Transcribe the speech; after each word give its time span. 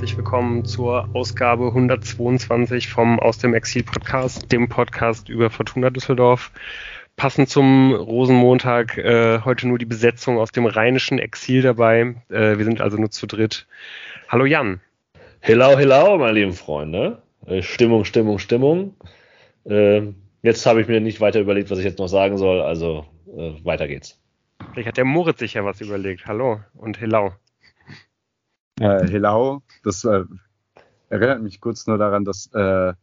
herzlich 0.00 0.16
willkommen 0.16 0.64
zur 0.64 1.10
Ausgabe 1.14 1.66
122 1.66 2.88
vom 2.88 3.20
Aus 3.20 3.36
dem 3.36 3.52
Exil 3.52 3.82
Podcast, 3.82 4.50
dem 4.50 4.66
Podcast 4.66 5.28
über 5.28 5.50
Fortuna 5.50 5.90
Düsseldorf. 5.90 6.52
Passend 7.16 7.50
zum 7.50 7.92
Rosenmontag 7.92 8.96
äh, 8.96 9.40
heute 9.44 9.68
nur 9.68 9.76
die 9.76 9.84
Besetzung 9.84 10.38
aus 10.38 10.52
dem 10.52 10.64
rheinischen 10.64 11.18
Exil 11.18 11.60
dabei. 11.60 12.14
Äh, 12.30 12.56
wir 12.56 12.64
sind 12.64 12.80
also 12.80 12.96
nur 12.96 13.10
zu 13.10 13.26
dritt. 13.26 13.66
Hallo 14.30 14.46
Jan. 14.46 14.80
Hello, 15.40 15.76
hello, 15.76 16.16
meine 16.16 16.32
lieben 16.32 16.54
Freunde. 16.54 17.20
Äh, 17.44 17.60
Stimmung, 17.60 18.06
Stimmung, 18.06 18.38
Stimmung. 18.38 18.94
Äh, 19.66 20.00
jetzt 20.40 20.64
habe 20.64 20.80
ich 20.80 20.88
mir 20.88 21.02
nicht 21.02 21.20
weiter 21.20 21.40
überlegt, 21.40 21.70
was 21.70 21.78
ich 21.78 21.84
jetzt 21.84 21.98
noch 21.98 22.08
sagen 22.08 22.38
soll, 22.38 22.62
also 22.62 23.04
äh, 23.36 23.52
weiter 23.64 23.86
geht's. 23.86 24.18
Vielleicht 24.72 24.88
hat 24.88 24.96
der 24.96 25.04
Moritz 25.04 25.40
sich 25.40 25.52
ja 25.52 25.64
was 25.66 25.82
überlegt. 25.82 26.24
Hallo 26.24 26.60
und 26.72 27.02
hello. 27.02 27.32
Äh, 28.80 29.06
Helau, 29.08 29.62
das 29.84 30.04
äh, 30.04 30.24
erinnert 31.10 31.42
mich 31.42 31.60
kurz 31.60 31.86
nur 31.86 31.98
daran, 31.98 32.24
dass 32.24 32.46
äh, 32.54 32.94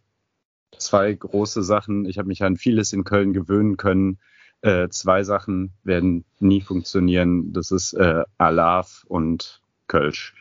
zwei 0.78 1.14
große 1.14 1.62
Sachen, 1.62 2.06
ich 2.06 2.18
habe 2.18 2.28
mich 2.28 2.44
an 2.44 2.58
vieles 2.58 2.94
in 2.94 3.04
Köln 3.04 3.32
gewöhnen 3.32 3.78
können. 3.78 4.18
Äh, 4.62 4.90
zwei 4.90 5.24
Sachen 5.24 5.74
werden 5.84 6.26
nie 6.40 6.62
funktionieren. 6.62 7.54
Das 7.54 7.70
ist 7.70 7.94
äh, 7.94 8.24
Alaf 8.40 9.06
und 9.08 9.62
Kölsch. 9.86 10.34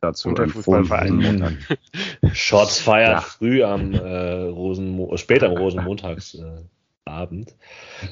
Dazu 0.00 0.30
und 0.30 0.38
der 0.38 0.48
Fußballverein 0.48 1.58
Shots 2.32 2.80
feiert 2.80 3.12
ja. 3.12 3.20
früh 3.20 3.62
am 3.62 3.92
äh, 3.94 4.34
Rosenmo 4.46 5.16
spät 5.16 5.44
am 5.44 5.52
Rosenmontagsabend. 5.52 6.68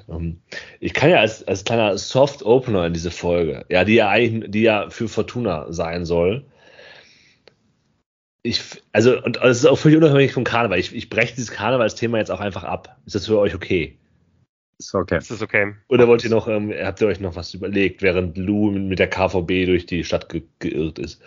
Ähm, 0.08 0.40
ich 0.80 0.94
kann 0.94 1.10
ja 1.10 1.18
als, 1.18 1.46
als 1.46 1.64
kleiner 1.64 1.96
Soft 1.98 2.42
Opener 2.44 2.86
in 2.86 2.92
diese 2.92 3.10
Folge, 3.10 3.64
ja, 3.68 3.84
die 3.84 3.94
ja 3.94 4.08
eigentlich, 4.08 4.50
die 4.50 4.62
ja 4.62 4.90
für 4.90 5.08
Fortuna 5.08 5.72
sein 5.72 6.04
soll. 6.04 6.44
Ich, 8.42 8.62
also, 8.92 9.20
und 9.22 9.36
das 9.36 9.58
ist 9.58 9.66
auch 9.66 9.78
völlig 9.78 9.98
unabhängig 9.98 10.32
vom 10.32 10.44
Karneval. 10.44 10.78
Ich, 10.78 10.94
ich 10.94 11.10
breche 11.10 11.34
dieses 11.34 11.50
Karnevalsthema 11.50 12.18
jetzt 12.18 12.30
auch 12.30 12.40
einfach 12.40 12.64
ab. 12.64 12.96
Ist 13.04 13.14
das 13.14 13.26
für 13.26 13.38
euch 13.38 13.54
okay? 13.54 13.98
Ist 14.78 14.94
okay. 14.94 15.18
Ist 15.18 15.42
okay. 15.42 15.74
Oder 15.88 16.06
wollt 16.06 16.22
ihr 16.22 16.30
noch, 16.30 16.48
ähm, 16.48 16.72
habt 16.72 17.00
ihr 17.00 17.08
euch 17.08 17.20
noch 17.20 17.34
was 17.34 17.54
überlegt, 17.54 18.02
während 18.02 18.36
Lou 18.36 18.70
mit 18.70 18.98
der 18.98 19.08
KVB 19.08 19.66
durch 19.66 19.86
die 19.86 20.04
Stadt 20.04 20.28
ge 20.28 20.42
geirrt 20.58 20.98
ist? 20.98 21.20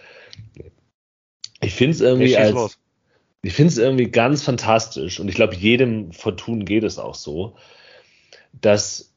Ich 1.62 1.74
finde 1.74 1.92
es 1.92 2.02
irgendwie 2.02 2.38
als, 2.38 2.80
ich 3.42 3.54
finde 3.54 3.72
es 3.72 3.78
irgendwie 3.78 4.10
ganz 4.10 4.44
fantastisch 4.44 5.20
und 5.20 5.30
ich 5.30 5.36
glaube, 5.36 5.56
jedem 5.56 6.12
Fortun 6.12 6.66
geht 6.66 6.84
es 6.84 7.00
auch 7.00 7.16
so, 7.16 7.56
dass 8.54 9.14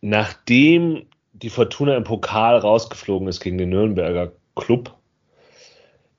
nachdem 0.00 1.06
die 1.32 1.50
Fortuna 1.50 1.96
im 1.96 2.04
Pokal 2.04 2.56
rausgeflogen 2.58 3.28
ist 3.28 3.40
gegen 3.40 3.58
den 3.58 3.68
Nürnberger 3.68 4.32
Club, 4.54 4.96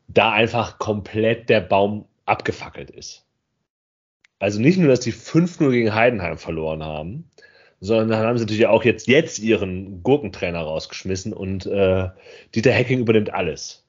da 0.08 0.32
einfach 0.32 0.78
komplett 0.78 1.50
der 1.50 1.62
Baum 1.62 2.06
abgefackelt 2.26 2.92
ist. 2.92 3.26
Also 4.40 4.62
nicht 4.62 4.78
nur, 4.78 4.90
dass 4.90 5.00
die 5.00 5.14
5-0 5.14 5.72
gegen 5.72 5.96
Heidenheim 5.96 6.38
verloren 6.38 6.84
haben, 6.84 7.30
sondern 7.80 8.10
dann 8.10 8.26
haben 8.26 8.38
sie 8.38 8.44
natürlich 8.44 8.68
auch 8.68 8.84
jetzt, 8.84 9.08
jetzt 9.08 9.40
ihren 9.40 10.04
Gurkentrainer 10.04 10.60
rausgeschmissen 10.60 11.34
und 11.34 11.66
äh, 11.66 12.10
Dieter 12.54 12.72
Hecking 12.72 13.00
übernimmt 13.00 13.34
alles. 13.34 13.86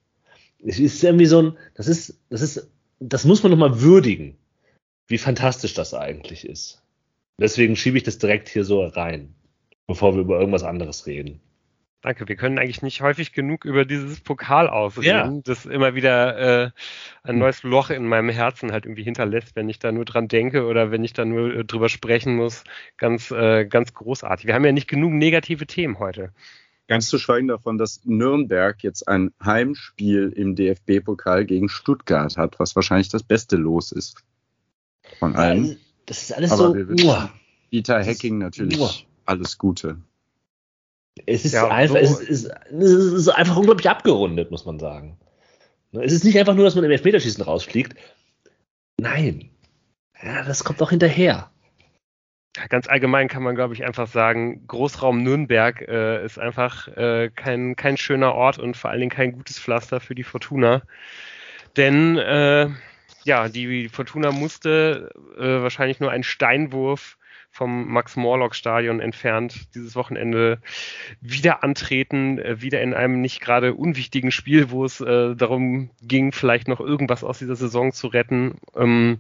Es 0.65 0.79
ist 0.79 1.05
irgendwie 1.05 1.27
so 1.27 1.43
ein, 1.43 1.59
das 1.75 1.87
ist, 1.87 2.19
das 2.31 2.41
ist, 2.41 2.71
das 3.01 3.25
muss 3.25 3.43
man 3.43 3.51
nochmal 3.51 3.81
würdigen, 3.81 4.37
wie 5.07 5.19
fantastisch 5.19 5.75
das 5.75 5.95
eigentlich 5.95 6.47
ist. 6.47 6.83
Deswegen 7.41 7.77
schiebe 7.77 7.97
ich 7.97 8.03
das 8.03 8.19
direkt 8.19 8.49
hier 8.49 8.65
so 8.65 8.85
rein, 8.85 9.35
bevor 9.87 10.15
wir 10.15 10.23
über 10.23 10.39
irgendwas 10.39 10.65
anderes 10.65 11.07
reden. 11.07 11.41
Danke. 12.01 12.29
Wir 12.29 12.37
können 12.37 12.59
eigentlich 12.59 12.83
nicht 12.83 13.01
häufig 13.01 13.33
genug 13.33 13.65
über 13.65 13.85
dieses 13.85 14.21
Pokal 14.21 14.69
ausreden, 14.69 15.35
ja. 15.37 15.43
das 15.45 15.67
immer 15.67 15.97
wieder 15.97 16.67
äh, 16.67 16.71
ein 17.25 17.39
neues 17.39 17.65
Loch 17.65 17.91
in 17.91 18.07
meinem 18.07 18.29
Herzen 18.29 18.71
halt 18.71 18.87
irgendwie 18.87 19.03
hinterlässt, 19.03 19.57
wenn 19.57 19.69
ich 19.69 19.81
da 19.81 19.91
nur 19.91 20.05
dran 20.05 20.29
denke 20.29 20.67
oder 20.67 20.93
wenn 20.93 21.03
ich 21.03 21.13
da 21.13 21.25
nur 21.25 21.53
äh, 21.53 21.65
drüber 21.65 21.89
sprechen 21.89 22.37
muss. 22.37 22.63
Ganz, 22.99 23.33
äh, 23.33 23.65
ganz 23.65 23.95
großartig. 23.95 24.47
Wir 24.47 24.55
haben 24.55 24.65
ja 24.65 24.71
nicht 24.71 24.89
genug 24.89 25.13
negative 25.13 25.67
Themen 25.67 25.99
heute. 25.99 26.33
Ganz 26.89 27.09
zu 27.09 27.19
schweigen 27.19 27.49
davon, 27.49 27.77
dass 27.77 28.01
Nürnberg 28.05 28.83
jetzt 28.83 29.07
ein 29.07 29.31
Heimspiel 29.45 30.33
im 30.35 30.57
DFB-Pokal 30.57 31.45
gegen 31.45 31.69
Stuttgart 31.69 32.37
hat, 32.39 32.59
was 32.59 32.75
wahrscheinlich 32.77 33.11
das 33.11 33.23
beste 33.23 33.57
Los 33.57 33.93
ist 33.93 34.25
von 35.19 35.37
allen. 35.37 35.79
Das 36.07 36.23
ist 36.23 36.33
alles 36.33 36.51
Aber 36.51 36.69
so. 36.69 36.75
Wir 36.75 37.31
Dieter 37.71 38.03
Hacking 38.03 38.39
natürlich 38.39 38.81
uah. 38.81 38.91
alles 39.27 39.59
Gute. 39.59 39.99
Es 41.27 41.45
ist, 41.45 41.53
ja, 41.53 41.69
einfach, 41.69 41.97
so. 41.97 42.01
es, 42.01 42.21
ist, 42.21 42.51
es, 42.71 42.91
ist, 43.13 43.29
einfach 43.29 43.57
unglaublich 43.57 43.91
abgerundet, 43.91 44.51
muss 44.51 44.65
man 44.65 44.79
sagen. 44.79 45.19
Es 45.93 46.13
ist 46.13 46.25
nicht 46.25 46.39
einfach 46.39 46.55
nur, 46.55 46.65
dass 46.65 46.75
man 46.75 46.85
im 46.85 46.91
Elfmeterschießen 46.91 47.45
rausfliegt. 47.45 47.97
Nein. 48.99 49.51
Ja, 50.23 50.45
das 50.45 50.65
kommt 50.65 50.81
auch 50.81 50.91
hinterher. 50.91 51.51
Ganz 52.69 52.89
allgemein 52.89 53.29
kann 53.29 53.43
man, 53.43 53.55
glaube 53.55 53.75
ich, 53.75 53.85
einfach 53.85 54.09
sagen, 54.09 54.67
Großraum 54.67 55.23
Nürnberg 55.23 55.81
äh, 55.83 56.25
ist 56.25 56.39
einfach 56.39 56.89
äh, 56.89 57.31
kein, 57.35 57.77
kein 57.77 57.97
schöner 57.97 58.35
Ort 58.35 58.59
und 58.59 58.77
vor 58.77 58.91
allen 58.91 59.01
Dingen 59.01 59.11
kein 59.11 59.33
gutes 59.33 59.59
Pflaster 59.59 60.01
für 60.01 60.15
die 60.15 60.25
Fortuna. 60.25 60.83
Denn 61.77 62.19
äh, 62.19 62.69
ja, 63.25 63.49
die 63.49 63.89
Fortuna 63.89 64.33
musste 64.33 65.11
äh, 65.39 65.63
wahrscheinlich 65.63 66.01
nur 66.01 66.11
einen 66.11 66.25
Steinwurf 66.25 67.19
vom 67.51 67.89
Max-Morlock-Stadion 67.89 69.01
entfernt 69.01 69.75
dieses 69.75 69.97
Wochenende 69.97 70.61
wieder 71.21 71.63
antreten, 71.65 72.39
äh, 72.39 72.61
wieder 72.61 72.81
in 72.83 72.95
einem 72.95 73.21
nicht 73.21 73.41
gerade 73.41 73.75
unwichtigen 73.75 74.31
Spiel, 74.31 74.71
wo 74.71 74.85
es 74.85 75.01
äh, 75.01 75.35
darum 75.35 75.91
ging, 76.03 76.33
vielleicht 76.33 76.69
noch 76.69 76.81
irgendwas 76.81 77.25
aus 77.25 77.39
dieser 77.39 77.57
Saison 77.57 77.93
zu 77.93 78.09
retten. 78.09 78.59
Ähm, 78.77 79.19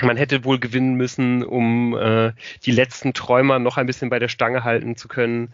man 0.00 0.16
hätte 0.16 0.44
wohl 0.44 0.58
gewinnen 0.58 0.94
müssen, 0.94 1.44
um 1.44 1.96
äh, 1.96 2.32
die 2.64 2.70
letzten 2.70 3.12
Träumer 3.12 3.58
noch 3.58 3.76
ein 3.76 3.86
bisschen 3.86 4.10
bei 4.10 4.18
der 4.18 4.28
Stange 4.28 4.64
halten 4.64 4.96
zu 4.96 5.08
können. 5.08 5.52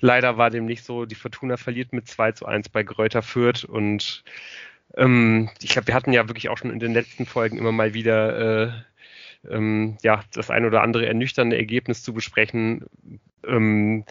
Leider 0.00 0.36
war 0.36 0.50
dem 0.50 0.66
nicht 0.66 0.84
so. 0.84 1.06
Die 1.06 1.14
Fortuna 1.14 1.56
verliert 1.56 1.92
mit 1.92 2.08
2 2.08 2.32
zu 2.32 2.46
1 2.46 2.68
bei 2.68 2.82
Gräuter 2.82 3.22
Fürth 3.22 3.64
und 3.64 4.24
ähm, 4.96 5.48
ich 5.62 5.70
glaube, 5.70 5.86
wir 5.88 5.94
hatten 5.94 6.12
ja 6.12 6.28
wirklich 6.28 6.48
auch 6.48 6.58
schon 6.58 6.70
in 6.70 6.80
den 6.80 6.92
letzten 6.92 7.24
Folgen 7.24 7.56
immer 7.56 7.72
mal 7.72 7.94
wieder 7.94 8.66
äh, 8.66 8.72
ähm, 9.50 9.96
ja, 10.02 10.22
das 10.32 10.50
ein 10.50 10.64
oder 10.64 10.82
andere 10.82 11.06
ernüchternde 11.06 11.56
Ergebnis 11.56 12.02
zu 12.02 12.12
besprechen. 12.12 12.84
Ähm, 13.46 14.04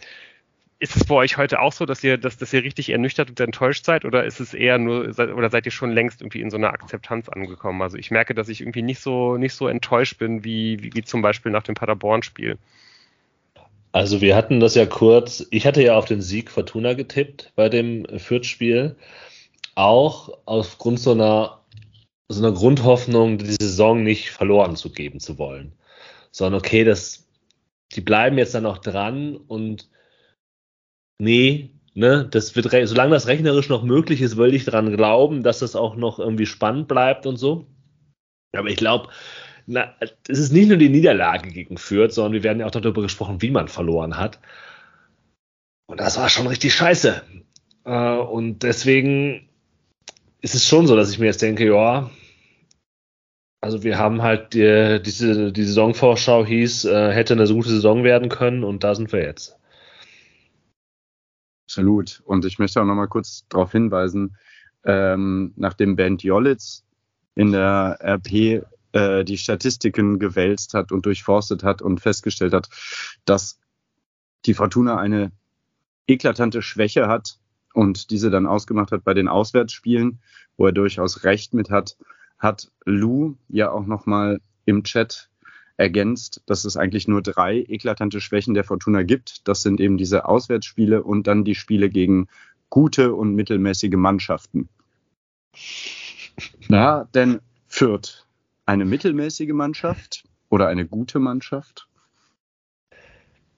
ist 0.82 0.96
es 0.96 1.04
bei 1.04 1.14
euch 1.14 1.36
heute 1.36 1.60
auch 1.60 1.72
so, 1.72 1.86
dass 1.86 2.02
ihr, 2.02 2.18
dass, 2.18 2.36
dass 2.38 2.52
ihr 2.52 2.64
richtig 2.64 2.90
ernüchtert 2.90 3.30
und 3.30 3.38
enttäuscht 3.38 3.84
seid 3.84 4.04
oder 4.04 4.24
ist 4.24 4.40
es 4.40 4.52
eher 4.52 4.78
nur, 4.78 5.16
oder 5.16 5.48
seid 5.48 5.64
ihr 5.64 5.70
schon 5.70 5.92
längst 5.92 6.20
irgendwie 6.20 6.40
in 6.40 6.50
so 6.50 6.56
einer 6.56 6.72
Akzeptanz 6.72 7.28
angekommen? 7.28 7.80
Also 7.82 7.96
ich 7.96 8.10
merke, 8.10 8.34
dass 8.34 8.48
ich 8.48 8.62
irgendwie 8.62 8.82
nicht 8.82 9.00
so, 9.00 9.36
nicht 9.36 9.54
so 9.54 9.68
enttäuscht 9.68 10.18
bin, 10.18 10.42
wie, 10.42 10.82
wie, 10.82 10.92
wie 10.92 11.02
zum 11.02 11.22
Beispiel 11.22 11.52
nach 11.52 11.62
dem 11.62 11.76
Paderborn-Spiel. 11.76 12.58
Also 13.92 14.20
wir 14.20 14.34
hatten 14.34 14.58
das 14.58 14.74
ja 14.74 14.84
kurz, 14.84 15.46
ich 15.52 15.66
hatte 15.66 15.84
ja 15.84 15.96
auf 15.96 16.06
den 16.06 16.20
Sieg 16.20 16.50
Fortuna 16.50 16.94
getippt 16.94 17.52
bei 17.54 17.68
dem 17.68 18.04
Fürth-Spiel, 18.18 18.96
auch 19.76 20.36
aufgrund 20.46 20.98
so 20.98 21.12
einer 21.12 21.60
so 22.28 22.44
einer 22.44 22.56
Grundhoffnung, 22.56 23.38
die 23.38 23.56
Saison 23.60 24.02
nicht 24.02 24.30
verloren 24.30 24.74
zu 24.74 24.90
geben 24.90 25.20
zu 25.20 25.38
wollen. 25.38 25.72
Sondern 26.32 26.58
okay, 26.58 26.82
das, 26.82 27.28
die 27.92 28.00
bleiben 28.00 28.38
jetzt 28.38 28.54
dann 28.54 28.62
noch 28.62 28.78
dran 28.78 29.36
und 29.36 29.91
nee, 31.22 31.70
ne, 31.94 32.26
das 32.30 32.56
wird, 32.56 32.68
solange 32.88 33.12
das 33.12 33.28
rechnerisch 33.28 33.68
noch 33.68 33.84
möglich 33.84 34.20
ist, 34.20 34.36
will 34.36 34.54
ich 34.54 34.64
daran 34.64 34.94
glauben, 34.96 35.42
dass 35.42 35.60
das 35.60 35.76
auch 35.76 35.94
noch 35.96 36.18
irgendwie 36.18 36.46
spannend 36.46 36.88
bleibt 36.88 37.26
und 37.26 37.36
so. 37.36 37.66
Aber 38.54 38.68
ich 38.68 38.76
glaube, 38.76 39.08
es 40.28 40.38
ist 40.38 40.52
nicht 40.52 40.68
nur 40.68 40.76
die 40.76 40.88
Niederlage 40.88 41.50
gegen 41.50 41.78
Fürth, 41.78 42.12
sondern 42.12 42.32
wir 42.32 42.42
werden 42.42 42.58
ja 42.58 42.66
auch 42.66 42.72
darüber 42.72 43.02
gesprochen, 43.02 43.40
wie 43.40 43.50
man 43.50 43.68
verloren 43.68 44.18
hat. 44.18 44.40
Und 45.86 46.00
das 46.00 46.18
war 46.18 46.28
schon 46.28 46.48
richtig 46.48 46.74
scheiße. 46.74 47.22
Äh, 47.84 48.16
und 48.16 48.62
deswegen 48.64 49.48
ist 50.40 50.54
es 50.54 50.66
schon 50.66 50.86
so, 50.86 50.96
dass 50.96 51.10
ich 51.10 51.18
mir 51.18 51.26
jetzt 51.26 51.42
denke, 51.42 51.66
ja, 51.66 52.10
also 53.60 53.84
wir 53.84 53.96
haben 53.96 54.22
halt 54.22 54.54
die, 54.54 55.00
diese 55.04 55.52
die 55.52 55.64
Saisonvorschau 55.64 56.44
hieß, 56.44 56.86
äh, 56.86 57.12
hätte 57.12 57.34
eine 57.34 57.46
gute 57.46 57.68
Saison 57.68 58.02
werden 58.02 58.28
können 58.28 58.64
und 58.64 58.82
da 58.82 58.96
sind 58.96 59.12
wir 59.12 59.22
jetzt. 59.22 59.56
Absolut. 61.72 62.20
Und 62.26 62.44
ich 62.44 62.58
möchte 62.58 62.82
auch 62.82 62.84
noch 62.84 62.94
mal 62.94 63.06
kurz 63.06 63.46
darauf 63.48 63.72
hinweisen, 63.72 64.36
ähm, 64.84 65.54
nachdem 65.56 65.96
Band 65.96 66.22
Jolitz 66.22 66.84
in 67.34 67.52
der 67.52 67.96
RP 68.02 68.66
äh, 68.92 69.24
die 69.24 69.38
Statistiken 69.38 70.18
gewälzt 70.18 70.74
hat 70.74 70.92
und 70.92 71.06
durchforstet 71.06 71.64
hat 71.64 71.80
und 71.80 72.02
festgestellt 72.02 72.52
hat, 72.52 72.68
dass 73.24 73.58
die 74.44 74.52
Fortuna 74.52 74.98
eine 74.98 75.32
eklatante 76.06 76.60
Schwäche 76.60 77.08
hat 77.08 77.38
und 77.72 78.10
diese 78.10 78.28
dann 78.28 78.46
ausgemacht 78.46 78.92
hat 78.92 79.02
bei 79.02 79.14
den 79.14 79.28
Auswärtsspielen, 79.28 80.20
wo 80.58 80.66
er 80.66 80.72
durchaus 80.72 81.24
recht 81.24 81.54
mit 81.54 81.70
hat, 81.70 81.96
hat 82.38 82.70
Lou 82.84 83.36
ja 83.48 83.70
auch 83.70 83.86
nochmal 83.86 84.42
im 84.66 84.84
Chat 84.84 85.30
ergänzt, 85.82 86.42
dass 86.46 86.64
es 86.64 86.76
eigentlich 86.76 87.08
nur 87.08 87.22
drei 87.22 87.58
eklatante 87.68 88.20
Schwächen 88.20 88.54
der 88.54 88.64
Fortuna 88.64 89.02
gibt. 89.02 89.46
Das 89.48 89.62
sind 89.62 89.80
eben 89.80 89.98
diese 89.98 90.26
Auswärtsspiele 90.26 91.02
und 91.02 91.26
dann 91.26 91.44
die 91.44 91.56
Spiele 91.56 91.90
gegen 91.90 92.28
gute 92.70 93.12
und 93.14 93.34
mittelmäßige 93.34 93.96
Mannschaften. 93.96 94.68
Na, 96.68 97.04
denn 97.14 97.40
Fürth 97.66 98.26
eine 98.64 98.84
mittelmäßige 98.84 99.52
Mannschaft 99.52 100.24
oder 100.48 100.68
eine 100.68 100.86
gute 100.86 101.18
Mannschaft? 101.18 101.88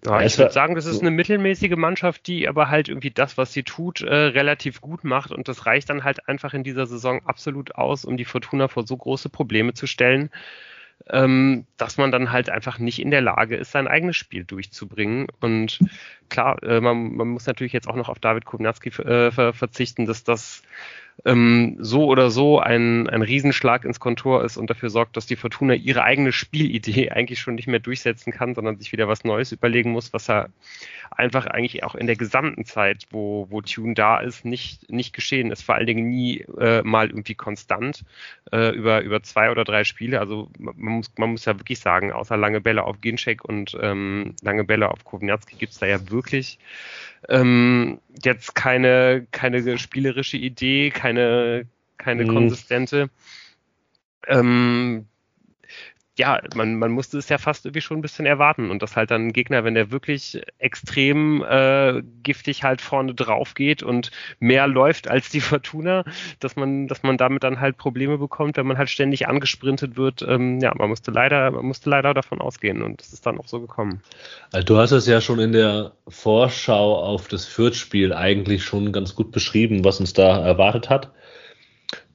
Ja, 0.07 0.21
ich 0.21 0.37
würde 0.39 0.53
sagen, 0.53 0.75
das 0.75 0.85
ist 0.85 1.01
eine 1.01 1.11
mittelmäßige 1.11 1.77
Mannschaft, 1.77 2.27
die 2.27 2.47
aber 2.47 2.69
halt 2.69 2.89
irgendwie 2.89 3.11
das, 3.11 3.39
was 3.39 3.53
sie 3.55 3.63
tut, 3.63 4.03
äh, 4.03 4.15
relativ 4.15 4.83
gut 4.83 5.03
macht. 5.03 5.31
Und 5.31 5.49
das 5.49 5.65
reicht 5.65 5.89
dann 5.89 6.05
halt 6.05 6.29
einfach 6.29 6.53
in 6.53 6.63
dieser 6.63 6.87
Saison 6.87 7.25
absolut 7.25 7.75
aus, 7.75 8.05
um 8.05 8.19
die 8.19 8.27
Fortuna 8.27 8.69
vor 8.69 8.87
so 8.87 8.97
große 8.97 9.31
Probleme 9.31 9.73
zu 9.73 9.87
stellen, 9.87 10.31
ähm, 11.11 11.67
dass 11.77 11.99
man 11.99 12.11
dann 12.11 12.33
halt 12.33 12.49
einfach 12.49 12.79
nicht 12.79 12.99
in 13.01 13.11
der 13.11 13.21
Lage 13.21 13.57
ist, 13.57 13.73
sein 13.73 13.89
eigenes 13.89 14.17
Spiel 14.17 14.45
durchzubringen. 14.45 15.27
Und 15.41 15.79
klar, 16.29 16.63
äh, 16.63 16.81
man, 16.81 17.15
man, 17.15 17.29
muss 17.29 17.47
natürlich 17.47 17.73
jetzt 17.73 17.89
auch 17.89 17.97
noch 17.97 18.09
auf 18.09 18.19
David 18.19 18.45
Kovnatski 18.45 18.89
äh, 19.03 19.31
verzichten, 19.53 20.07
dass 20.07 20.25
das 20.25 20.63
ähm, 21.25 21.77
so 21.81 22.07
oder 22.07 22.31
so 22.31 22.59
ein, 22.59 23.09
ein 23.09 23.23
Riesenschlag 23.23 23.85
ins 23.85 24.01
Kontor 24.01 24.45
ist 24.45 24.57
und 24.57 24.69
dafür 24.69 24.91
sorgt, 24.91 25.17
dass 25.17 25.27
die 25.27 25.37
Fortuna 25.37 25.75
ihre 25.75 26.03
eigene 26.03 26.33
Spielidee 26.33 27.11
eigentlich 27.13 27.41
schon 27.41 27.55
nicht 27.55 27.69
mehr 27.69 27.81
durchsetzen 27.81 28.33
kann, 28.33 28.55
sondern 28.55 28.79
sich 28.79 28.93
wieder 28.93 29.09
was 29.09 29.25
Neues 29.25 29.53
überlegen 29.53 29.93
muss, 29.93 30.13
was 30.13 30.29
er 30.29 30.51
einfach 31.11 31.47
eigentlich 31.47 31.85
auch 31.85 31.95
in 31.95 32.07
der 32.07 32.17
gesamten 32.17 32.65
Zeit, 32.65 33.07
wo, 33.11 33.47
wo 33.51 33.61
Tune 33.61 33.95
da 33.95 34.19
ist, 34.19 34.45
nicht, 34.45 34.91
nicht 34.91 35.13
geschehen 35.13 35.51
ist. 35.51 35.63
Vor 35.63 35.77
allen 35.77 35.87
Dingen 35.87 36.09
nie 36.09 36.41
äh, 36.59 36.83
mal 36.83 37.09
irgendwie 37.09 37.35
konstant 37.35 38.05
äh, 38.53 38.75
über, 38.75 39.03
über 39.03 39.23
zwei 39.23 39.51
oder 39.51 39.65
drei 39.65 39.85
Spiele. 39.85 40.21
Also 40.21 40.51
man 40.59 40.75
muss, 40.77 41.13
man 41.17 41.31
muss 41.31 41.45
ja 41.45 41.59
wirklich 41.59 41.79
sagen, 41.79 42.13
außer 42.13 42.37
lange 42.37 42.61
Bälle 42.61 42.85
auf 42.85 43.01
Ginczek 43.01 43.45
und 43.45 43.77
ähm, 43.81 44.35
lange 44.43 44.65
Bälle 44.65 44.91
auf 44.91 45.05
Kovnatski 45.05 45.57
gibt 45.57 45.73
es 45.73 45.79
da 45.79 45.87
ja 45.87 46.11
wirklich 46.11 46.59
ähm, 47.29 48.01
jetzt 48.23 48.55
keine, 48.55 49.27
keine 49.31 49.79
spielerische 49.79 50.37
Idee, 50.37 50.91
keine, 50.91 51.67
keine 51.99 52.25
mhm. 52.25 52.29
konsistente. 52.29 53.11
Ähm, 54.27 55.07
ja, 56.17 56.41
man, 56.55 56.77
man 56.77 56.93
musste 56.93 57.19
es 57.19 57.29
ja 57.29 57.39
fast 57.39 57.67
irgendwie 57.67 57.81
schon 57.81 57.99
ein 57.99 58.03
bisschen 58.03 58.25
erwarten 58.25 58.71
und 58.71 58.83
dass 58.83 58.95
halt 58.95 59.11
dann 59.11 59.29
ein 59.29 59.33
Gegner, 59.33 59.65
wenn 59.65 59.75
der 59.75 59.91
wirklich 59.91 60.41
extrem 60.59 61.43
äh, 61.43 62.03
giftig 62.23 62.63
halt 62.63 62.81
vorne 62.81 63.15
drauf 63.15 63.55
geht 63.55 63.83
und 63.83 64.13
mehr 64.39 64.69
läuft 64.69 65.09
als 65.09 65.31
die 65.31 65.41
Fortuna, 65.41 66.05
dass 66.39 66.55
man, 66.55 66.87
dass 66.87 67.03
man 67.03 67.17
damit 67.17 67.43
dann 67.43 67.61
halt 67.61 67.79
Probleme 67.79 68.19
bekommt, 68.19 68.57
wenn 68.57 68.67
man 68.67 68.79
halt 68.79 68.91
ständig 68.91 69.27
angesprintet 69.27 69.97
wird. 69.97 70.23
Ähm, 70.23 70.61
ja, 70.61 70.73
man 70.77 70.89
musste 70.89 71.11
leider, 71.11 71.51
man 71.51 71.67
musste 71.67 71.91
leider 71.91 72.15
davon 72.15 72.41
ausgehen 72.41 72.83
und 72.83 73.01
es 73.01 73.13
ist 73.13 73.27
dann 73.27 73.39
auch 73.39 73.49
so 73.49 73.61
gekommen. 73.61 74.01
Also 74.53 74.67
du 74.67 74.77
hast 74.79 74.93
es 74.93 75.09
ja 75.09 75.21
schon 75.21 75.41
in 75.41 75.53
der 75.53 75.93
Vorschau 76.07 76.97
auf 76.97 77.27
das 77.27 77.45
Fürth-Spiel 77.45 78.13
eigentlich 78.13 78.63
schon 78.63 78.93
ganz 78.93 79.17
gut 79.17 79.33
beschrieben, 79.33 79.85
was 79.85 79.99
uns 79.99 80.13
da 80.13 80.45
erwartet 80.45 80.91
hat. 80.91 81.11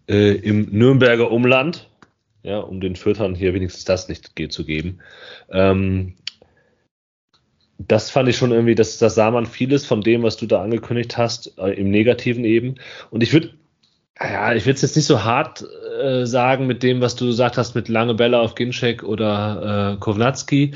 Äh, 0.07 0.35
Im 0.35 0.69
Nürnberger 0.71 1.31
Umland 1.31 1.88
ja, 2.43 2.59
um 2.59 2.81
den 2.81 2.95
Fürtern 2.95 3.35
hier 3.35 3.53
wenigstens 3.53 3.85
das 3.85 4.07
nicht 4.07 4.31
zu 4.51 4.65
geben. 4.65 4.99
Ähm, 5.51 6.15
das 7.79 8.09
fand 8.09 8.27
ich 8.27 8.37
schon 8.37 8.51
irgendwie, 8.51 8.75
das, 8.75 8.97
das 8.97 9.15
sah 9.15 9.31
man 9.31 9.45
vieles 9.45 9.85
von 9.85 10.01
dem, 10.01 10.23
was 10.23 10.37
du 10.37 10.45
da 10.45 10.61
angekündigt 10.61 11.17
hast, 11.17 11.57
äh, 11.57 11.71
im 11.71 11.89
Negativen 11.89 12.43
eben. 12.43 12.75
Und 13.09 13.23
ich 13.23 13.31
würde, 13.31 13.51
ja, 14.19 14.53
ich 14.53 14.65
würde 14.65 14.75
es 14.75 14.81
jetzt 14.81 14.97
nicht 14.97 15.05
so 15.05 15.23
hart 15.23 15.65
äh, 16.01 16.25
sagen 16.25 16.67
mit 16.67 16.83
dem, 16.83 16.99
was 16.99 17.15
du 17.15 17.25
gesagt 17.25 17.57
hast, 17.57 17.75
mit 17.75 17.87
lange 17.87 18.15
Bälle 18.15 18.39
auf 18.39 18.55
Ginczek 18.55 19.03
oder 19.03 19.93
äh, 19.93 19.99
Kovnatski. 19.99 20.73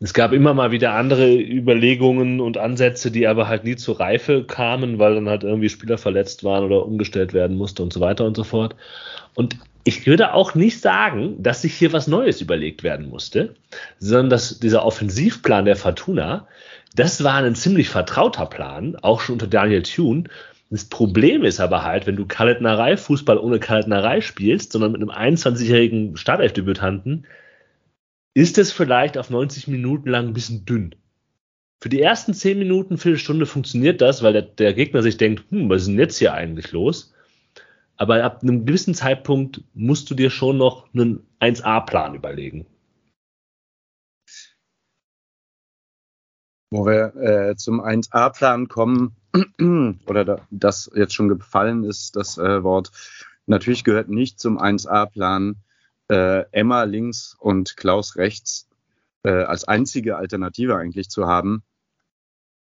Es 0.00 0.12
gab 0.12 0.32
immer 0.32 0.52
mal 0.52 0.70
wieder 0.70 0.92
andere 0.92 1.32
Überlegungen 1.34 2.40
und 2.40 2.58
Ansätze, 2.58 3.10
die 3.10 3.26
aber 3.26 3.48
halt 3.48 3.64
nie 3.64 3.76
zur 3.76 4.00
Reife 4.00 4.44
kamen, 4.44 4.98
weil 4.98 5.14
dann 5.14 5.30
halt 5.30 5.44
irgendwie 5.44 5.70
Spieler 5.70 5.96
verletzt 5.96 6.44
waren 6.44 6.64
oder 6.64 6.84
umgestellt 6.84 7.32
werden 7.32 7.56
musste 7.56 7.82
und 7.82 7.92
so 7.92 8.00
weiter 8.00 8.26
und 8.26 8.36
so 8.36 8.44
fort. 8.44 8.76
Und 9.34 9.56
ich 9.84 10.06
würde 10.06 10.32
auch 10.32 10.54
nicht 10.54 10.80
sagen, 10.80 11.42
dass 11.42 11.62
sich 11.62 11.74
hier 11.74 11.92
was 11.92 12.06
Neues 12.06 12.40
überlegt 12.40 12.82
werden 12.82 13.08
musste, 13.08 13.54
sondern 13.98 14.30
dass 14.30 14.58
dieser 14.58 14.84
Offensivplan 14.84 15.66
der 15.66 15.76
Fortuna, 15.76 16.48
das 16.96 17.22
war 17.22 17.34
ein 17.34 17.54
ziemlich 17.54 17.90
vertrauter 17.90 18.46
Plan, 18.46 18.96
auch 18.96 19.20
schon 19.20 19.34
unter 19.34 19.46
Daniel 19.46 19.82
Thune. 19.82 20.24
Das 20.70 20.86
Problem 20.86 21.44
ist 21.44 21.60
aber 21.60 21.84
halt, 21.84 22.06
wenn 22.06 22.16
du 22.16 22.24
Kaltnerei, 22.26 22.96
Fußball 22.96 23.36
ohne 23.36 23.60
Kaltnerei 23.60 24.22
spielst, 24.22 24.72
sondern 24.72 24.92
mit 24.92 25.02
einem 25.02 25.10
21-jährigen 25.10 26.16
Startelfdebütanten, 26.16 27.26
ist 28.32 28.56
es 28.58 28.72
vielleicht 28.72 29.18
auf 29.18 29.30
90 29.30 29.68
Minuten 29.68 30.08
lang 30.08 30.28
ein 30.28 30.32
bisschen 30.32 30.64
dünn. 30.64 30.94
Für 31.80 31.90
die 31.90 32.00
ersten 32.00 32.32
10 32.32 32.58
Minuten, 32.58 32.96
Viertelstunde 32.96 33.44
funktioniert 33.44 34.00
das, 34.00 34.22
weil 34.22 34.32
der, 34.32 34.42
der 34.42 34.72
Gegner 34.72 35.02
sich 35.02 35.18
denkt, 35.18 35.44
hm, 35.50 35.68
was 35.68 35.82
ist 35.82 35.88
denn 35.88 35.98
jetzt 35.98 36.18
hier 36.18 36.32
eigentlich 36.32 36.72
los? 36.72 37.13
Aber 37.96 38.22
ab 38.24 38.42
einem 38.42 38.66
gewissen 38.66 38.94
Zeitpunkt 38.94 39.62
musst 39.72 40.10
du 40.10 40.14
dir 40.14 40.30
schon 40.30 40.58
noch 40.58 40.92
einen 40.92 41.26
1A-Plan 41.40 42.14
überlegen. 42.14 42.66
Wo 46.70 46.86
wir 46.86 47.14
äh, 47.16 47.56
zum 47.56 47.80
1A-Plan 47.80 48.66
kommen, 48.68 49.14
oder 50.06 50.24
da, 50.24 50.46
das 50.50 50.90
jetzt 50.94 51.14
schon 51.14 51.28
gefallen 51.28 51.84
ist, 51.84 52.16
das 52.16 52.36
äh, 52.36 52.64
Wort, 52.64 52.90
natürlich 53.46 53.84
gehört 53.84 54.08
nicht 54.08 54.40
zum 54.40 54.58
1A-Plan 54.58 55.56
äh, 56.08 56.44
Emma 56.50 56.82
links 56.82 57.36
und 57.38 57.76
Klaus 57.76 58.16
rechts 58.16 58.68
äh, 59.22 59.30
als 59.30 59.64
einzige 59.64 60.16
Alternative 60.16 60.76
eigentlich 60.76 61.10
zu 61.10 61.26
haben 61.26 61.62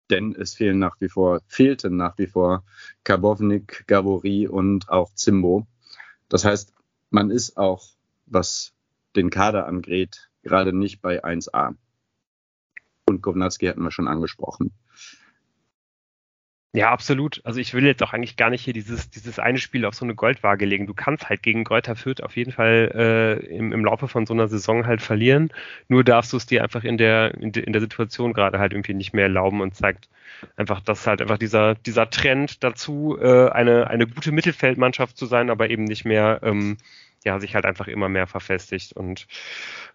denn 0.09 0.36
es 0.36 0.54
fehlen 0.54 0.80
nach 0.80 0.95
wie 1.00 1.09
vor, 1.09 1.42
fehlten 1.48 1.95
nach 1.98 2.18
wie 2.18 2.27
vor 2.27 2.63
Karbovnik, 3.04 3.86
Gabori 3.88 4.48
und 4.48 4.89
auch 4.89 5.13
Zimbo. 5.13 5.68
Das 6.30 6.45
heißt, 6.45 6.74
man 7.09 7.31
ist 7.31 7.57
auch, 7.57 7.86
was 8.25 8.74
den 9.15 9.30
Kader 9.30 9.68
angeht, 9.68 10.30
gerade 10.44 10.74
nicht 10.74 11.01
bei 11.01 11.24
1A. 11.24 11.75
Und 13.06 13.21
Kovnatski 13.21 13.68
hatten 13.68 13.83
wir 13.83 13.92
schon 13.92 14.07
angesprochen. 14.07 14.74
Ja, 16.77 16.91
absolut. 16.91 17.41
Also 17.44 17.59
ich 17.59 17.74
will 17.74 17.88
jetzt 17.88 18.03
auch 18.03 18.13
eigentlich 18.13 18.35
gar 18.35 18.51
nicht 18.51 18.63
hier 18.63 18.74
dieses, 18.74 19.09
dieses 19.09 19.39
eine 19.39 19.57
Spiel 19.57 19.83
auf 19.83 19.95
so 19.95 20.06
eine 20.06 20.13
Goldwaage 20.13 20.63
legen. 20.63 20.85
Du 20.85 20.94
kannst 20.94 21.27
halt 21.27 21.41
gegen 21.41 21.63
Kräuter 21.63 21.95
Fürth 21.95 22.21
auf 22.21 22.35
jeden 22.35 22.51
Fall 22.51 22.91
äh, 22.94 23.45
im, 23.47 23.71
im 23.71 23.83
Laufe 23.83 24.07
von 24.07 24.27
so 24.27 24.35
einer 24.35 24.47
Saison 24.47 24.85
halt 24.85 25.01
verlieren. 25.01 25.50
Nur 25.88 26.03
darfst 26.03 26.34
du 26.34 26.38
es 26.38 26.46
dir 26.46 26.62
einfach 26.62 26.84
in 26.84 27.00
der, 27.00 27.34
in, 27.34 27.51
de, 27.51 27.63
in 27.63 27.74
der 27.74 27.81
Situation 27.81 28.31
gerade 28.31 28.60
halt 28.60 28.74
irgendwie 28.74 28.93
nicht 28.93 29.12
mehr 29.12 29.24
erlauben 29.24 29.62
und 29.62 29.74
zeigt 29.74 30.07
einfach, 30.55 30.79
dass 30.79 31.07
halt 31.07 31.19
einfach 31.19 31.39
dieser, 31.39 31.74
dieser 31.74 32.12
Trend 32.12 32.63
dazu, 32.63 33.17
äh, 33.19 33.50
eine, 33.50 33.88
eine 33.88 34.05
gute 34.05 34.31
Mittelfeldmannschaft 34.31 35.17
zu 35.17 35.25
sein, 35.25 35.50
aber 35.50 35.72
eben 35.72 35.86
nicht 35.86 36.05
mehr 36.05 36.41
ähm, 36.43 36.77
ja, 37.25 37.39
sich 37.39 37.55
halt 37.55 37.65
einfach 37.65 37.88
immer 37.88 38.07
mehr 38.07 38.27
verfestigt. 38.27 38.93
Und 38.93 39.25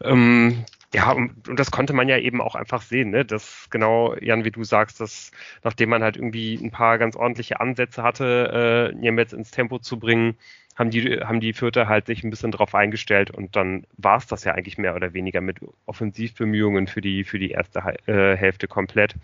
ähm, 0.03 0.65
ja, 0.95 1.11
und, 1.13 1.49
und 1.49 1.59
das 1.59 1.71
konnte 1.71 1.95
man 1.95 2.09
ja 2.09 2.19
eben 2.19 2.41
auch 2.41 2.55
einfach 2.55 2.83
sehen, 2.83 3.11
ne? 3.11 3.25
dass 3.25 3.69
genau, 3.71 4.15
Jan, 4.21 4.45
wie 4.45 4.51
du 4.51 4.63
sagst, 4.63 5.01
dass 5.01 5.31
nachdem 5.63 5.91
man 5.91 6.03
halt 6.03 6.17
irgendwie 6.17 6.55
ein 6.55 6.71
paar 6.71 6.99
ganz 6.99 7.17
ordentliche 7.17 7.61
Ansätze 7.61 8.03
hatte, 8.03 8.93
äh, 8.93 8.97
Niemetz 8.97 9.33
ins 9.33 9.51
Tempo 9.51 9.79
zu 9.79 9.99
bringen, 9.99 10.37
haben 10.77 10.91
die, 10.91 11.21
haben 11.21 11.41
die 11.41 11.53
Vierter 11.53 11.89
halt 11.89 12.07
sich 12.07 12.25
ein 12.25 12.31
bisschen 12.31 12.51
drauf 12.51 12.75
eingestellt 12.75 13.31
und 13.31 13.57
dann 13.57 13.87
war 13.97 14.19
es 14.19 14.27
das 14.27 14.45
ja 14.45 14.53
eigentlich 14.53 14.79
mehr 14.79 14.95
oder 14.95 15.15
weniger 15.15 15.41
mit 15.41 15.61
Offensivbemühungen 15.87 16.87
für 16.87 17.01
die, 17.01 17.25
für 17.25 17.39
die 17.39 17.51
erste 17.51 17.81
äh, 18.07 18.37
Hälfte 18.37 18.69
komplett. 18.69 19.15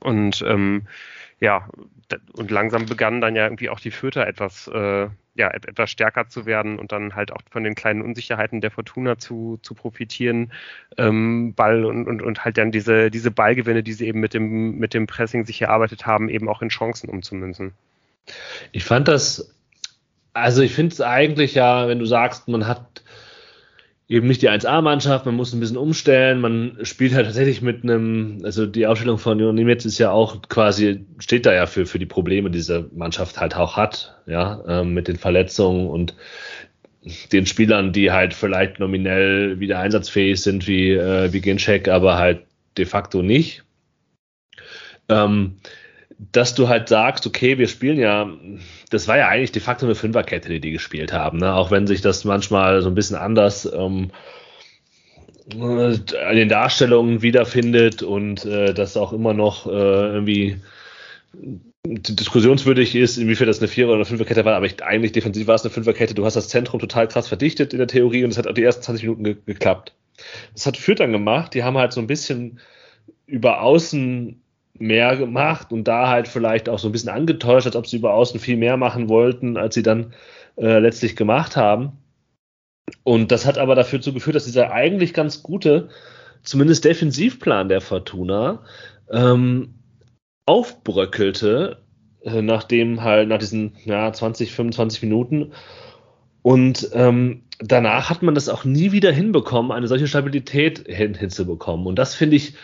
Und 0.00 0.42
ähm, 0.46 0.86
ja, 1.40 1.68
und 2.32 2.50
langsam 2.50 2.86
begannen 2.86 3.20
dann 3.20 3.36
ja 3.36 3.44
irgendwie 3.44 3.70
auch 3.70 3.80
die 3.80 3.90
Vierter 3.90 4.26
etwas, 4.26 4.68
äh, 4.68 5.08
ja, 5.34 5.50
etwas 5.50 5.90
stärker 5.90 6.28
zu 6.28 6.46
werden 6.46 6.78
und 6.78 6.92
dann 6.92 7.14
halt 7.14 7.32
auch 7.32 7.40
von 7.50 7.64
den 7.64 7.74
kleinen 7.74 8.02
Unsicherheiten 8.02 8.60
der 8.60 8.70
Fortuna 8.70 9.18
zu, 9.18 9.58
zu 9.62 9.74
profitieren, 9.74 10.52
ähm, 10.96 11.54
Ball 11.54 11.84
und, 11.84 12.06
und, 12.06 12.22
und 12.22 12.44
halt 12.44 12.56
dann 12.56 12.70
diese, 12.70 13.10
diese 13.10 13.30
Ballgewinne, 13.30 13.82
die 13.82 13.92
sie 13.92 14.06
eben 14.06 14.20
mit 14.20 14.34
dem, 14.34 14.78
mit 14.78 14.94
dem 14.94 15.06
Pressing 15.06 15.44
sich 15.44 15.60
erarbeitet 15.60 16.06
haben, 16.06 16.28
eben 16.28 16.48
auch 16.48 16.62
in 16.62 16.68
Chancen 16.68 17.08
umzumünzen. 17.08 17.72
Ich 18.72 18.84
fand 18.84 19.08
das, 19.08 19.54
also 20.32 20.62
ich 20.62 20.72
finde 20.72 20.92
es 20.92 21.00
eigentlich 21.00 21.54
ja, 21.54 21.88
wenn 21.88 21.98
du 21.98 22.06
sagst, 22.06 22.48
man 22.48 22.66
hat 22.66 23.03
eben 24.08 24.26
nicht 24.26 24.42
die 24.42 24.50
1A-Mannschaft, 24.50 25.24
man 25.26 25.34
muss 25.34 25.52
ein 25.52 25.60
bisschen 25.60 25.76
umstellen, 25.76 26.40
man 26.40 26.78
spielt 26.82 27.14
halt 27.14 27.26
tatsächlich 27.26 27.62
mit 27.62 27.82
einem, 27.84 28.40
also 28.44 28.66
die 28.66 28.86
Aufstellung 28.86 29.18
von 29.18 29.38
Jon 29.38 29.54
Niemetz 29.54 29.84
ist 29.84 29.98
ja 29.98 30.10
auch 30.10 30.42
quasi, 30.48 31.06
steht 31.18 31.46
da 31.46 31.54
ja 31.54 31.66
für, 31.66 31.86
für 31.86 31.98
die 31.98 32.06
Probleme, 32.06 32.50
die 32.50 32.58
diese 32.58 32.90
Mannschaft 32.94 33.40
halt 33.40 33.56
auch 33.56 33.76
hat, 33.76 34.20
ja, 34.26 34.62
ähm, 34.68 34.92
mit 34.94 35.08
den 35.08 35.16
Verletzungen 35.16 35.88
und 35.88 36.14
den 37.32 37.46
Spielern, 37.46 37.92
die 37.92 38.12
halt 38.12 38.34
vielleicht 38.34 38.78
nominell 38.78 39.60
wieder 39.60 39.78
einsatzfähig 39.78 40.40
sind, 40.40 40.66
wie, 40.66 40.92
äh, 40.92 41.32
wie 41.32 41.40
Ginczek, 41.40 41.88
aber 41.88 42.18
halt 42.18 42.42
de 42.76 42.86
facto 42.86 43.22
nicht. 43.22 43.64
Ähm, 45.08 45.56
dass 46.18 46.54
du 46.54 46.68
halt 46.68 46.88
sagst, 46.88 47.26
okay, 47.26 47.58
wir 47.58 47.68
spielen 47.68 47.98
ja, 47.98 48.28
das 48.90 49.08
war 49.08 49.18
ja 49.18 49.28
eigentlich 49.28 49.52
de 49.52 49.62
facto 49.62 49.86
eine 49.86 49.94
Fünferkette, 49.94 50.48
die 50.48 50.60
die 50.60 50.70
gespielt 50.70 51.12
haben, 51.12 51.38
ne? 51.38 51.54
auch 51.54 51.70
wenn 51.70 51.86
sich 51.86 52.00
das 52.00 52.24
manchmal 52.24 52.82
so 52.82 52.88
ein 52.88 52.94
bisschen 52.94 53.16
anders 53.16 53.70
ähm, 53.72 54.10
in 55.46 56.36
den 56.36 56.48
Darstellungen 56.48 57.20
wiederfindet 57.22 58.02
und 58.02 58.44
äh, 58.44 58.72
das 58.72 58.96
auch 58.96 59.12
immer 59.12 59.34
noch 59.34 59.66
äh, 59.66 59.70
irgendwie 59.70 60.56
diskussionswürdig 61.86 62.94
ist, 62.94 63.18
inwiefern 63.18 63.46
das 63.46 63.58
eine 63.58 63.68
Vierer- 63.68 63.88
oder 63.88 63.96
eine 63.96 64.04
Fünferkette 64.06 64.44
war, 64.44 64.54
aber 64.54 64.66
ich, 64.66 64.82
eigentlich 64.82 65.12
defensiv 65.12 65.46
war 65.46 65.54
es 65.54 65.62
eine 65.62 65.70
Fünferkette. 65.70 66.14
Du 66.14 66.24
hast 66.24 66.34
das 66.34 66.48
Zentrum 66.48 66.80
total 66.80 67.08
krass 67.08 67.28
verdichtet 67.28 67.74
in 67.74 67.78
der 67.78 67.88
Theorie 67.88 68.24
und 68.24 68.30
es 68.30 68.38
hat 68.38 68.46
auch 68.46 68.54
die 68.54 68.62
ersten 68.62 68.82
20 68.82 69.04
Minuten 69.04 69.24
ge 69.24 69.36
geklappt. 69.44 69.92
Das 70.54 70.64
hat 70.66 70.78
Fürth 70.78 71.00
dann 71.00 71.12
gemacht. 71.12 71.52
Die 71.52 71.62
haben 71.62 71.76
halt 71.76 71.92
so 71.92 72.00
ein 72.00 72.06
bisschen 72.06 72.60
über 73.26 73.60
Außen 73.60 74.40
mehr 74.78 75.16
gemacht 75.16 75.72
und 75.72 75.84
da 75.84 76.08
halt 76.08 76.28
vielleicht 76.28 76.68
auch 76.68 76.78
so 76.78 76.88
ein 76.88 76.92
bisschen 76.92 77.10
angetäuscht, 77.10 77.66
als 77.66 77.76
ob 77.76 77.86
sie 77.86 77.96
über 77.96 78.14
Außen 78.14 78.40
viel 78.40 78.56
mehr 78.56 78.76
machen 78.76 79.08
wollten, 79.08 79.56
als 79.56 79.74
sie 79.74 79.82
dann 79.82 80.14
äh, 80.56 80.78
letztlich 80.78 81.16
gemacht 81.16 81.56
haben. 81.56 81.92
Und 83.02 83.32
das 83.32 83.46
hat 83.46 83.58
aber 83.58 83.74
dafür 83.74 84.00
geführt, 84.00 84.36
dass 84.36 84.44
dieser 84.44 84.72
eigentlich 84.72 85.14
ganz 85.14 85.42
gute, 85.42 85.88
zumindest 86.42 86.84
Defensivplan 86.84 87.68
der 87.68 87.80
Fortuna, 87.80 88.62
ähm, 89.10 89.74
aufbröckelte, 90.46 91.78
äh, 92.22 92.42
nachdem 92.42 93.02
halt 93.02 93.28
nach 93.28 93.38
diesen 93.38 93.76
ja, 93.84 94.12
20, 94.12 94.52
25 94.52 95.02
Minuten. 95.02 95.52
Und 96.42 96.90
ähm, 96.92 97.44
danach 97.58 98.10
hat 98.10 98.22
man 98.22 98.34
das 98.34 98.50
auch 98.50 98.64
nie 98.64 98.92
wieder 98.92 99.12
hinbekommen, 99.12 99.72
eine 99.72 99.88
solche 99.88 100.08
Stabilität 100.08 100.84
hin, 100.86 101.14
hinzubekommen. 101.14 101.86
Und 101.86 101.98
das 101.98 102.14
finde 102.14 102.36
ich, 102.36 102.54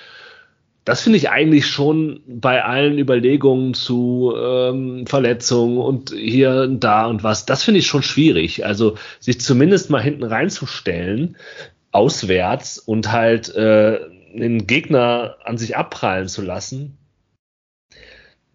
das 0.91 1.03
finde 1.03 1.19
ich 1.19 1.31
eigentlich 1.31 1.69
schon 1.69 2.21
bei 2.27 2.65
allen 2.65 2.99
Überlegungen 2.99 3.75
zu 3.75 4.35
ähm, 4.37 5.07
Verletzungen 5.07 5.79
und 5.79 6.11
hier 6.11 6.63
und 6.63 6.81
da 6.81 7.07
und 7.07 7.23
was, 7.23 7.47
das 7.47 7.63
finde 7.63 7.79
ich 7.79 7.87
schon 7.87 8.03
schwierig. 8.03 8.67
Also 8.67 8.97
sich 9.21 9.41
zumindest 9.41 9.91
mal 9.91 10.03
hinten 10.03 10.25
reinzustellen, 10.25 11.37
auswärts 11.93 12.77
und 12.81 13.13
halt 13.13 13.55
äh, 13.55 14.01
den 14.35 14.67
Gegner 14.67 15.37
an 15.45 15.59
sich 15.59 15.77
abprallen 15.77 16.27
zu 16.27 16.43
lassen, 16.43 16.99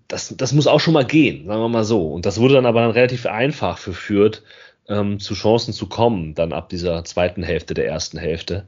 das, 0.09 0.35
das 0.35 0.51
muss 0.51 0.67
auch 0.67 0.81
schon 0.81 0.93
mal 0.93 1.05
gehen, 1.05 1.45
sagen 1.45 1.61
wir 1.61 1.69
mal 1.69 1.85
so. 1.85 2.11
Und 2.11 2.25
das 2.25 2.41
wurde 2.41 2.55
dann 2.55 2.65
aber 2.65 2.81
dann 2.81 2.91
relativ 2.91 3.27
einfach 3.27 3.77
für 3.77 3.93
Fürth, 3.93 4.43
ähm, 4.89 5.21
zu 5.21 5.35
Chancen 5.35 5.73
zu 5.73 5.87
kommen, 5.87 6.35
dann 6.35 6.51
ab 6.51 6.67
dieser 6.67 7.05
zweiten 7.05 7.43
Hälfte 7.43 7.73
der 7.73 7.87
ersten 7.87 8.17
Hälfte. 8.17 8.67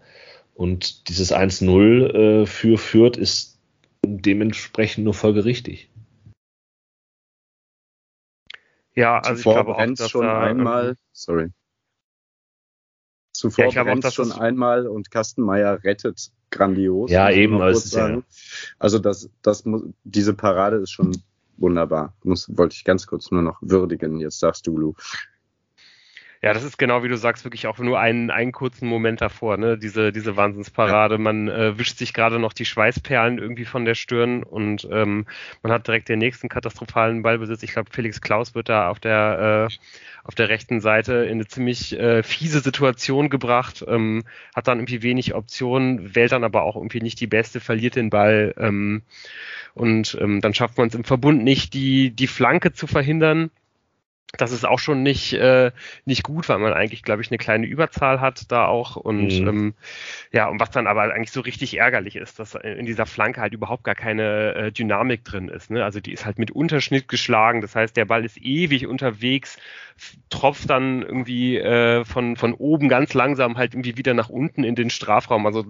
Und 0.56 1.10
dieses 1.10 1.36
1-0 1.36 2.44
äh, 2.44 2.46
für 2.46 2.78
Fürth 2.78 3.18
ist 3.18 3.57
dementsprechend 4.08 5.04
nur 5.04 5.14
folgerichtig. 5.14 5.90
Ja, 8.96 9.20
also 9.20 9.36
Zuvor 9.36 9.52
ich 9.52 9.56
glaube 9.56 9.76
auch, 9.76 9.96
dass 9.96 10.10
schon 10.10 10.26
da, 10.26 10.42
einmal, 10.42 10.96
sorry. 11.12 11.52
Zuvor 13.32 13.72
ja, 13.72 13.84
brennt 13.84 14.12
schon 14.12 14.32
einmal 14.32 14.88
und 14.88 15.12
Kastenmeier 15.12 15.84
rettet 15.84 16.32
grandios. 16.50 17.12
Ja, 17.12 17.30
eben. 17.30 17.62
Als 17.62 17.92
ja. 17.92 18.24
Also 18.80 18.98
das, 18.98 19.30
das 19.44 19.66
muss, 19.66 19.84
diese 20.04 20.34
Parade 20.34 20.78
ist 20.78 20.92
schon 20.92 21.16
wunderbar. 21.58 22.16
Muss, 22.24 22.50
wollte 22.58 22.76
ich 22.76 22.84
ganz 22.84 23.06
kurz 23.06 23.30
nur 23.30 23.44
noch 23.44 23.60
würdigen. 23.62 24.20
Jetzt 24.20 24.40
sagst 24.40 24.66
du, 24.66 24.78
Lu. 24.78 24.94
Ja, 26.48 26.54
das 26.54 26.64
ist 26.64 26.78
genau 26.78 27.04
wie 27.04 27.10
du 27.10 27.18
sagst, 27.18 27.44
wirklich 27.44 27.68
auch 27.68 27.78
nur 27.78 28.00
einen, 28.00 28.32
einen 28.32 28.54
kurzen 28.54 28.88
Moment 28.88 29.20
davor, 29.20 29.58
ne? 29.58 29.78
Diese, 29.78 30.14
diese 30.14 30.38
Wahnsinnsparade. 30.38 31.18
Man 31.18 31.50
äh, 31.50 31.78
wischt 31.78 31.98
sich 31.98 32.14
gerade 32.14 32.40
noch 32.40 32.54
die 32.54 32.64
Schweißperlen 32.64 33.38
irgendwie 33.38 33.66
von 33.66 33.84
der 33.84 33.96
Stirn 33.96 34.44
und 34.44 34.88
ähm, 34.90 35.26
man 35.62 35.74
hat 35.74 35.88
direkt 35.88 36.08
den 36.08 36.20
nächsten 36.20 36.48
katastrophalen 36.48 37.22
Ballbesitz. 37.22 37.64
Ich 37.64 37.74
glaube, 37.74 37.90
Felix 37.92 38.22
Klaus 38.22 38.56
wird 38.56 38.70
da 38.70 38.88
auf 38.88 39.02
der 39.02 39.68
äh, 39.70 39.76
auf 40.24 40.36
der 40.36 40.48
rechten 40.48 40.80
Seite 40.80 41.16
in 41.26 41.34
eine 41.34 41.48
ziemlich 41.48 42.00
äh, 42.00 42.24
fiese 42.24 42.62
Situation 42.62 43.30
gebracht, 43.30 43.84
ähm, 43.86 44.24
hat 44.56 44.70
dann 44.70 44.78
irgendwie 44.78 45.04
wenig 45.04 45.36
Optionen, 45.36 46.16
wählt 46.16 46.32
dann 46.32 46.46
aber 46.46 46.64
auch 46.64 46.78
irgendwie 46.78 47.02
nicht 47.02 47.20
die 47.20 47.28
beste, 47.28 47.60
verliert 47.60 47.98
den 47.98 48.10
Ball 48.10 48.54
ähm, 48.58 49.02
und 49.74 50.18
ähm, 50.22 50.40
dann 50.40 50.54
schafft 50.54 50.78
man 50.78 50.88
es 50.88 50.96
im 50.96 51.04
Verbund 51.04 51.44
nicht, 51.44 51.74
die, 51.74 52.12
die 52.12 52.28
Flanke 52.28 52.72
zu 52.72 52.88
verhindern 52.88 53.52
das 54.34 54.52
ist 54.52 54.66
auch 54.66 54.80
schon 54.80 55.04
nicht, 55.04 55.34
äh, 55.34 55.72
nicht 56.04 56.24
gut, 56.24 56.50
weil 56.50 56.60
man 56.60 56.74
eigentlich, 56.74 57.02
glaube 57.02 57.22
ich, 57.22 57.32
eine 57.32 57.38
kleine 57.38 57.66
Überzahl 57.66 58.20
hat 58.20 58.52
da 58.52 58.66
auch. 58.66 58.98
Und 58.98 59.40
mhm. 59.40 59.48
ähm, 59.48 59.74
ja, 60.34 60.50
und 60.50 60.60
was 60.60 60.70
dann 60.70 60.86
aber 60.86 61.04
eigentlich 61.14 61.32
so 61.32 61.40
richtig 61.40 61.78
ärgerlich 61.78 62.18
ist, 62.18 62.38
dass 62.38 62.54
in 62.56 62.86
dieser 62.86 63.06
Flanke 63.06 63.40
halt 63.40 63.54
überhaupt 63.54 63.86
gar 63.86 63.96
keine 63.96 64.54
äh, 64.56 64.72
Dynamik 64.72 65.24
drin 65.24 65.48
ist. 65.48 65.72
Ne? 65.72 65.84
Also 65.84 66.02
die 66.02 66.12
ist 66.12 66.26
halt 66.26 66.40
mit 66.40 66.52
Unterschnitt 66.52 67.08
geschlagen. 67.08 67.62
Das 67.62 67.76
heißt, 67.76 67.96
der 67.96 68.06
Ball 68.06 68.26
ist 68.26 68.38
ewig 68.38 68.86
unterwegs, 68.86 69.58
tropft 70.30 70.70
dann 70.70 71.04
irgendwie 71.04 71.58
äh, 71.58 72.04
von, 72.04 72.36
von 72.36 72.54
oben 72.54 72.90
ganz 72.90 73.14
langsam 73.14 73.58
halt 73.58 73.74
irgendwie 73.74 73.98
wieder 73.98 74.14
nach 74.14 74.30
unten 74.30 74.66
in 74.66 74.76
den 74.76 74.90
Strafraum. 74.90 75.46
Also 75.46 75.66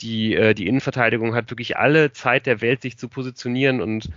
die, 0.00 0.34
äh, 0.34 0.54
die 0.54 0.68
Innenverteidigung 0.68 1.34
hat 1.34 1.50
wirklich 1.50 1.76
alle 1.76 2.12
Zeit 2.12 2.46
der 2.46 2.60
Welt, 2.60 2.82
sich 2.82 2.98
zu 2.98 3.08
positionieren 3.08 3.80
und 3.80 4.10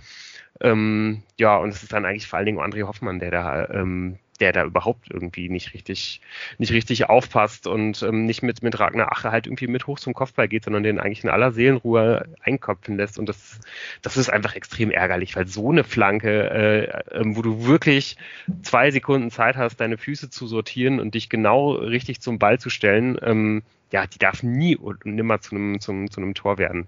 ähm, 0.60 1.22
ja, 1.38 1.56
und 1.56 1.70
es 1.70 1.82
ist 1.82 1.92
dann 1.92 2.04
eigentlich 2.04 2.26
vor 2.26 2.38
allen 2.38 2.46
Dingen 2.46 2.60
André 2.60 2.86
Hoffmann, 2.86 3.18
der 3.18 3.30
da, 3.30 3.68
ähm, 3.70 4.18
der 4.40 4.52
da 4.52 4.64
überhaupt 4.64 5.10
irgendwie 5.10 5.48
nicht 5.48 5.74
richtig, 5.74 6.20
nicht 6.58 6.72
richtig 6.72 7.08
aufpasst 7.08 7.66
und 7.66 8.02
ähm, 8.02 8.24
nicht 8.24 8.42
mit, 8.42 8.62
mit 8.62 8.78
Ragnar 8.80 9.12
Ache 9.12 9.30
halt 9.30 9.46
irgendwie 9.46 9.66
mit 9.66 9.86
hoch 9.86 9.98
zum 9.98 10.14
Kopfball 10.14 10.48
geht, 10.48 10.64
sondern 10.64 10.82
den 10.82 10.98
eigentlich 10.98 11.24
in 11.24 11.30
aller 11.30 11.52
Seelenruhe 11.52 12.26
einköpfen 12.42 12.96
lässt. 12.96 13.18
Und 13.18 13.28
das, 13.28 13.60
das 14.02 14.16
ist 14.16 14.30
einfach 14.30 14.54
extrem 14.54 14.90
ärgerlich, 14.90 15.36
weil 15.36 15.46
so 15.46 15.70
eine 15.70 15.84
Flanke, 15.84 16.50
äh, 16.50 16.84
äh, 17.18 17.22
wo 17.24 17.42
du 17.42 17.66
wirklich 17.66 18.16
zwei 18.62 18.90
Sekunden 18.90 19.30
Zeit 19.30 19.56
hast, 19.56 19.76
deine 19.76 19.98
Füße 19.98 20.30
zu 20.30 20.46
sortieren 20.46 21.00
und 21.00 21.14
dich 21.14 21.28
genau 21.28 21.72
richtig 21.72 22.20
zum 22.20 22.38
Ball 22.38 22.58
zu 22.58 22.70
stellen, 22.70 23.18
ähm, 23.22 23.62
ja, 23.92 24.06
die 24.06 24.18
darf 24.18 24.42
nie 24.42 24.76
und 24.76 25.04
nimmer 25.04 25.40
zu 25.40 25.54
einem, 25.54 25.80
zum, 25.80 26.10
zu 26.10 26.20
einem 26.20 26.34
Tor 26.34 26.58
werden. 26.58 26.86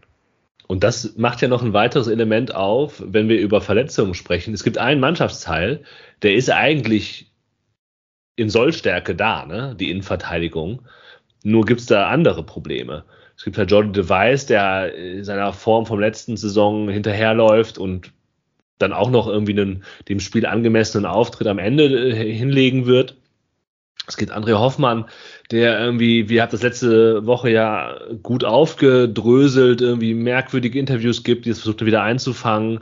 Und 0.66 0.84
das 0.84 1.16
macht 1.16 1.42
ja 1.42 1.48
noch 1.48 1.62
ein 1.62 1.72
weiteres 1.72 2.06
Element 2.08 2.54
auf, 2.54 3.02
wenn 3.04 3.28
wir 3.28 3.40
über 3.40 3.60
Verletzungen 3.60 4.14
sprechen. 4.14 4.54
Es 4.54 4.64
gibt 4.64 4.78
einen 4.78 5.00
Mannschaftsteil, 5.00 5.82
der 6.22 6.34
ist 6.34 6.50
eigentlich 6.50 7.32
in 8.36 8.48
Sollstärke 8.48 9.14
da, 9.14 9.44
ne? 9.44 9.76
die 9.78 9.90
Innenverteidigung. 9.90 10.82
Nur 11.44 11.64
gibt 11.64 11.80
es 11.80 11.86
da 11.86 12.08
andere 12.08 12.44
Probleme. 12.44 13.04
Es 13.36 13.44
gibt 13.44 13.58
halt 13.58 13.70
Jordan 13.70 13.92
Device, 13.92 14.46
der 14.46 14.94
in 14.94 15.24
seiner 15.24 15.52
Form 15.52 15.86
vom 15.86 15.98
letzten 15.98 16.36
Saison 16.36 16.88
hinterherläuft 16.88 17.78
und 17.78 18.12
dann 18.78 18.92
auch 18.92 19.10
noch 19.10 19.28
irgendwie 19.28 19.60
einen 19.60 19.84
dem 20.08 20.20
Spiel 20.20 20.46
angemessenen 20.46 21.06
Auftritt 21.06 21.46
am 21.46 21.58
Ende 21.58 21.84
äh, 21.84 22.32
hinlegen 22.32 22.86
wird. 22.86 23.16
Es 24.06 24.16
gibt 24.16 24.32
André 24.32 24.58
Hoffmann, 24.58 25.04
der 25.50 25.78
irgendwie, 25.78 26.28
wir 26.28 26.42
haben 26.42 26.50
das 26.50 26.62
letzte 26.62 27.24
Woche 27.24 27.50
ja 27.50 27.96
gut 28.22 28.42
aufgedröselt, 28.44 29.80
irgendwie 29.80 30.14
merkwürdige 30.14 30.78
Interviews 30.78 31.22
gibt, 31.22 31.46
die 31.46 31.50
es 31.50 31.60
versucht 31.60 31.84
wieder 31.84 32.02
einzufangen. 32.02 32.80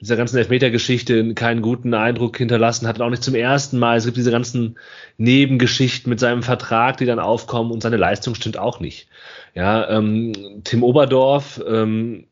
Dieser 0.00 0.16
ganzen 0.16 0.38
Elfmeter-Geschichte 0.38 1.34
keinen 1.34 1.60
guten 1.60 1.92
Eindruck 1.92 2.36
hinterlassen 2.36 2.86
hat, 2.86 3.00
auch 3.00 3.10
nicht 3.10 3.22
zum 3.22 3.34
ersten 3.34 3.78
Mal. 3.78 3.98
Es 3.98 4.04
gibt 4.04 4.16
diese 4.16 4.30
ganzen 4.30 4.78
Nebengeschichten 5.18 6.08
mit 6.08 6.20
seinem 6.20 6.42
Vertrag, 6.42 6.96
die 6.98 7.06
dann 7.06 7.18
aufkommen 7.18 7.70
und 7.70 7.82
seine 7.82 7.98
Leistung 7.98 8.34
stimmt 8.34 8.58
auch 8.58 8.80
nicht. 8.80 9.08
Ja, 9.54 9.88
ähm, 9.90 10.62
Tim 10.64 10.82
Oberdorf, 10.82 11.60
ähm, 11.66 12.26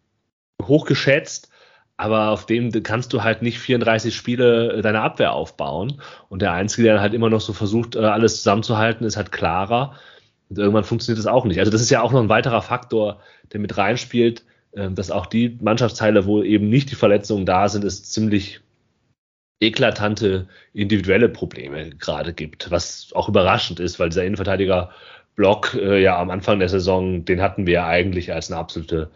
hochgeschätzt, 0.63 1.51
aber 1.99 2.31
auf 2.31 2.47
dem 2.47 2.71
kannst 2.85 3.13
du 3.13 3.25
halt 3.25 3.43
nicht 3.43 3.59
34 3.59 4.15
Spiele 4.15 4.73
äh, 4.73 4.83
deine 4.83 5.01
Abwehr 5.01 5.33
aufbauen. 5.33 6.01
Und 6.29 6.43
der 6.43 6.53
Einzige, 6.53 6.85
der 6.85 7.01
halt 7.01 7.13
immer 7.13 7.29
noch 7.29 7.41
so 7.41 7.53
versucht, 7.53 7.97
äh, 7.97 7.99
alles 7.99 8.37
zusammenzuhalten, 8.39 9.05
ist 9.05 9.17
halt 9.17 9.33
klarer. 9.33 9.95
Und 10.49 10.59
irgendwann 10.59 10.85
funktioniert 10.85 11.19
das 11.19 11.27
auch 11.27 11.45
nicht. 11.45 11.59
Also 11.59 11.73
das 11.73 11.83
ist 11.83 11.91
ja 11.91 12.01
auch 12.01 12.13
noch 12.13 12.21
ein 12.21 12.29
weiterer 12.29 12.63
Faktor, 12.63 13.21
der 13.53 13.59
mit 13.59 13.77
reinspielt, 13.77 14.45
ähm, 14.75 14.95
dass 14.95 15.11
auch 15.11 15.27
die 15.27 15.59
Mannschaftsteile, 15.61 16.25
wo 16.25 16.43
eben 16.43 16.69
nicht 16.69 16.91
die 16.93 16.95
Verletzungen 16.95 17.47
da 17.47 17.69
sind, 17.69 17.85
es 17.85 18.05
ziemlich 18.05 18.61
eklatante 19.61 20.47
individuelle 20.73 21.29
Probleme 21.29 21.91
gerade 21.91 22.33
gibt, 22.33 22.71
was 22.71 23.11
auch 23.15 23.29
überraschend 23.29 23.81
ist, 23.81 23.99
weil 23.99 24.11
dieser 24.11 24.25
Innenverteidiger 24.25 24.91
Block 25.35 25.75
äh, 25.75 26.01
ja 26.01 26.17
am 26.21 26.31
Anfang 26.31 26.61
der 26.61 26.69
Saison, 26.69 27.25
den 27.25 27.43
hatten 27.43 27.67
wir 27.67 27.75
ja 27.75 27.87
eigentlich 27.89 28.33
als 28.33 28.53
eine 28.53 28.61
absolute 28.61 29.11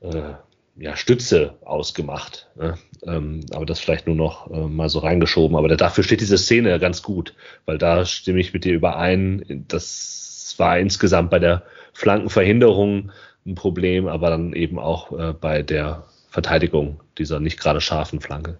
äh, 0.00 0.34
ja, 0.78 0.96
Stütze 0.96 1.54
ausgemacht. 1.64 2.48
Ne? 2.54 2.78
Ähm, 3.02 3.40
aber 3.52 3.66
das 3.66 3.80
vielleicht 3.80 4.06
nur 4.06 4.16
noch 4.16 4.50
äh, 4.50 4.68
mal 4.68 4.88
so 4.88 4.98
reingeschoben. 4.98 5.56
Aber 5.56 5.68
dafür 5.68 6.04
steht 6.04 6.20
diese 6.20 6.38
Szene 6.38 6.78
ganz 6.78 7.02
gut, 7.02 7.34
weil 7.64 7.78
da 7.78 8.04
stimme 8.04 8.40
ich 8.40 8.52
mit 8.52 8.64
dir 8.64 8.74
überein. 8.74 9.64
Das 9.68 10.54
war 10.58 10.78
insgesamt 10.78 11.30
bei 11.30 11.38
der 11.38 11.62
Flankenverhinderung 11.92 13.10
ein 13.46 13.54
Problem, 13.54 14.06
aber 14.06 14.30
dann 14.30 14.52
eben 14.52 14.78
auch 14.78 15.18
äh, 15.18 15.32
bei 15.32 15.62
der 15.62 16.04
Verteidigung 16.28 17.00
dieser 17.16 17.40
nicht 17.40 17.58
gerade 17.58 17.80
scharfen 17.80 18.20
Flanke. 18.20 18.58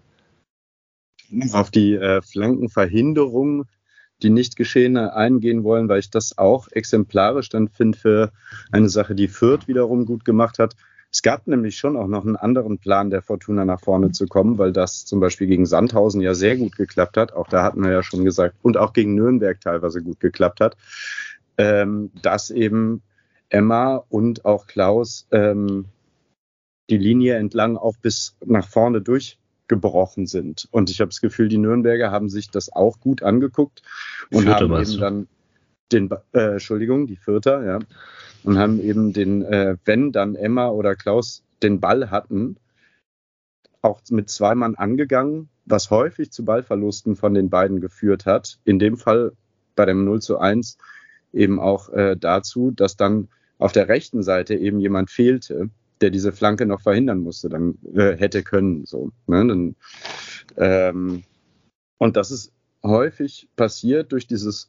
Auf 1.53 1.71
die 1.71 1.95
äh, 1.95 2.23
Flankenverhinderung, 2.23 3.67
die 4.23 4.31
nicht 4.31 4.57
geschehene 4.57 5.15
eingehen 5.15 5.65
wollen, 5.65 5.89
weil 5.89 5.99
ich 5.99 6.09
das 6.09 6.39
auch 6.39 6.69
exemplarisch 6.71 7.51
dann 7.51 7.69
finde 7.69 7.99
für 7.99 8.33
eine 8.73 8.89
Sache, 8.89 9.15
die 9.15 9.29
Fürth 9.29 9.69
wiederum 9.69 10.07
gut 10.07 10.25
gemacht 10.25 10.59
hat 10.59 10.77
es 11.17 11.23
gab 11.23 11.47
nämlich 11.47 11.79
schon 11.79 11.97
auch 11.97 12.09
noch 12.09 12.27
einen 12.27 12.37
anderen 12.37 12.77
Plan 12.77 13.09
der 13.09 13.23
Fortuna 13.23 13.65
nach 13.65 13.81
vorne 13.81 14.13
zu 14.13 14.27
kommen, 14.27 14.59
weil 14.59 14.71
das 14.71 15.07
zum 15.07 15.19
Beispiel 15.19 15.47
gegen 15.47 15.65
Sandhausen 15.65 16.21
ja 16.21 16.35
sehr 16.35 16.59
gut 16.59 16.77
geklappt 16.77 17.17
hat. 17.17 17.33
Auch 17.33 17.49
da 17.49 17.63
hatten 17.63 17.83
wir 17.83 17.91
ja 17.91 18.03
schon 18.03 18.23
gesagt, 18.23 18.55
und 18.61 18.77
auch 18.77 18.93
gegen 18.93 19.15
Nürnberg 19.15 19.59
teilweise 19.59 20.03
gut 20.03 20.21
geklappt 20.21 20.61
hat, 20.61 20.77
ähm, 21.57 22.11
dass 22.21 22.51
eben 22.51 23.01
Emma 23.49 24.05
und 24.11 24.45
auch 24.45 24.67
Klaus 24.67 25.27
ähm, 25.31 25.87
die 26.91 26.99
Linie 26.99 27.37
entlang 27.37 27.79
auch 27.79 27.97
bis 27.97 28.37
nach 28.45 28.69
vorne 28.69 29.01
durch 29.01 29.39
gebrochen 29.69 30.27
sind. 30.27 30.69
Und 30.71 30.91
ich 30.91 31.01
habe 31.01 31.09
das 31.09 31.23
Gefühl, 31.23 31.49
die 31.49 31.57
Nürnberger 31.57 32.11
haben 32.11 32.29
sich 32.29 32.51
das 32.51 32.71
auch 32.71 33.01
gut 33.01 33.23
angeguckt 33.23 33.81
und 34.31 34.43
Vierte 34.43 34.69
haben 34.69 34.83
eben 34.83 35.01
dann 35.01 35.29
den, 35.93 36.11
äh, 36.35 36.53
Entschuldigung, 36.53 37.07
die 37.07 37.17
Vierter, 37.17 37.65
ja, 37.65 37.79
und 38.47 38.59
haben 38.59 38.81
eben 38.81 39.13
den, 39.13 39.43
äh, 39.43 39.77
wenn 39.85 40.13
dann 40.13 40.37
Emma 40.37 40.69
oder 40.69 40.95
Klaus 40.95 41.43
den 41.65 41.81
Ball 41.81 42.11
hatten, 42.11 42.57
auch 43.83 44.01
mit 44.11 44.31
zwei 44.31 44.55
Mann 44.55 44.77
angegangen, 44.77 45.49
was 45.65 45.91
häufig 45.91 46.31
zu 46.31 46.45
Ballverlusten 46.45 47.17
von 47.17 47.35
den 47.35 47.51
beiden 47.51 47.81
geführt 47.81 48.25
hat. 48.25 48.61
In 48.65 48.79
dem 48.79 48.97
Fall 48.97 49.33
bei 49.75 49.85
dem 49.85 50.05
0 50.05 50.23
zu 50.23 50.39
1 50.39 50.79
eben 51.33 51.59
auch 51.59 51.89
äh, 51.89 52.17
dazu, 52.17 52.71
dass 52.71 52.97
dann 52.97 53.29
auf 53.59 53.73
der 53.73 53.89
rechten 53.89 54.23
Seite 54.23 54.55
eben 54.55 54.79
jemand 54.79 55.11
fehlte, 55.11 55.71
der 56.01 56.11
diese 56.11 56.31
Flanke 56.31 56.67
noch 56.67 56.83
verhindern 56.83 57.21
musste, 57.21 57.49
dann 57.49 57.79
äh, 57.95 58.17
hätte 58.17 58.45
können. 58.45 58.87
So, 58.87 59.11
ne? 59.27 59.45
dann, 59.45 59.77
ähm, 60.57 61.25
und 61.99 62.17
das 62.17 62.31
ist 62.31 62.53
häufig 62.85 63.49
passiert 63.57 64.13
durch 64.13 64.29
dieses 64.29 64.69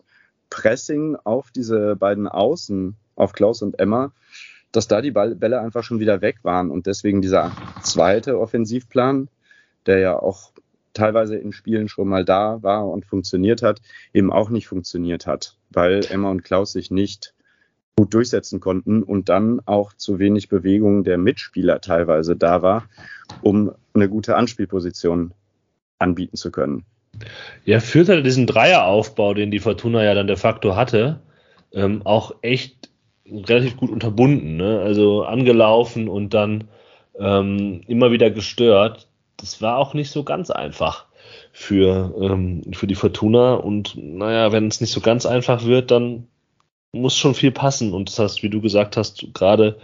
Pressing 0.49 1.15
auf 1.23 1.51
diese 1.51 1.95
beiden 1.95 2.27
Außen, 2.27 2.95
auf 3.17 3.33
Klaus 3.33 3.61
und 3.61 3.79
Emma, 3.79 4.11
dass 4.71 4.87
da 4.87 5.01
die 5.01 5.11
Bälle 5.11 5.59
einfach 5.59 5.83
schon 5.83 5.99
wieder 5.99 6.21
weg 6.21 6.37
waren 6.43 6.71
und 6.71 6.85
deswegen 6.85 7.21
dieser 7.21 7.51
zweite 7.81 8.39
Offensivplan, 8.39 9.29
der 9.85 9.99
ja 9.99 10.19
auch 10.19 10.51
teilweise 10.93 11.37
in 11.37 11.51
Spielen 11.51 11.87
schon 11.87 12.07
mal 12.07 12.25
da 12.25 12.61
war 12.63 12.87
und 12.87 13.05
funktioniert 13.05 13.61
hat, 13.61 13.81
eben 14.13 14.31
auch 14.31 14.49
nicht 14.49 14.67
funktioniert 14.67 15.27
hat, 15.27 15.57
weil 15.69 16.01
Emma 16.09 16.29
und 16.29 16.43
Klaus 16.43 16.73
sich 16.73 16.91
nicht 16.91 17.33
gut 17.95 18.13
durchsetzen 18.13 18.59
konnten 18.59 19.03
und 19.03 19.29
dann 19.29 19.61
auch 19.65 19.93
zu 19.93 20.19
wenig 20.19 20.49
Bewegung 20.49 21.03
der 21.03 21.17
Mitspieler 21.17 21.81
teilweise 21.81 22.35
da 22.35 22.61
war, 22.61 22.87
um 23.41 23.71
eine 23.93 24.09
gute 24.09 24.35
Anspielposition 24.35 25.33
anbieten 25.97 26.37
zu 26.37 26.51
können. 26.51 26.85
Ja, 27.65 27.79
führt 27.79 28.09
halt 28.09 28.25
diesen 28.25 28.45
Dreieraufbau, 28.45 29.33
den 29.33 29.49
die 29.49 29.59
Fortuna 29.59 30.03
ja 30.03 30.13
dann 30.13 30.27
de 30.27 30.35
facto 30.35 30.75
hatte, 30.75 31.21
ähm, 31.71 32.01
auch 32.05 32.35
echt 32.41 32.86
relativ 33.31 33.77
gut 33.77 33.89
unterbunden. 33.89 34.57
Ne? 34.57 34.79
Also 34.79 35.23
angelaufen 35.23 36.07
und 36.07 36.33
dann 36.33 36.65
ähm, 37.19 37.81
immer 37.87 38.11
wieder 38.11 38.29
gestört. 38.31 39.07
Das 39.37 39.61
war 39.61 39.77
auch 39.77 39.93
nicht 39.93 40.11
so 40.11 40.23
ganz 40.23 40.49
einfach 40.49 41.05
für, 41.51 42.13
ähm, 42.19 42.61
für 42.73 42.87
die 42.87 42.95
Fortuna. 42.95 43.55
Und 43.55 43.95
naja, 43.97 44.51
wenn 44.51 44.67
es 44.67 44.81
nicht 44.81 44.91
so 44.91 45.01
ganz 45.01 45.25
einfach 45.25 45.65
wird, 45.65 45.91
dann 45.91 46.27
muss 46.91 47.17
schon 47.17 47.35
viel 47.35 47.51
passen. 47.51 47.93
Und 47.93 48.09
das 48.09 48.19
heißt, 48.19 48.43
wie 48.43 48.49
du 48.49 48.61
gesagt 48.61 48.97
hast, 48.97 49.33
gerade 49.33 49.77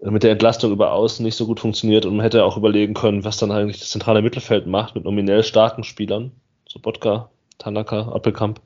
mit 0.00 0.22
der 0.22 0.32
Entlastung 0.32 0.72
über 0.72 0.92
Außen 0.92 1.24
nicht 1.24 1.34
so 1.34 1.46
gut 1.46 1.60
funktioniert 1.60 2.06
und 2.06 2.16
man 2.16 2.22
hätte 2.22 2.44
auch 2.44 2.56
überlegen 2.56 2.94
können, 2.94 3.24
was 3.24 3.38
dann 3.38 3.50
eigentlich 3.50 3.80
das 3.80 3.90
zentrale 3.90 4.22
Mittelfeld 4.22 4.66
macht 4.66 4.94
mit 4.94 5.04
nominell 5.04 5.42
starken 5.42 5.82
Spielern, 5.82 6.30
so 6.68 6.78
Botka, 6.78 7.30
Tanaka, 7.58 8.12
Appelkamp. 8.12 8.60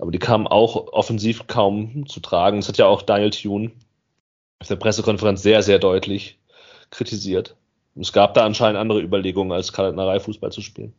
Aber 0.00 0.10
die 0.10 0.18
kamen 0.18 0.46
auch 0.46 0.92
offensiv 0.92 1.46
kaum 1.46 2.06
zu 2.06 2.20
tragen. 2.20 2.58
Das 2.58 2.68
hat 2.68 2.78
ja 2.78 2.86
auch 2.86 3.02
Daniel 3.02 3.30
Thune 3.30 3.70
auf 4.58 4.68
der 4.68 4.76
Pressekonferenz 4.76 5.42
sehr, 5.42 5.62
sehr 5.62 5.78
deutlich 5.78 6.38
kritisiert. 6.90 7.56
Und 7.94 8.02
es 8.02 8.12
gab 8.12 8.32
da 8.32 8.46
anscheinend 8.46 8.78
andere 8.78 9.02
Überlegungen, 9.02 9.52
als 9.52 9.74
Kaltnerei 9.74 10.18
Fußball 10.18 10.52
zu 10.52 10.62
spielen. 10.62 10.94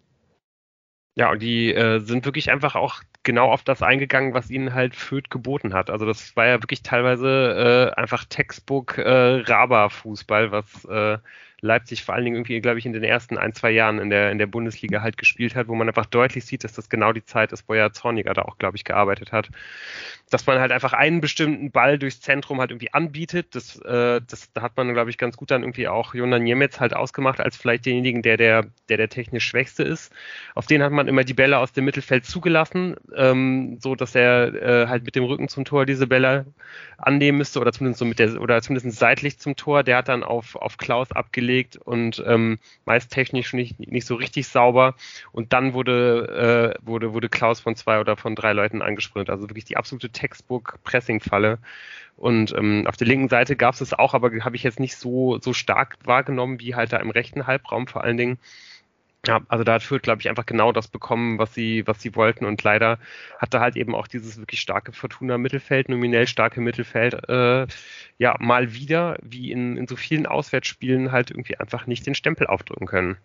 Ja, 1.15 1.31
und 1.31 1.41
die 1.41 1.73
äh, 1.73 1.99
sind 1.99 2.25
wirklich 2.25 2.51
einfach 2.51 2.75
auch 2.75 3.01
genau 3.23 3.51
auf 3.51 3.63
das 3.63 3.81
eingegangen, 3.81 4.33
was 4.35 4.51
ihnen 4.51 4.73
halt 4.73 4.95
Fürth 4.95 5.29
geboten 5.29 5.73
hat. 5.73 5.89
Also 5.89 6.05
das 6.05 6.35
war 6.35 6.45
ja 6.45 6.61
wirklich 6.61 6.83
teilweise 6.83 7.91
äh, 7.95 7.99
einfach 7.99 8.25
Textbook 8.25 8.97
äh, 8.99 9.41
Raba-Fußball, 9.41 10.51
was 10.51 10.85
äh, 10.85 11.17
Leipzig 11.63 12.03
vor 12.03 12.15
allen 12.15 12.25
Dingen 12.25 12.37
irgendwie, 12.37 12.59
glaube 12.59 12.79
ich, 12.79 12.87
in 12.87 12.93
den 12.93 13.03
ersten 13.03 13.37
ein, 13.37 13.53
zwei 13.53 13.69
Jahren 13.69 13.99
in 13.99 14.09
der, 14.09 14.31
in 14.31 14.39
der 14.39 14.47
Bundesliga 14.47 15.03
halt 15.03 15.17
gespielt 15.17 15.55
hat, 15.55 15.67
wo 15.67 15.75
man 15.75 15.87
einfach 15.87 16.07
deutlich 16.07 16.43
sieht, 16.45 16.63
dass 16.63 16.73
das 16.73 16.89
genau 16.89 17.13
die 17.13 17.23
Zeit 17.23 17.51
ist, 17.51 17.69
wo 17.69 17.75
ja 17.75 17.91
Zorniger 17.91 18.33
da 18.33 18.41
auch, 18.41 18.57
glaube 18.57 18.77
ich, 18.77 18.83
gearbeitet 18.83 19.31
hat. 19.31 19.49
Dass 20.31 20.47
man 20.47 20.59
halt 20.59 20.71
einfach 20.71 20.93
einen 20.93 21.21
bestimmten 21.21 21.69
Ball 21.69 21.99
durchs 21.99 22.19
Zentrum 22.19 22.59
halt 22.59 22.71
irgendwie 22.71 22.91
anbietet. 22.93 23.53
Das, 23.53 23.79
äh, 23.81 24.21
das 24.27 24.51
da 24.53 24.63
hat 24.63 24.75
man, 24.75 24.91
glaube 24.93 25.11
ich, 25.11 25.19
ganz 25.19 25.37
gut 25.37 25.51
dann 25.51 25.61
irgendwie 25.61 25.87
auch 25.87 26.15
Jonan 26.15 26.41
Niemetz 26.41 26.79
halt 26.79 26.95
ausgemacht, 26.95 27.39
als 27.39 27.55
vielleicht 27.57 27.85
denjenigen, 27.85 28.23
der 28.23 28.37
der, 28.37 28.65
der 28.89 28.97
der 28.97 29.09
technisch 29.09 29.45
Schwächste 29.45 29.83
ist. 29.83 30.11
Auf 30.55 30.65
den 30.65 30.81
hat 30.81 30.91
man 30.91 31.07
immer 31.07 31.23
die 31.23 31.35
Bälle 31.35 31.59
aus 31.59 31.73
dem 31.73 31.85
Mittelfeld 31.85 32.25
zugelassen, 32.25 32.95
ähm, 33.15 33.77
so 33.79 33.93
dass 33.93 34.15
er 34.15 34.53
äh, 34.55 34.87
halt 34.87 35.03
mit 35.05 35.15
dem 35.15 35.25
Rücken 35.25 35.47
zum 35.47 35.63
Tor 35.63 35.85
diese 35.85 36.07
Bälle 36.07 36.47
annehmen 36.97 37.37
müsste 37.37 37.59
oder 37.59 37.71
zumindest 37.71 37.99
so 37.99 38.05
mit 38.05 38.17
der 38.17 38.41
oder 38.41 38.61
zumindest 38.63 38.97
seitlich 38.97 39.37
zum 39.37 39.55
Tor. 39.55 39.83
Der 39.83 39.97
hat 39.97 40.09
dann 40.09 40.23
auf, 40.23 40.55
auf 40.55 40.77
Klaus 40.77 41.11
abgelegt 41.11 41.50
und 41.85 42.23
ähm, 42.25 42.59
meist 42.85 43.11
technisch 43.11 43.53
nicht, 43.53 43.79
nicht 43.79 44.07
so 44.07 44.15
richtig 44.15 44.47
sauber. 44.47 44.95
Und 45.31 45.53
dann 45.53 45.73
wurde, 45.73 46.75
äh, 46.79 46.85
wurde, 46.85 47.13
wurde 47.13 47.29
Klaus 47.29 47.59
von 47.59 47.75
zwei 47.75 47.99
oder 47.99 48.17
von 48.17 48.35
drei 48.35 48.53
Leuten 48.53 48.81
angesprintet. 48.81 49.29
Also 49.29 49.49
wirklich 49.49 49.65
die 49.65 49.77
absolute 49.77 50.09
Textbook-Pressing-Falle. 50.09 51.59
Und 52.17 52.53
ähm, 52.55 52.85
auf 52.87 52.97
der 52.97 53.07
linken 53.07 53.29
Seite 53.29 53.55
gab 53.55 53.73
es 53.73 53.81
es 53.81 53.93
auch, 53.93 54.13
aber 54.13 54.31
habe 54.43 54.55
ich 54.55 54.63
jetzt 54.63 54.79
nicht 54.79 54.95
so, 54.95 55.39
so 55.39 55.53
stark 55.53 55.97
wahrgenommen 56.03 56.59
wie 56.59 56.75
halt 56.75 56.93
da 56.93 56.97
im 56.97 57.09
rechten 57.09 57.47
Halbraum 57.47 57.87
vor 57.87 58.03
allen 58.03 58.17
Dingen. 58.17 58.37
Ja, 59.27 59.41
also 59.49 59.63
da 59.63 59.73
hat 59.73 59.83
Fürth, 59.83 60.01
glaube 60.01 60.21
ich, 60.21 60.29
einfach 60.29 60.47
genau 60.47 60.71
das 60.71 60.87
bekommen, 60.87 61.37
was 61.37 61.53
sie, 61.53 61.85
was 61.85 62.01
sie 62.01 62.15
wollten. 62.15 62.43
Und 62.45 62.63
leider 62.63 62.97
hatte 63.37 63.59
halt 63.59 63.75
eben 63.75 63.93
auch 63.93 64.07
dieses 64.07 64.39
wirklich 64.39 64.59
starke 64.61 64.93
Fortuna-Mittelfeld, 64.93 65.89
nominell 65.89 66.25
starke 66.25 66.59
Mittelfeld, 66.59 67.29
äh, 67.29 67.67
ja, 68.17 68.35
mal 68.39 68.73
wieder, 68.73 69.17
wie 69.21 69.51
in, 69.51 69.77
in 69.77 69.87
so 69.87 69.95
vielen 69.95 70.25
Auswärtsspielen, 70.25 71.11
halt 71.11 71.29
irgendwie 71.29 71.57
einfach 71.57 71.85
nicht 71.85 72.07
den 72.07 72.15
Stempel 72.15 72.47
aufdrücken 72.47 72.87
können. 72.87 73.17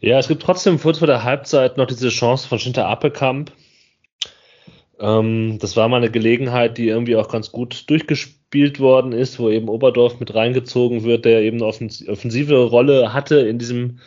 Ja, 0.00 0.18
es 0.18 0.28
gibt 0.28 0.42
trotzdem 0.42 0.80
kurz 0.80 0.98
vor 0.98 1.06
der 1.06 1.24
Halbzeit 1.24 1.76
noch 1.76 1.86
diese 1.86 2.08
Chance 2.08 2.48
von 2.48 2.58
Schinter 2.58 2.86
Appelkamp. 2.86 3.52
Ähm, 4.98 5.58
das 5.58 5.76
war 5.76 5.88
mal 5.88 5.98
eine 5.98 6.10
Gelegenheit, 6.10 6.78
die 6.78 6.88
irgendwie 6.88 7.16
auch 7.16 7.28
ganz 7.28 7.52
gut 7.52 7.90
durchgespielt 7.90 8.37
gespielt 8.50 8.80
worden 8.80 9.12
ist, 9.12 9.38
wo 9.38 9.50
eben 9.50 9.68
Oberdorf 9.68 10.20
mit 10.20 10.34
reingezogen 10.34 11.04
wird, 11.04 11.26
der 11.26 11.42
eben 11.42 11.62
eine 11.62 11.66
offensive 11.66 12.64
Rolle 12.64 13.12
hatte 13.12 13.40
in 13.40 13.58
diesem 13.58 13.98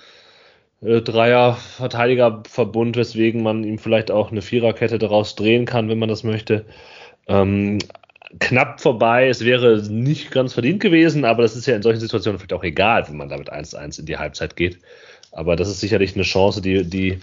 äh, 0.81 0.99
Dreier-Verteidigerverbund, 1.01 2.95
weswegen 2.95 3.43
man 3.43 3.63
ihm 3.63 3.77
vielleicht 3.77 4.09
auch 4.09 4.31
eine 4.31 4.41
Viererkette 4.41 4.97
daraus 4.97 5.35
drehen 5.35 5.65
kann, 5.65 5.89
wenn 5.89 5.99
man 5.99 6.09
das 6.09 6.23
möchte. 6.23 6.65
Ähm, 7.27 7.77
knapp 8.39 8.81
vorbei, 8.81 9.29
es 9.29 9.45
wäre 9.45 9.83
nicht 9.91 10.31
ganz 10.31 10.53
verdient 10.53 10.79
gewesen, 10.79 11.23
aber 11.23 11.43
das 11.43 11.55
ist 11.55 11.67
ja 11.67 11.75
in 11.75 11.83
solchen 11.83 11.99
Situationen 11.99 12.39
vielleicht 12.39 12.53
auch 12.53 12.63
egal, 12.63 13.07
wenn 13.07 13.17
man 13.17 13.29
damit 13.29 13.53
1-1 13.53 13.99
in 13.99 14.07
die 14.07 14.17
Halbzeit 14.17 14.55
geht. 14.55 14.79
Aber 15.31 15.55
das 15.55 15.69
ist 15.69 15.81
sicherlich 15.81 16.15
eine 16.15 16.23
Chance, 16.23 16.63
die, 16.63 16.83
die, 16.83 17.19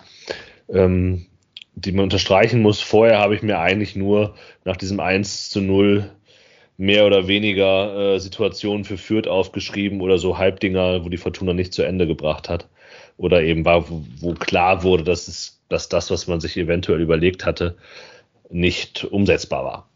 ähm, 0.68 1.26
die 1.74 1.90
man 1.90 2.04
unterstreichen 2.04 2.62
muss. 2.62 2.80
Vorher 2.80 3.18
habe 3.18 3.34
ich 3.34 3.42
mir 3.42 3.58
eigentlich 3.58 3.96
nur 3.96 4.36
nach 4.64 4.76
diesem 4.76 5.00
1 5.00 5.50
zu 5.50 5.60
0 5.60 6.12
mehr 6.78 7.04
oder 7.06 7.28
weniger 7.28 8.14
äh, 8.14 8.20
Situationen 8.20 8.84
für 8.84 8.96
Fürth 8.96 9.26
aufgeschrieben 9.26 10.00
oder 10.00 10.16
so 10.16 10.38
Halbdinger, 10.38 11.04
wo 11.04 11.08
die 11.10 11.16
Fortuna 11.18 11.52
nicht 11.52 11.74
zu 11.74 11.82
Ende 11.82 12.06
gebracht 12.06 12.48
hat. 12.48 12.68
Oder 13.18 13.42
eben 13.42 13.64
war, 13.64 13.90
wo, 13.90 14.04
wo 14.20 14.34
klar 14.34 14.84
wurde, 14.84 15.02
dass, 15.04 15.26
es, 15.28 15.60
dass 15.68 15.88
das, 15.88 16.10
was 16.10 16.28
man 16.28 16.40
sich 16.40 16.56
eventuell 16.56 17.00
überlegt 17.00 17.44
hatte, 17.44 17.76
nicht 18.48 19.04
umsetzbar 19.04 19.64
war. 19.64 19.90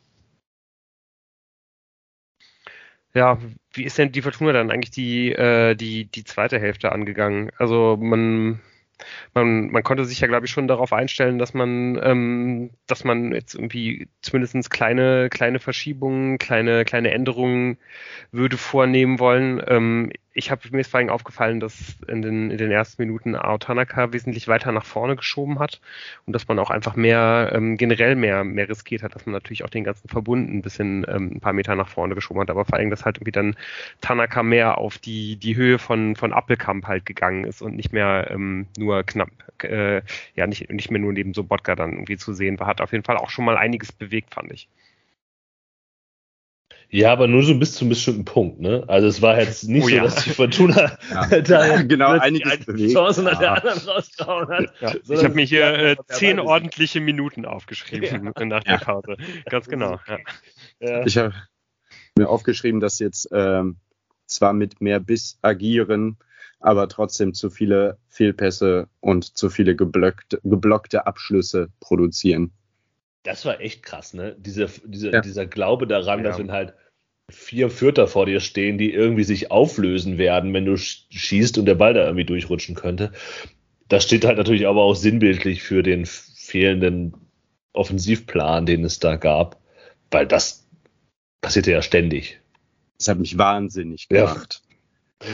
Ja, 3.15 3.39
wie 3.73 3.85
ist 3.85 3.99
denn 3.99 4.11
die 4.11 4.23
Fortuna 4.23 4.53
dann 4.53 4.71
eigentlich 4.71 4.91
die, 4.91 5.33
äh, 5.33 5.77
die, 5.77 6.07
die 6.07 6.25
zweite 6.25 6.59
Hälfte 6.59 6.93
angegangen? 6.93 7.51
Also 7.59 7.97
man 8.01 8.61
man, 9.35 9.71
man 9.71 9.83
konnte 9.83 10.05
sich 10.05 10.21
ja, 10.21 10.27
glaube 10.29 10.47
ich, 10.47 10.53
schon 10.53 10.69
darauf 10.69 10.93
einstellen, 10.93 11.39
dass 11.39 11.55
man, 11.55 11.99
ähm, 12.03 12.71
dass 12.87 13.05
man 13.05 13.33
jetzt 13.33 13.55
irgendwie 13.55 14.09
zumindest 14.23 14.71
kleine, 14.71 15.29
kleine 15.31 15.59
Verschiebungen, 15.59 16.39
kleine, 16.39 16.85
kleine 16.85 17.11
Änderungen 17.13 17.79
würde 18.33 18.57
vornehmen 18.57 19.19
wollen. 19.19 19.63
Ähm, 19.67 20.13
ich 20.35 20.51
habe 20.51 20.63
mir 20.71 20.81
ist 20.81 20.91
vor 20.91 20.99
allem 20.99 21.11
aufgefallen, 21.11 21.61
dass 21.61 21.97
in 22.09 22.23
den, 22.23 22.51
in 22.51 22.59
den 22.59 22.71
ersten 22.71 23.03
Minuten 23.03 23.37
Ao 23.37 23.59
Tanaka 23.59 24.13
wesentlich 24.13 24.49
weiter 24.49 24.73
nach 24.73 24.85
vorne 24.85 25.17
geschoben 25.17 25.59
hat 25.59 25.81
und 26.27 26.33
dass 26.33 26.49
man 26.49 26.59
auch 26.59 26.71
einfach 26.71 26.97
mehr 26.97 27.51
ähm, 27.55 27.77
generell 27.77 28.17
mehr 28.17 28.45
mehr 28.45 28.69
riskiert 28.69 29.03
hat, 29.03 29.15
dass 29.15 29.27
man 29.27 29.35
natürlich 29.35 29.65
auch 29.65 29.71
den 29.71 29.85
ganzen 29.85 30.09
Verbund 30.09 30.51
ein 30.51 30.63
bisschen 30.63 31.05
ähm, 31.09 31.33
ein 31.35 31.41
paar 31.41 31.53
Meter 31.53 31.75
nach 31.77 31.89
vorne 31.89 32.15
geschoben 32.15 32.41
hat, 32.41 32.51
aber 32.51 32.65
vor 32.65 32.79
allem, 32.79 32.91
dass 32.91 33.05
halt 33.05 33.19
irgendwie 33.19 33.33
dann 33.33 33.57
Tanaka 34.01 34.43
mehr 34.43 34.79
auf 34.79 34.99
die 34.99 35.37
die 35.37 35.57
Höhe 35.57 35.79
von 35.79 36.17
von 36.17 36.33
Appelkamp 36.33 36.87
halt 36.87 37.07
gegangen 37.07 37.45
ist 37.45 37.63
und 37.63 37.77
nicht 37.77 37.93
mehr 37.93 38.29
ähm, 38.31 38.67
nur 38.79 39.03
knapp 39.05 39.31
äh, 39.63 40.03
ja 40.35 40.47
nicht 40.47 40.71
nicht 40.71 40.91
mehr 40.91 41.01
nur 41.01 41.13
neben 41.13 41.35
so 41.35 41.45
Bodka 41.45 41.77
dann 41.77 41.93
irgendwie 41.93 42.17
zu 42.17 42.33
sehen 42.33 42.59
war, 42.59 42.67
hat 42.67 42.81
auf 42.81 42.93
jeden 42.93 43.05
Fall 43.05 43.17
auch 43.19 43.31
schon 43.31 43.45
mal 43.45 43.57
einiges 43.59 43.93
bewegt, 43.93 44.35
fand 44.35 44.53
ich. 44.53 44.69
Ja, 46.95 47.11
aber 47.11 47.27
nur 47.27 47.43
so 47.43 47.59
bis 47.59 47.73
zu 47.73 47.85
einem 47.85 47.89
bestimmten 47.89 48.27
Punkt, 48.27 48.61
ne? 48.61 48.85
Also 48.87 49.09
es 49.09 49.23
war 49.23 49.41
jetzt 49.41 49.67
nicht 49.67 49.85
oh, 49.85 49.89
so, 49.89 49.95
ja. 49.95 50.03
dass 50.03 50.25
die 50.25 50.31
Fortuna 50.31 50.99
ja. 51.11 51.41
da 51.41 51.83
genau 51.83 52.11
einiges 52.11 52.67
bewegt. 52.67 52.93
Chance 52.93 53.23
nach 53.23 53.39
der 53.39 53.53
anderen 53.55 53.79
rausgehauen 53.89 54.49
hat. 54.49 54.75
Ja. 54.79 54.95
Ich 55.09 55.25
habe 55.25 55.35
mir 55.35 55.47
hier 55.47 55.73
äh, 55.73 55.97
zehn 56.09 56.39
ordentliche 56.39 57.01
Minuten 57.01 57.47
aufgeschrieben 57.47 58.31
nach 58.49 58.63
der 58.65 58.77
Pause. 58.77 59.17
Ganz 59.47 59.69
genau. 59.69 59.99
Ich 61.07 61.17
habe 61.17 61.33
mir 62.19 62.29
aufgeschrieben, 62.29 62.81
dass 62.81 62.99
jetzt 62.99 63.27
ähm, 63.33 63.79
zwar 64.27 64.53
mit 64.53 64.83
mehr 64.83 65.01
Biss 65.01 65.39
agieren, 65.41 66.19
aber 66.61 66.91
trotzdem 66.91 67.33
zu 67.33 67.49
viele 67.49 67.97
Fehlpässe 68.09 68.89
und 69.01 69.35
zu 69.39 69.49
viele 69.49 69.75
geblockte, 69.77 70.41
geblockte 70.45 71.07
Abschlüsse 71.07 71.71
produzieren. 71.81 72.53
Das 73.23 73.45
war 73.45 73.61
echt 73.61 73.83
krass, 73.83 74.15
ne? 74.15 74.37
Diese, 74.39 74.69
diese, 74.85 75.11
ja. 75.11 75.21
Dieser 75.21 75.47
Glaube 75.47 75.87
daran, 75.87 76.21
ja. 76.21 76.25
dass 76.25 76.39
wenn 76.39 76.53
halt 76.53 76.75
vier 77.31 77.71
Vierter 77.71 78.09
vor 78.09 78.27
dir 78.27 78.41
stehen, 78.41 78.79
die 78.79 78.93
irgendwie 78.93 79.25
sich 79.25 79.51
auflösen 79.51 80.19
werden, 80.19 80.53
wenn 80.53 80.65
du 80.65 80.77
schießt 80.77 81.59
und 81.59 81.67
der 81.67 81.75
Ball 81.77 81.95
da 81.95 82.05
irgendwie 82.05 82.25
durchrutschen 82.25 82.75
könnte. 82.75 83.13
Das 83.89 84.05
steht 84.05 84.25
halt 84.25 84.39
natürlich 84.39 84.67
aber 84.67 84.83
auch 84.83 84.95
sinnbildlich 84.95 85.63
für 85.63 85.83
den 85.83 86.07
fehlenden 86.07 87.15
Offensivplan, 87.73 88.67
den 88.67 88.85
es 88.85 88.99
da 88.99 89.17
gab, 89.17 89.61
weil 90.11 90.27
das 90.27 90.67
passierte 91.41 91.73
ja 91.73 91.83
ständig. 91.83 92.41
Das 92.99 93.09
hat 93.09 93.19
mich 93.19 93.39
wahnsinnig 93.39 94.09
gemacht. 94.09 94.63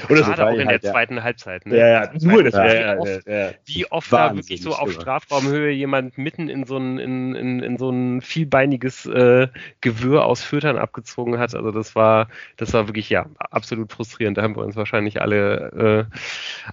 Oder 0.09 0.23
Gerade 0.23 0.47
auch 0.47 0.53
in 0.53 0.67
halt, 0.67 0.83
der 0.83 0.93
zweiten 0.93 1.23
Halbzeit. 1.23 1.67
Ne? 1.67 1.77
Ja, 1.77 1.89
ja, 1.89 2.11
nur 2.21 2.43
das. 2.43 2.55
Ja, 2.55 2.75
ja, 2.75 2.99
oft, 2.99 3.27
ja, 3.27 3.51
Wie 3.65 3.91
oft 3.91 4.13
da 4.13 4.35
wirklich 4.35 4.63
so 4.63 4.75
auf 4.75 4.93
Strafraumhöhe 4.93 5.71
jemand 5.71 6.19
mitten 6.19 6.49
in 6.49 6.65
so 6.65 6.77
ein, 6.77 6.99
in, 6.99 7.35
in, 7.35 7.63
in 7.63 7.79
so 7.79 7.91
ein 7.91 8.21
vielbeiniges 8.21 9.07
äh, 9.07 9.49
Gewirr 9.81 10.25
aus 10.25 10.43
Füttern 10.43 10.77
abgezogen 10.77 11.39
hat. 11.39 11.55
Also 11.55 11.71
das 11.71 11.95
war, 11.95 12.29
das 12.57 12.73
war 12.73 12.89
wirklich, 12.89 13.09
ja, 13.11 13.27
absolut 13.39 13.93
frustrierend. 13.93 14.37
Da 14.37 14.43
haben 14.43 14.57
wir 14.57 14.65
uns 14.65 14.77
wahrscheinlich 14.77 15.21
alle, 15.21 16.09
äh, 16.11 16.17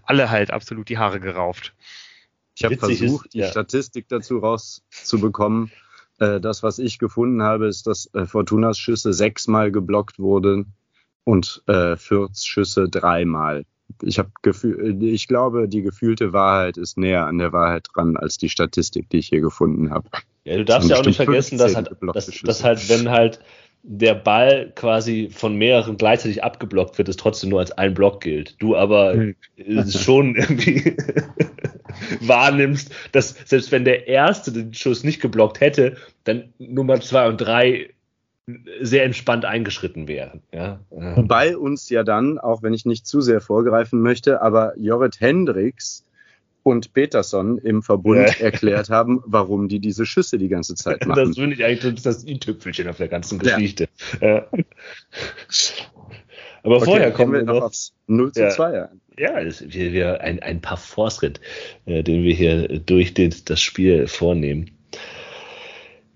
alle 0.04 0.30
halt 0.30 0.52
absolut 0.52 0.90
die 0.90 0.98
Haare 0.98 1.20
gerauft. 1.20 1.74
Ich 2.56 2.64
habe 2.64 2.78
versucht, 2.78 3.28
ist, 3.28 3.34
die 3.34 3.44
Statistik 3.44 4.08
dazu 4.08 4.40
rauszubekommen. 4.40 5.72
Äh, 6.20 6.40
das, 6.40 6.64
was 6.64 6.80
ich 6.80 7.00
gefunden 7.00 7.44
habe, 7.44 7.68
ist, 7.68 7.88
dass 7.88 8.14
äh, 8.14 8.26
Fortunas 8.26 8.78
Schüsse 8.78 9.14
sechsmal 9.14 9.72
geblockt 9.72 10.20
wurden 10.20 10.74
und 11.26 11.62
äh, 11.68 11.98
Fürths 11.98 12.46
Schüsse 12.46 12.88
dreimal. 12.88 13.66
Ich 14.02 14.18
habe 14.18 14.30
Gefühl, 14.42 15.04
ich 15.04 15.28
glaube, 15.28 15.68
die 15.68 15.82
gefühlte 15.82 16.34
Wahrheit 16.34 16.78
ist 16.78 16.98
näher 16.98 17.28
an 17.28 17.38
der 17.38 17.52
Wahrheit 17.52 17.88
dran 17.94 18.18
als 18.18 18.38
die 18.38 18.50
Statistik, 18.50 19.10
die 19.10 19.18
ich 19.18 19.28
hier 19.28 19.42
gefunden 19.42 19.92
habe. 19.92 20.10
Ja, 20.46 20.58
du 20.58 20.66
darfst 20.66 20.90
ja 20.90 20.98
auch 20.98 21.06
nicht 21.06 21.18
vergessen, 21.18 21.58
dass 21.58 21.76
halt, 21.76 21.90
dass, 22.14 22.28
dass 22.28 22.64
halt, 22.64 22.90
wenn 22.90 23.10
halt 23.10 23.40
der 23.88 24.16
Ball 24.16 24.72
quasi 24.76 25.30
von 25.32 25.56
mehreren 25.56 25.98
gleichzeitig 25.98 26.44
abgeblockt 26.44 26.98
wird, 26.98 27.08
es 27.08 27.18
trotzdem 27.18 27.52
nur 27.52 27.60
als 27.60 27.72
ein 27.72 27.94
Block 27.94 28.22
gilt. 28.22 28.56
Du 28.60 28.76
aber 28.76 29.14
hm. 29.14 29.36
schon 29.90 30.36
irgendwie 30.36 30.98
wahrnimmst, 32.22 32.92
dass 33.12 33.36
selbst 33.46 33.72
wenn 33.72 33.86
der 33.86 34.08
erste 34.08 34.52
den 34.52 34.74
Schuss 34.74 35.04
nicht 35.04 35.22
geblockt 35.22 35.62
hätte, 35.62 35.98
dann 36.24 36.54
Nummer 36.58 37.00
zwei 37.02 37.28
und 37.28 37.38
drei 37.38 37.92
sehr 38.82 39.06
entspannt 39.06 39.44
eingeschritten 39.44 40.08
wären. 40.08 40.44
Ja. 40.52 40.80
Wobei 40.90 41.58
uns 41.58 41.90
ja 41.90 42.04
dann, 42.04 42.38
auch 42.38 42.62
wenn 42.62 42.74
ich 42.74 42.86
nicht 42.86 43.08
zu 43.08 43.22
sehr 43.22 43.42
vorgreifen 43.42 44.02
möchte, 44.02 44.42
aber 44.42 44.74
Jorrit 44.78 45.20
Hendricks 45.20 46.06
und 46.62 46.94
Peterson 46.94 47.58
im 47.58 47.82
Verbund 47.82 48.28
ja. 48.40 48.46
erklärt 48.46 48.90
haben, 48.90 49.22
warum 49.26 49.68
die 49.68 49.80
diese 49.80 50.06
Schüsse 50.06 50.38
die 50.38 50.48
ganze 50.48 50.76
Zeit 50.76 51.06
machen. 51.06 51.30
Das 51.30 51.38
finde 51.38 51.56
ich 51.56 51.64
eigentlich 51.64 52.02
das 52.04 52.26
i-Tüpfelchen 52.26 52.88
auf 52.88 52.98
der 52.98 53.08
ganzen 53.08 53.40
Geschichte. 53.40 53.88
Ja. 54.22 54.48
Aber 56.64 56.78
okay, 56.78 56.86
vorher 56.86 57.12
kommen 57.12 57.34
wir 57.34 57.44
noch 57.44 57.62
aufs 57.62 57.94
0 58.08 58.32
zu 58.32 58.50
2. 58.50 58.74
Ja, 58.74 58.90
ja 59.18 59.44
das, 59.44 59.64
wir, 59.68 59.94
wir 59.94 60.22
ein, 60.22 60.40
ein 60.42 60.62
paar 60.62 60.78
Fortschritt, 60.78 61.40
äh, 61.86 62.02
den 62.02 62.24
wir 62.24 62.34
hier 62.34 62.80
durch 62.80 63.14
den, 63.14 63.34
das 63.46 63.62
Spiel 63.62 64.08
vornehmen. 64.08 64.72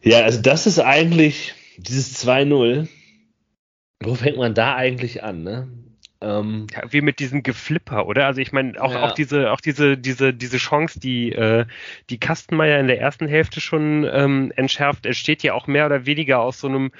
Ja, 0.01 0.21
also 0.21 0.41
das 0.41 0.65
ist 0.65 0.79
eigentlich 0.79 1.53
dieses 1.79 2.25
2-0, 2.25 2.87
wo 4.01 4.15
fängt 4.15 4.37
man 4.37 4.53
da 4.53 4.75
eigentlich 4.75 5.23
an, 5.23 5.43
ne? 5.43 5.67
Ähm, 6.21 6.67
ja, 6.73 6.81
wie 6.91 7.01
mit 7.01 7.19
diesem 7.19 7.43
Geflipper, 7.43 8.05
oder? 8.05 8.25
Also 8.25 8.41
ich 8.41 8.51
meine, 8.51 8.81
auch, 8.81 8.91
ja. 8.91 9.03
auch 9.03 9.13
diese, 9.13 9.51
auch 9.51 9.61
diese, 9.61 9.97
diese, 9.97 10.33
diese 10.33 10.57
Chance, 10.57 10.99
die, 10.99 11.31
äh, 11.31 11.65
die 12.09 12.19
Kastenmeier 12.19 12.79
in 12.79 12.87
der 12.87 12.99
ersten 12.99 13.27
Hälfte 13.27 13.61
schon 13.61 14.05
ähm, 14.11 14.51
entschärft, 14.55 15.05
entsteht 15.05 15.43
ja 15.43 15.53
auch 15.53 15.67
mehr 15.67 15.85
oder 15.85 16.05
weniger 16.05 16.39
aus 16.39 16.59
so 16.59 16.67
einem 16.67 16.91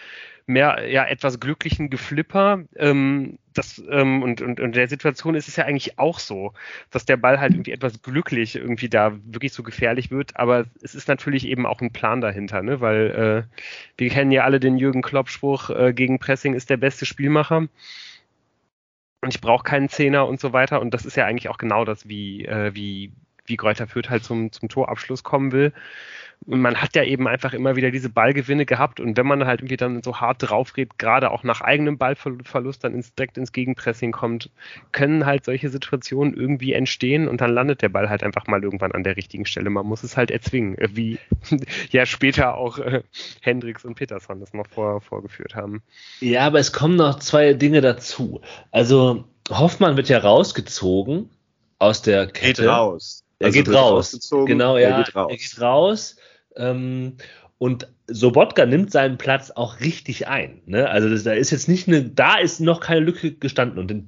mehr 0.46 0.88
ja 0.90 1.06
etwas 1.06 1.40
glücklichen 1.40 1.90
Geflipper. 1.90 2.64
Ähm, 2.78 3.38
das, 3.60 3.84
ähm, 3.90 4.24
und, 4.24 4.42
und, 4.42 4.60
und 4.60 4.76
der 4.76 4.88
Situation 4.88 5.36
ist 5.36 5.48
es 5.48 5.58
ja 5.58 5.66
eigentlich 5.66 6.00
auch 6.00 6.20
so, 6.20 6.54
dass 6.92 7.06
der 7.06 7.18
Ball 7.18 7.40
halt 7.40 7.54
irgendwie 7.54 7.74
etwas 7.74 8.02
glücklich 8.02 8.56
irgendwie 8.56 8.90
da 8.90 9.18
wirklich 9.26 9.54
so 9.54 9.64
gefährlich 9.64 10.12
wird, 10.12 10.38
aber 10.38 10.66
es 10.82 10.96
ist 10.96 11.08
natürlich 11.08 11.46
eben 11.46 11.66
auch 11.66 11.82
ein 11.82 11.92
Plan 11.92 12.22
dahinter, 12.22 12.64
ne? 12.64 12.80
Weil 12.82 13.48
äh, 13.50 13.62
wir 13.98 14.10
kennen 14.10 14.32
ja 14.32 14.46
alle 14.46 14.60
den 14.60 14.78
Jürgen 14.78 15.02
Klopp-Spruch, 15.02 15.70
äh, 15.72 15.94
gegen 15.94 16.20
Pressing 16.20 16.54
ist 16.54 16.70
der 16.70 16.78
beste 16.78 17.06
Spielmacher. 17.06 17.68
Und 19.22 19.36
ich 19.36 19.42
brauche 19.42 19.64
keinen 19.64 19.90
Zehner 19.90 20.28
und 20.28 20.40
so 20.40 20.54
weiter. 20.54 20.80
Und 20.80 20.94
das 20.94 21.06
ist 21.06 21.18
ja 21.18 21.26
eigentlich 21.26 21.50
auch 21.50 21.58
genau 21.58 21.84
das, 21.84 22.08
wie, 22.08 22.46
äh, 22.46 22.74
wie, 22.74 23.12
wie 23.46 23.58
Kräuter 23.58 23.88
Fürth 23.88 24.10
halt 24.10 24.24
zum, 24.24 24.52
zum 24.54 24.70
Torabschluss 24.70 25.24
kommen 25.24 25.52
will. 25.52 25.74
Und 26.46 26.62
man 26.62 26.78
hat 26.78 26.96
ja 26.96 27.04
eben 27.04 27.28
einfach 27.28 27.54
immer 27.54 27.76
wieder 27.76 27.92
diese 27.92 28.10
Ballgewinne 28.10 28.66
gehabt 28.66 29.00
und 29.00 29.18
wenn 29.18 29.28
man 29.28 29.46
halt 29.46 29.60
irgendwie 29.60 29.78
dann 29.78 30.02
so 30.02 30.20
hart 30.20 30.38
drauf 30.40 30.74
geht, 30.74 30.98
gerade 30.98 31.32
auch 31.32 31.44
nach 31.44 31.62
eigenem 31.62 31.98
Ballverlust 31.98 32.84
dann 32.84 32.94
ins, 32.94 33.14
direkt 33.14 33.38
ins 33.38 33.52
Gegenpressing 33.52 34.12
kommt, 34.12 34.50
können 34.92 35.26
halt 35.26 35.46
solche 35.46 35.70
Situationen 35.70 36.34
irgendwie 36.34 36.74
entstehen 36.74 37.28
und 37.28 37.42
dann 37.42 37.54
landet 37.54 37.82
der 37.82 37.90
Ball 37.90 38.10
halt 38.10 38.24
einfach 38.24 38.48
mal 38.48 38.64
irgendwann 38.64 38.94
an 38.94 39.04
der 39.04 39.18
richtigen 39.18 39.46
Stelle. 39.46 39.70
Man 39.70 39.86
muss 39.86 40.04
es 40.04 40.16
halt 40.16 40.32
erzwingen, 40.32 40.78
äh, 40.78 40.90
wie 40.94 41.20
ja 41.92 42.06
später 42.06 42.56
auch 42.56 42.80
äh, 42.80 43.04
Hendricks 43.42 43.84
und 43.84 43.96
Peterson 43.96 44.40
das 44.40 44.54
noch 44.54 44.68
vor, 44.68 45.02
vorgeführt 45.02 45.56
haben. 45.56 45.84
Ja, 46.22 46.48
aber 46.48 46.60
es 46.60 46.72
kommen 46.72 46.96
noch 46.96 47.20
zwei 47.20 47.54
Dinge 47.54 47.82
dazu. 47.82 48.42
Also 48.72 49.26
Hoffmann 49.50 49.98
wird 49.98 50.10
ja 50.10 50.20
rausgezogen 50.20 51.30
aus 51.80 52.02
der 52.02 52.28
Kette. 52.28 52.62
Geht 52.62 52.70
raus. 52.70 53.24
Er 53.40 53.48
also 53.48 53.58
geht 53.58 53.74
raus. 53.74 54.30
Genau, 54.46 54.78
ja. 54.78 54.90
Er 54.90 55.04
geht 55.04 55.16
raus. 55.16 55.32
Er 55.32 55.38
geht 55.38 55.62
raus 55.62 56.16
ähm, 56.56 57.14
und 57.58 57.88
Sobotka 58.08 58.66
nimmt 58.66 58.92
seinen 58.92 59.18
Platz 59.18 59.52
auch 59.52 59.80
richtig 59.80 60.28
ein. 60.28 60.62
Ne? 60.66 60.90
Also 60.90 61.10
das, 61.10 61.24
da 61.24 61.34
ist 61.34 61.52
jetzt 61.52 61.68
nicht 61.68 61.88
eine, 61.88 62.04
da 62.04 62.38
ist 62.38 62.60
noch 62.60 62.80
keine 62.80 63.02
Lücke 63.02 63.34
gestanden. 63.34 63.80
Und 63.80 64.04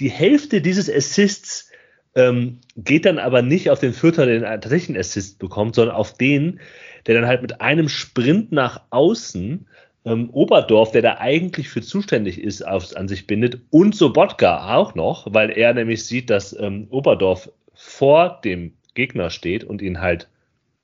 die 0.00 0.10
Hälfte 0.10 0.60
dieses 0.60 0.90
Assists 0.90 1.70
ähm, 2.14 2.58
geht 2.76 3.04
dann 3.04 3.18
aber 3.18 3.42
nicht 3.42 3.70
auf 3.70 3.78
den 3.78 3.92
Vierter, 3.92 4.26
der 4.26 4.40
den 4.40 4.60
tatsächlichen 4.60 4.96
Assist 4.96 5.38
bekommt, 5.38 5.74
sondern 5.74 5.94
auf 5.94 6.14
den, 6.14 6.60
der 7.06 7.14
dann 7.14 7.26
halt 7.26 7.42
mit 7.42 7.60
einem 7.60 7.88
Sprint 7.88 8.52
nach 8.52 8.82
außen 8.90 9.66
ähm, 10.04 10.30
Oberdorf, 10.30 10.92
der 10.92 11.02
da 11.02 11.18
eigentlich 11.18 11.68
für 11.68 11.82
zuständig 11.82 12.40
ist, 12.40 12.66
aufs, 12.66 12.94
an 12.94 13.08
sich 13.08 13.26
bindet 13.26 13.60
und 13.70 13.94
Sobotka 13.94 14.74
auch 14.74 14.94
noch, 14.94 15.26
weil 15.32 15.50
er 15.50 15.74
nämlich 15.74 16.04
sieht, 16.04 16.30
dass 16.30 16.58
ähm, 16.58 16.88
Oberdorf 16.90 17.50
vor 17.80 18.40
dem 18.44 18.74
Gegner 18.94 19.30
steht 19.30 19.64
und 19.64 19.80
ihn 19.80 20.00
halt 20.00 20.28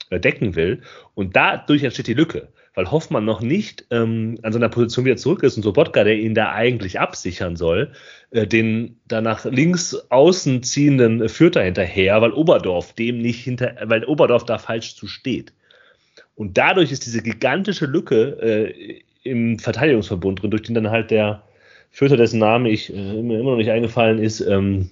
äh, 0.09 0.19
decken 0.19 0.57
will. 0.57 0.81
Und 1.15 1.37
dadurch 1.37 1.83
entsteht 1.83 2.07
die 2.07 2.15
Lücke, 2.15 2.49
weil 2.75 2.91
Hoffmann 2.91 3.27
noch 3.27 3.43
nicht 3.43 3.85
ähm, 3.91 4.39
an 4.43 4.53
seiner 4.53 4.71
Position 4.71 5.05
wieder 5.05 5.19
zurück 5.19 5.43
ist 5.43 5.59
und 5.59 5.63
Sobotka, 5.63 6.05
der 6.05 6.17
ihn 6.17 6.35
da 6.35 6.53
eigentlich 6.53 6.99
absichern 6.99 7.55
soll, 7.57 7.93
äh, 8.31 8.47
den 8.47 8.99
danach 9.07 9.45
links 9.45 9.95
außen 10.09 10.63
ziehenden 10.63 11.29
führt 11.29 11.57
er 11.57 11.65
hinterher, 11.65 12.23
weil 12.23 12.33
Oberdorf 12.33 12.95
dem 12.95 13.19
nicht 13.19 13.45
hinter, 13.45 13.77
weil 13.85 14.05
Oberdorf 14.07 14.47
da 14.47 14.57
falsch 14.57 14.97
zu 14.97 15.07
steht. 15.07 15.53
Und 16.35 16.57
dadurch 16.57 16.93
ist 16.93 17.05
diese 17.05 17.23
gigantische 17.23 17.85
Lücke 17.85 18.39
äh, 18.41 19.03
im 19.23 19.59
Verteidigungsverbund 19.59 20.41
drin, 20.41 20.51
durch 20.51 20.63
den 20.63 20.75
dann 20.75 20.91
halt 20.91 21.11
der 21.11 21.43
Führer, 21.91 22.17
dessen 22.17 22.39
Name 22.39 22.71
ich 22.71 22.93
äh, 22.93 23.19
immer 23.19 23.43
noch 23.43 23.57
nicht 23.57 23.71
eingefallen 23.71 24.19
ist, 24.19 24.41
ähm, 24.41 24.91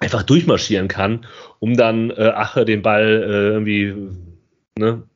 einfach 0.00 0.22
durchmarschieren 0.22 0.88
kann, 0.88 1.26
um 1.58 1.76
dann 1.76 2.10
äh, 2.10 2.32
Ache 2.34 2.64
den 2.64 2.82
Ball 2.82 3.04
äh, 3.04 3.48
irgendwie 3.50 3.94
ne, 4.76 5.06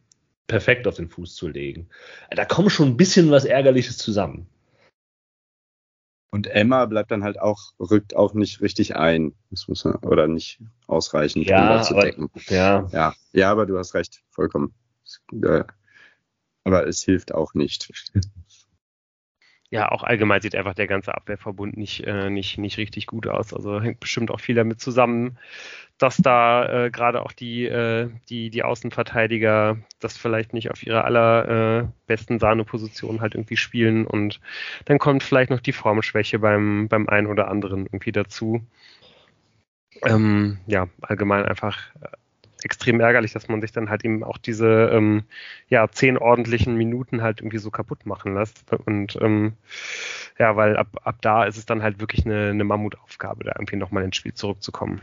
perfekt 0.47 0.87
auf 0.87 0.97
den 0.97 1.09
Fuß 1.09 1.35
zu 1.35 1.49
legen. 1.49 1.89
Da 2.31 2.45
kommt 2.45 2.71
schon 2.71 2.89
ein 2.89 2.97
bisschen 2.97 3.31
was 3.31 3.45
Ärgerliches 3.45 3.97
zusammen. 3.99 4.47
Und 6.31 6.49
Emma 6.49 6.85
bleibt 6.87 7.13
dann 7.13 7.23
halt 7.23 7.41
auch, 7.41 7.73
rückt 7.79 8.17
auch 8.17 8.35
nicht 8.35 8.61
richtig 8.61 8.97
ein. 8.97 9.35
Das 9.51 9.69
muss 9.69 9.85
man, 9.85 9.95
oder 9.97 10.27
nicht 10.27 10.61
ausreichend, 10.89 11.47
ja, 11.47 11.77
um 11.77 11.83
zu 11.85 11.95
decken. 11.95 12.29
Ja. 12.49 12.89
ja. 12.93 13.15
Ja, 13.33 13.53
aber 13.53 13.67
du 13.67 13.79
hast 13.79 13.95
recht, 13.95 14.21
vollkommen. 14.31 14.75
Aber 16.65 16.87
es 16.89 17.03
hilft 17.03 17.33
auch 17.33 17.55
nicht. 17.55 17.89
Ja, 19.75 19.91
auch 19.91 20.05
allgemein 20.05 20.41
sieht 20.41 20.55
einfach 20.55 20.75
der 20.75 20.87
ganze 20.87 21.17
Abwehrverbund 21.17 21.77
nicht, 21.77 22.07
äh, 22.07 22.31
nicht, 22.31 22.59
nicht 22.59 22.79
richtig 22.79 23.09
gut 23.09 23.27
aus. 23.27 23.53
Also 23.53 23.81
hängt 23.81 23.99
bestimmt 23.99 24.31
auch 24.31 24.39
viel 24.39 24.55
damit 24.55 24.81
zusammen, 24.81 25.37
dass 25.99 26.17
da 26.17 26.85
äh, 26.85 26.91
gerade 26.93 27.21
auch 27.23 27.33
die, 27.33 27.65
äh, 27.65 28.09
die, 28.29 28.51
die 28.51 28.63
Außenverteidiger 28.63 29.79
das 29.99 30.17
vielleicht 30.17 30.53
nicht 30.53 30.71
auf 30.71 30.85
ihre 30.85 31.03
allerbesten 31.03 32.37
äh, 32.37 32.39
Sahneposition 32.39 33.21
halt 33.21 33.35
irgendwie 33.35 33.57
spielen 33.57 34.07
und 34.07 34.41
dann 34.85 35.01
kommt 35.01 35.25
vielleicht 35.25 35.51
noch 35.51 35.59
die 35.59 35.73
Formschwäche 35.73 36.39
beim, 36.39 36.87
beim 36.87 37.09
einen 37.09 37.27
oder 37.27 37.49
anderen 37.49 37.87
irgendwie 37.87 38.13
dazu. 38.13 38.65
Ähm, 40.05 40.59
ja, 40.69 40.87
allgemein 41.01 41.47
einfach 41.47 41.91
extrem 42.65 43.01
ärgerlich, 43.01 43.33
dass 43.33 43.49
man 43.49 43.61
sich 43.61 43.73
dann 43.73 43.91
halt 43.91 44.05
eben 44.05 44.25
auch 44.25 44.39
diese 44.39 44.91
ähm, 44.93 45.25
ja 45.69 45.89
zehn 45.89 46.19
ordentlichen 46.19 46.77
Minuten 46.77 47.23
halt 47.23 47.41
irgendwie 47.41 47.59
so 47.59 47.71
kaputt 47.71 48.07
machen 48.07 48.35
lässt. 48.35 48.65
Und 48.87 49.17
ähm, 49.21 49.53
ja, 50.39 50.57
weil 50.57 50.77
ab, 50.77 50.89
ab 51.05 51.17
da 51.21 51.45
ist 51.45 51.57
es 51.57 51.67
dann 51.67 51.83
halt 51.83 52.01
wirklich 52.01 52.25
eine, 52.27 52.51
eine 52.51 52.65
Mammutaufgabe, 52.65 53.45
da 53.45 53.53
irgendwie 53.57 53.77
nochmal 53.77 54.05
ins 54.05 54.17
Spiel 54.17 54.35
zurückzukommen. 54.35 55.01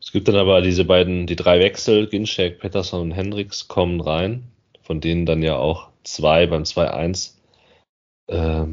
Es 0.00 0.12
gibt 0.12 0.28
dann 0.28 0.36
aber 0.36 0.60
diese 0.60 0.84
beiden, 0.84 1.26
die 1.26 1.36
drei 1.36 1.58
Wechsel, 1.60 2.06
Ginczek, 2.06 2.58
Pettersson 2.60 3.00
und 3.00 3.12
Hendricks 3.12 3.66
kommen 3.66 4.00
rein, 4.00 4.44
von 4.82 5.00
denen 5.00 5.26
dann 5.26 5.42
ja 5.42 5.56
auch 5.56 5.88
zwei 6.04 6.46
beim 6.46 6.62
2-1 6.62 7.32
äh, 8.28 8.66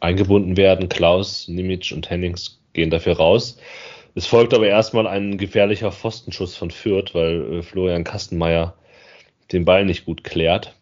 eingebunden 0.00 0.56
werden. 0.56 0.88
Klaus, 0.88 1.48
Nimic 1.48 1.92
und 1.92 2.10
Hennings 2.10 2.60
gehen 2.74 2.90
dafür 2.90 3.16
raus. 3.16 3.58
Es 4.16 4.26
folgt 4.26 4.54
aber 4.54 4.66
erstmal 4.66 5.06
ein 5.06 5.36
gefährlicher 5.36 5.92
Pfostenschuss 5.92 6.56
von 6.56 6.70
Fürth, 6.70 7.14
weil 7.14 7.58
äh, 7.58 7.62
Florian 7.62 8.02
Kastenmeier 8.02 8.74
den 9.52 9.66
Ball 9.66 9.84
nicht 9.84 10.06
gut 10.06 10.24
klärt. 10.24 10.74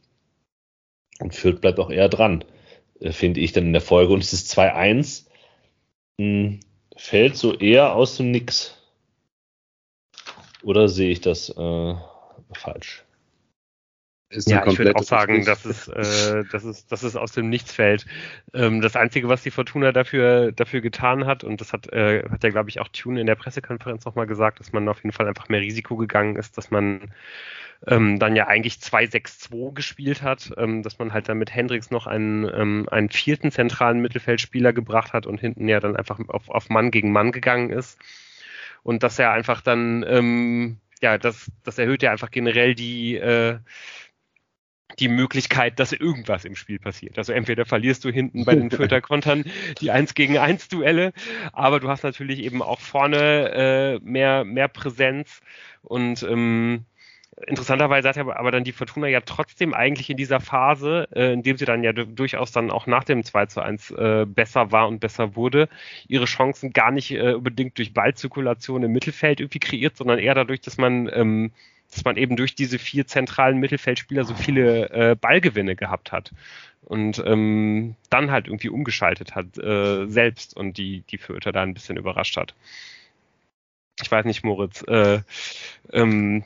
Und 1.18 1.35
Fürth 1.35 1.61
bleibt 1.61 1.81
auch 1.81 1.90
eher 1.90 2.09
dran, 2.09 2.44
äh, 3.01 3.11
finde 3.11 3.40
ich 3.40 3.51
dann 3.51 3.66
in 3.66 3.73
der 3.73 3.83
Folge. 3.83 4.12
Und 4.12 4.23
es 4.23 4.33
ist 4.33 4.57
2-1 4.57 5.27
hm, 6.20 6.61
fällt 6.97 7.37
so 7.37 7.53
eher 7.55 7.97
aus 7.97 8.16
dem 8.16 8.31
Nix. 8.31 8.81
Oder 10.62 10.88
sehe 10.88 11.11
ich 11.11 11.20
das 11.20 11.49
äh, 11.49 11.94
falsch? 12.53 13.05
Ja, 14.47 14.66
ich 14.66 14.79
würde 14.79 14.94
auch 14.97 15.03
sagen, 15.03 15.44
dass 15.44 15.64
es, 15.64 15.88
äh, 15.88 16.44
dass, 16.51 16.64
es, 16.64 16.87
dass 16.87 17.03
es 17.03 17.16
aus 17.16 17.33
dem 17.33 17.49
Nichts 17.49 17.73
fällt. 17.73 18.07
Ähm, 18.53 18.81
das 18.81 18.97
Einzige, 18.97 19.29
was 19.29 19.42
die 19.42 19.51
Fortuna 19.51 19.92
dafür, 19.92 20.53
dafür 20.53 20.81
getan 20.81 21.27
hat, 21.27 21.44
und 21.44 21.61
das 21.61 21.73
hat, 21.73 21.92
äh, 21.92 22.25
hat 22.29 22.42
ja, 22.42 22.51
glaube 22.51 22.70
ich, 22.70 22.81
auch 22.81 22.88
Tune 22.88 23.20
in 23.20 23.27
der 23.27 23.35
Pressekonferenz 23.35 24.05
nochmal 24.05 24.27
gesagt, 24.27 24.61
dass 24.61 24.73
man 24.73 24.88
auf 24.88 25.03
jeden 25.03 25.12
Fall 25.12 25.29
einfach 25.29 25.49
mehr 25.49 25.61
Risiko 25.61 25.97
gegangen 25.97 26.37
ist, 26.37 26.57
dass 26.59 26.70
man 26.70 27.12
ähm, 27.87 28.18
dann 28.18 28.37
ja 28.37 28.47
eigentlich 28.47 28.75
2-6-2 28.75 29.75
gespielt 29.75 30.23
hat, 30.23 30.53
ähm, 30.57 30.83
dass 30.83 30.99
man 30.99 31.12
halt 31.12 31.29
dann 31.29 31.38
mit 31.38 31.55
Hendricks 31.55 31.90
noch 31.90 32.07
einen, 32.07 32.44
ähm, 32.44 32.88
einen 32.90 33.11
vierten 33.11 33.51
zentralen 33.51 34.01
Mittelfeldspieler 34.01 34.73
gebracht 34.73 35.12
hat 35.12 35.27
und 35.27 35.40
hinten 35.40 35.68
ja 35.68 35.81
dann 35.81 35.97
einfach 35.97 36.18
auf, 36.29 36.49
auf 36.49 36.68
Mann 36.70 36.90
gegen 36.90 37.12
Mann 37.12 37.33
gegangen 37.33 37.70
ist. 37.70 37.99
Und 38.83 39.03
dass 39.03 39.18
er 39.18 39.33
einfach 39.33 39.61
dann, 39.61 40.05
ähm, 40.07 40.79
ja, 41.01 41.18
das, 41.18 41.51
das 41.62 41.79
erhöht 41.79 42.03
ja 42.03 42.12
einfach 42.12 42.31
generell 42.31 42.75
die, 42.75 43.16
äh, 43.16 43.59
die 44.98 45.09
Möglichkeit, 45.09 45.78
dass 45.78 45.92
irgendwas 45.92 46.44
im 46.44 46.57
Spiel 46.57 46.78
passiert. 46.78 47.18
Also 47.18 47.33
entweder 47.33 47.64
verlierst 47.64 48.04
du 48.04 48.11
hinten 48.11 48.44
bei 48.44 48.54
den 48.54 48.70
Fürther 48.70 49.00
Kontern 49.00 49.44
die 49.80 49.90
1 49.90 50.14
gegen 50.14 50.38
1 50.38 50.68
Duelle, 50.68 51.12
aber 51.52 51.80
du 51.80 51.88
hast 51.88 52.04
natürlich 52.04 52.40
eben 52.40 52.62
auch 52.62 52.80
vorne 52.80 53.50
äh, 53.52 53.98
mehr, 54.02 54.44
mehr 54.44 54.68
Präsenz 54.68 55.40
und 55.83 56.22
ähm, 56.22 56.85
interessanterweise 57.46 58.09
hat 58.09 58.18
aber 58.18 58.50
dann 58.50 58.64
die 58.64 58.72
Fortuna 58.72 59.09
ja 59.09 59.20
trotzdem 59.20 59.74
eigentlich 59.74 60.11
in 60.11 60.16
dieser 60.16 60.40
Phase, 60.40 61.09
äh, 61.14 61.33
in 61.33 61.42
dem 61.42 61.57
sie 61.57 61.64
dann 61.64 61.83
ja 61.83 61.92
durchaus 61.92 62.52
dann 62.52 62.70
auch 62.70 62.87
nach 62.87 63.04
dem 63.04 63.24
2 63.24 63.46
zu 63.46 63.61
1 63.61 63.90
äh, 63.90 64.26
besser 64.26 64.72
war 64.72 64.88
und 64.88 65.00
besser 65.00 65.37
wurde, 65.37 65.68
ihre 66.07 66.26
Chancen 66.26 66.72
gar 66.72 66.90
nicht 66.90 67.11
äh, 67.12 67.35
unbedingt 67.35 67.78
durch 67.78 67.92
Ballzirkulation 67.92 68.83
im 68.83 68.92
Mittelfeld 68.92 69.40
irgendwie 69.40 69.59
kreiert, 69.59 69.96
sondern 69.96 70.18
eher 70.18 70.35
dadurch, 70.35 70.61
dass 70.61 70.78
man 70.78 71.11
ähm, 71.12 71.52
dass 71.94 72.04
man 72.04 72.16
eben 72.16 72.37
durch 72.37 72.57
diese 72.57 72.78
vier 72.78 73.07
zentralen 73.07 73.59
Mittelfeldspieler 73.59 74.24
so 74.24 74.35
viele 74.35 74.90
äh, 74.90 75.14
Ballgewinne 75.14 75.76
gehabt 75.76 76.11
hat 76.11 76.33
und 76.83 77.22
ähm, 77.24 77.94
dann 78.11 78.33
halt 78.33 78.48
irgendwie 78.48 78.68
umgeschaltet 78.68 79.35
hat 79.35 79.57
äh, 79.59 80.07
selbst 80.07 80.57
und 80.57 80.76
die 80.76 81.04
die 81.11 81.18
Fürther 81.18 81.52
da 81.52 81.62
ein 81.62 81.72
bisschen 81.74 81.96
überrascht 81.96 82.37
hat. 82.37 82.54
Ich 84.02 84.11
weiß 84.11 84.24
nicht, 84.24 84.44
Moritz, 84.44 84.83
äh, 84.88 85.20
ähm, 85.92 86.44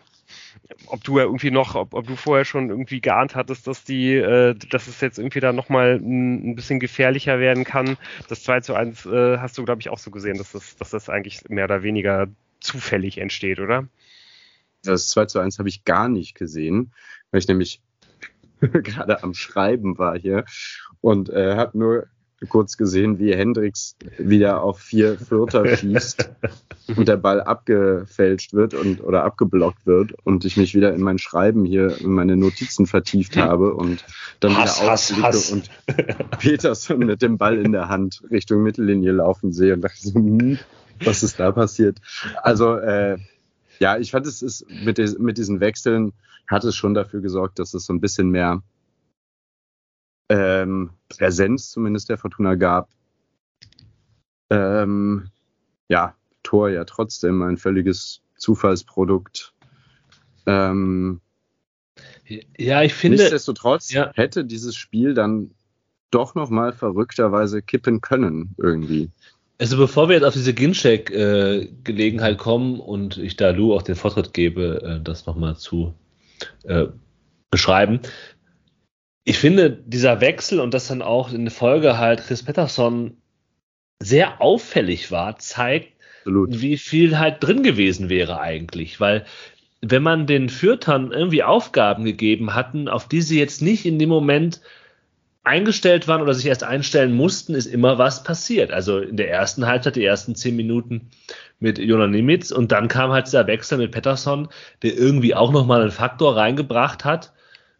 ob 0.86 1.02
du 1.02 1.18
ja 1.18 1.24
irgendwie 1.24 1.50
noch, 1.50 1.74
ob, 1.74 1.94
ob 1.94 2.06
du 2.06 2.14
vorher 2.14 2.44
schon 2.44 2.68
irgendwie 2.68 3.00
geahnt 3.00 3.34
hattest, 3.34 3.66
dass 3.66 3.84
die, 3.84 4.14
äh, 4.16 4.54
dass 4.54 4.86
es 4.86 5.00
jetzt 5.00 5.18
irgendwie 5.18 5.40
da 5.40 5.54
nochmal 5.54 5.94
ein, 5.94 6.56
bisschen 6.56 6.78
gefährlicher 6.78 7.40
werden 7.40 7.64
kann. 7.64 7.96
Das 8.28 8.42
2 8.42 8.60
zu 8.60 8.74
1 8.74 9.06
äh, 9.06 9.38
hast 9.38 9.56
du, 9.56 9.64
glaube 9.64 9.80
ich, 9.80 9.88
auch 9.88 9.98
so 9.98 10.10
gesehen, 10.10 10.36
dass 10.36 10.52
das, 10.52 10.76
dass 10.76 10.90
das 10.90 11.08
eigentlich 11.08 11.48
mehr 11.48 11.64
oder 11.64 11.82
weniger 11.82 12.28
zufällig 12.60 13.16
entsteht, 13.16 13.60
oder? 13.60 13.88
Das 14.88 15.08
2 15.08 15.26
zu 15.26 15.38
1 15.38 15.58
habe 15.58 15.68
ich 15.68 15.84
gar 15.84 16.08
nicht 16.08 16.34
gesehen, 16.34 16.92
weil 17.30 17.40
ich 17.40 17.48
nämlich 17.48 17.82
gerade 18.60 19.22
am 19.22 19.34
Schreiben 19.34 19.98
war 19.98 20.18
hier 20.18 20.44
und 21.00 21.28
äh, 21.28 21.56
habe 21.56 21.78
nur 21.78 22.06
kurz 22.48 22.76
gesehen, 22.76 23.18
wie 23.18 23.34
Hendricks 23.34 23.96
wieder 24.16 24.62
auf 24.62 24.78
vier 24.78 25.18
Vierter 25.18 25.66
schießt 25.76 26.30
und 26.96 27.08
der 27.08 27.16
Ball 27.16 27.40
abgefälscht 27.40 28.54
wird 28.54 28.74
und 28.74 29.02
oder 29.02 29.24
abgeblockt 29.24 29.86
wird 29.86 30.12
und 30.24 30.44
ich 30.44 30.56
mich 30.56 30.74
wieder 30.74 30.94
in 30.94 31.02
mein 31.02 31.18
Schreiben 31.18 31.64
hier 31.64 32.00
in 32.00 32.12
meine 32.12 32.36
Notizen 32.36 32.86
vertieft 32.86 33.36
habe 33.36 33.74
und 33.74 34.04
dann 34.40 34.56
Hass, 34.56 34.80
wieder 34.80 34.92
aufblicke 34.92 35.52
und 35.52 36.38
Peterson 36.38 37.00
mit 37.00 37.22
dem 37.22 37.38
Ball 37.38 37.58
in 37.58 37.72
der 37.72 37.88
Hand 37.88 38.22
Richtung 38.30 38.62
Mittellinie 38.62 39.12
laufen 39.12 39.52
sehe 39.52 39.74
und 39.74 39.80
dachte 39.80 39.98
so, 40.00 40.14
hm, 40.14 40.58
was 41.02 41.22
ist 41.22 41.40
da 41.40 41.50
passiert? 41.50 41.98
Also 42.42 42.76
äh, 42.76 43.18
ja, 43.78 43.98
ich 43.98 44.10
fand 44.10 44.26
es 44.26 44.42
ist 44.42 44.68
mit, 44.68 44.98
mit 45.18 45.38
diesen 45.38 45.60
Wechseln 45.60 46.12
hat 46.48 46.64
es 46.64 46.76
schon 46.76 46.94
dafür 46.94 47.20
gesorgt, 47.20 47.58
dass 47.58 47.74
es 47.74 47.86
so 47.86 47.92
ein 47.92 48.00
bisschen 48.00 48.30
mehr 48.30 48.62
ähm, 50.28 50.90
Präsenz 51.08 51.70
zumindest 51.70 52.08
der 52.08 52.18
Fortuna 52.18 52.54
gab. 52.54 52.88
Ähm, 54.50 55.30
ja, 55.88 56.14
Tor 56.42 56.70
ja 56.70 56.84
trotzdem 56.84 57.42
ein 57.42 57.56
völliges 57.56 58.22
Zufallsprodukt. 58.36 59.54
Ähm, 60.46 61.20
ja, 62.56 62.82
ich 62.82 62.94
finde. 62.94 63.18
Nichtsdestotrotz 63.18 63.92
ja. 63.92 64.12
hätte 64.14 64.44
dieses 64.44 64.76
Spiel 64.76 65.14
dann 65.14 65.54
doch 66.10 66.34
nochmal 66.34 66.72
verrückterweise 66.72 67.62
kippen 67.62 68.00
können, 68.00 68.54
irgendwie. 68.56 69.10
Also 69.60 69.76
bevor 69.76 70.08
wir 70.08 70.14
jetzt 70.14 70.24
auf 70.24 70.34
diese 70.34 70.54
Gincheck-Gelegenheit 70.54 72.34
äh, 72.34 72.36
kommen 72.36 72.78
und 72.78 73.18
ich 73.18 73.36
da 73.36 73.50
Lou 73.50 73.74
auch 73.74 73.82
den 73.82 73.96
Vortritt 73.96 74.32
gebe, 74.32 74.82
äh, 74.82 75.02
das 75.02 75.26
nochmal 75.26 75.56
zu 75.56 75.94
äh, 76.62 76.86
beschreiben. 77.50 78.00
Ich 79.24 79.38
finde, 79.38 79.70
dieser 79.70 80.20
Wechsel 80.20 80.60
und 80.60 80.72
dass 80.74 80.88
dann 80.88 81.02
auch 81.02 81.32
in 81.32 81.44
der 81.44 81.52
Folge 81.52 81.98
halt 81.98 82.20
Chris 82.20 82.44
Pettersson 82.44 83.16
sehr 84.00 84.40
auffällig 84.40 85.10
war, 85.10 85.38
zeigt, 85.38 85.92
Absolut. 86.20 86.60
wie 86.60 86.76
viel 86.76 87.18
halt 87.18 87.42
drin 87.42 87.64
gewesen 87.64 88.08
wäre 88.08 88.40
eigentlich. 88.40 89.00
Weil 89.00 89.26
wenn 89.80 90.02
man 90.02 90.26
den 90.26 90.48
Fürtern 90.48 91.10
irgendwie 91.10 91.42
Aufgaben 91.42 92.04
gegeben 92.04 92.54
hatten, 92.54 92.88
auf 92.88 93.08
die 93.08 93.22
sie 93.22 93.38
jetzt 93.38 93.60
nicht 93.60 93.86
in 93.86 93.98
dem 93.98 94.08
Moment 94.08 94.60
eingestellt 95.48 96.06
waren 96.06 96.20
oder 96.20 96.34
sich 96.34 96.46
erst 96.46 96.62
einstellen 96.62 97.12
mussten, 97.12 97.54
ist 97.54 97.66
immer 97.66 97.98
was 97.98 98.22
passiert. 98.22 98.70
Also 98.70 98.98
in 98.98 99.16
der 99.16 99.30
ersten 99.30 99.66
Halbzeit, 99.66 99.96
die 99.96 100.04
ersten 100.04 100.34
zehn 100.34 100.54
Minuten 100.54 101.08
mit 101.58 101.78
Jona 101.78 102.06
Nimitz 102.06 102.50
und 102.50 102.70
dann 102.70 102.88
kam 102.88 103.10
halt 103.10 103.26
dieser 103.26 103.46
Wechsel 103.46 103.78
mit 103.78 103.90
Pettersson, 103.90 104.48
der 104.82 104.96
irgendwie 104.96 105.34
auch 105.34 105.50
nochmal 105.50 105.80
einen 105.80 105.90
Faktor 105.90 106.36
reingebracht 106.36 107.04
hat, 107.04 107.32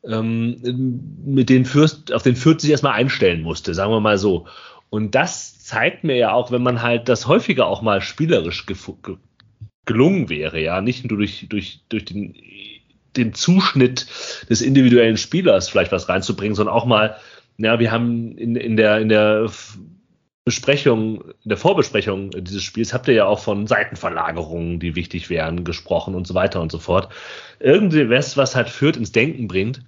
ähm, 0.04 1.14
mit 1.24 1.48
den 1.50 1.64
Fürst, 1.64 2.12
auf 2.12 2.22
den 2.22 2.36
Fürth 2.36 2.60
sich 2.60 2.70
erstmal 2.70 2.94
einstellen 2.94 3.42
musste, 3.42 3.74
sagen 3.74 3.92
wir 3.92 4.00
mal 4.00 4.18
so. 4.18 4.46
Und 4.90 5.14
das 5.14 5.62
zeigt 5.62 6.02
mir 6.02 6.16
ja 6.16 6.32
auch, 6.32 6.50
wenn 6.50 6.62
man 6.62 6.82
halt 6.82 7.08
das 7.08 7.28
häufiger 7.28 7.66
auch 7.66 7.82
mal 7.82 8.00
spielerisch 8.00 8.64
gelungen 9.84 10.28
wäre, 10.28 10.60
ja, 10.60 10.80
nicht 10.80 11.04
nur 11.04 11.18
durch, 11.18 11.46
durch, 11.48 11.80
durch 11.90 12.06
den, 12.06 12.34
den 13.16 13.34
Zuschnitt 13.34 14.06
des 14.48 14.62
individuellen 14.62 15.18
Spielers 15.18 15.68
vielleicht 15.68 15.92
was 15.92 16.08
reinzubringen, 16.08 16.54
sondern 16.54 16.74
auch 16.74 16.86
mal 16.86 17.16
ja, 17.58 17.78
wir 17.78 17.90
haben 17.90 18.36
in, 18.38 18.56
in 18.56 18.76
der, 18.76 19.00
in 19.00 19.08
der 19.08 19.50
Besprechung, 20.44 21.22
in 21.42 21.48
der 21.50 21.58
Vorbesprechung 21.58 22.30
dieses 22.30 22.62
Spiels 22.62 22.94
habt 22.94 23.08
ihr 23.08 23.14
ja 23.14 23.26
auch 23.26 23.40
von 23.40 23.66
Seitenverlagerungen, 23.66 24.80
die 24.80 24.94
wichtig 24.94 25.28
wären, 25.28 25.64
gesprochen 25.64 26.14
und 26.14 26.26
so 26.26 26.34
weiter 26.34 26.62
und 26.62 26.72
so 26.72 26.78
fort. 26.78 27.12
Irgendwie 27.60 28.08
was, 28.08 28.56
halt 28.56 28.70
führt 28.70 28.96
ins 28.96 29.12
Denken 29.12 29.48
bringt, 29.48 29.82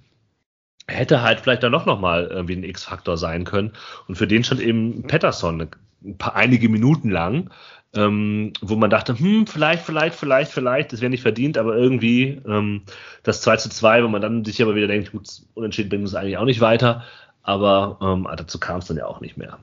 hätte 0.87 1.21
halt 1.21 1.39
vielleicht 1.39 1.63
dann 1.63 1.71
doch 1.71 1.85
nochmal 1.85 2.27
irgendwie 2.27 2.57
ein 2.57 2.63
X-Faktor 2.63 3.17
sein 3.17 3.45
können. 3.45 3.71
Und 4.07 4.15
für 4.15 4.27
den 4.27 4.43
stand 4.43 4.61
eben 4.61 5.03
Patterson 5.03 5.69
ein 6.03 6.17
paar, 6.17 6.35
einige 6.35 6.69
Minuten 6.69 7.09
lang, 7.09 7.49
ähm, 7.95 8.53
wo 8.61 8.75
man 8.75 8.89
dachte, 8.89 9.17
hm, 9.17 9.47
vielleicht, 9.47 9.83
vielleicht, 9.83 10.15
vielleicht, 10.15 10.51
vielleicht, 10.51 10.93
das 10.93 11.01
wäre 11.01 11.09
nicht 11.09 11.23
verdient, 11.23 11.57
aber 11.57 11.75
irgendwie 11.75 12.41
ähm, 12.47 12.83
das 13.23 13.41
2 13.41 13.57
zu 13.57 13.69
2, 13.69 14.03
wo 14.03 14.09
man 14.09 14.21
dann 14.21 14.45
sich 14.45 14.61
aber 14.61 14.75
wieder 14.75 14.87
denkt, 14.87 15.11
gut, 15.11 15.27
unentschieden 15.53 15.89
bringt 15.89 16.03
uns 16.03 16.13
eigentlich 16.13 16.37
auch 16.37 16.45
nicht 16.45 16.61
weiter 16.61 17.03
aber 17.43 17.97
ähm, 18.01 18.27
dazu 18.37 18.59
kam 18.59 18.79
es 18.79 18.85
dann 18.87 18.97
ja 18.97 19.05
auch 19.05 19.21
nicht 19.21 19.37
mehr. 19.37 19.59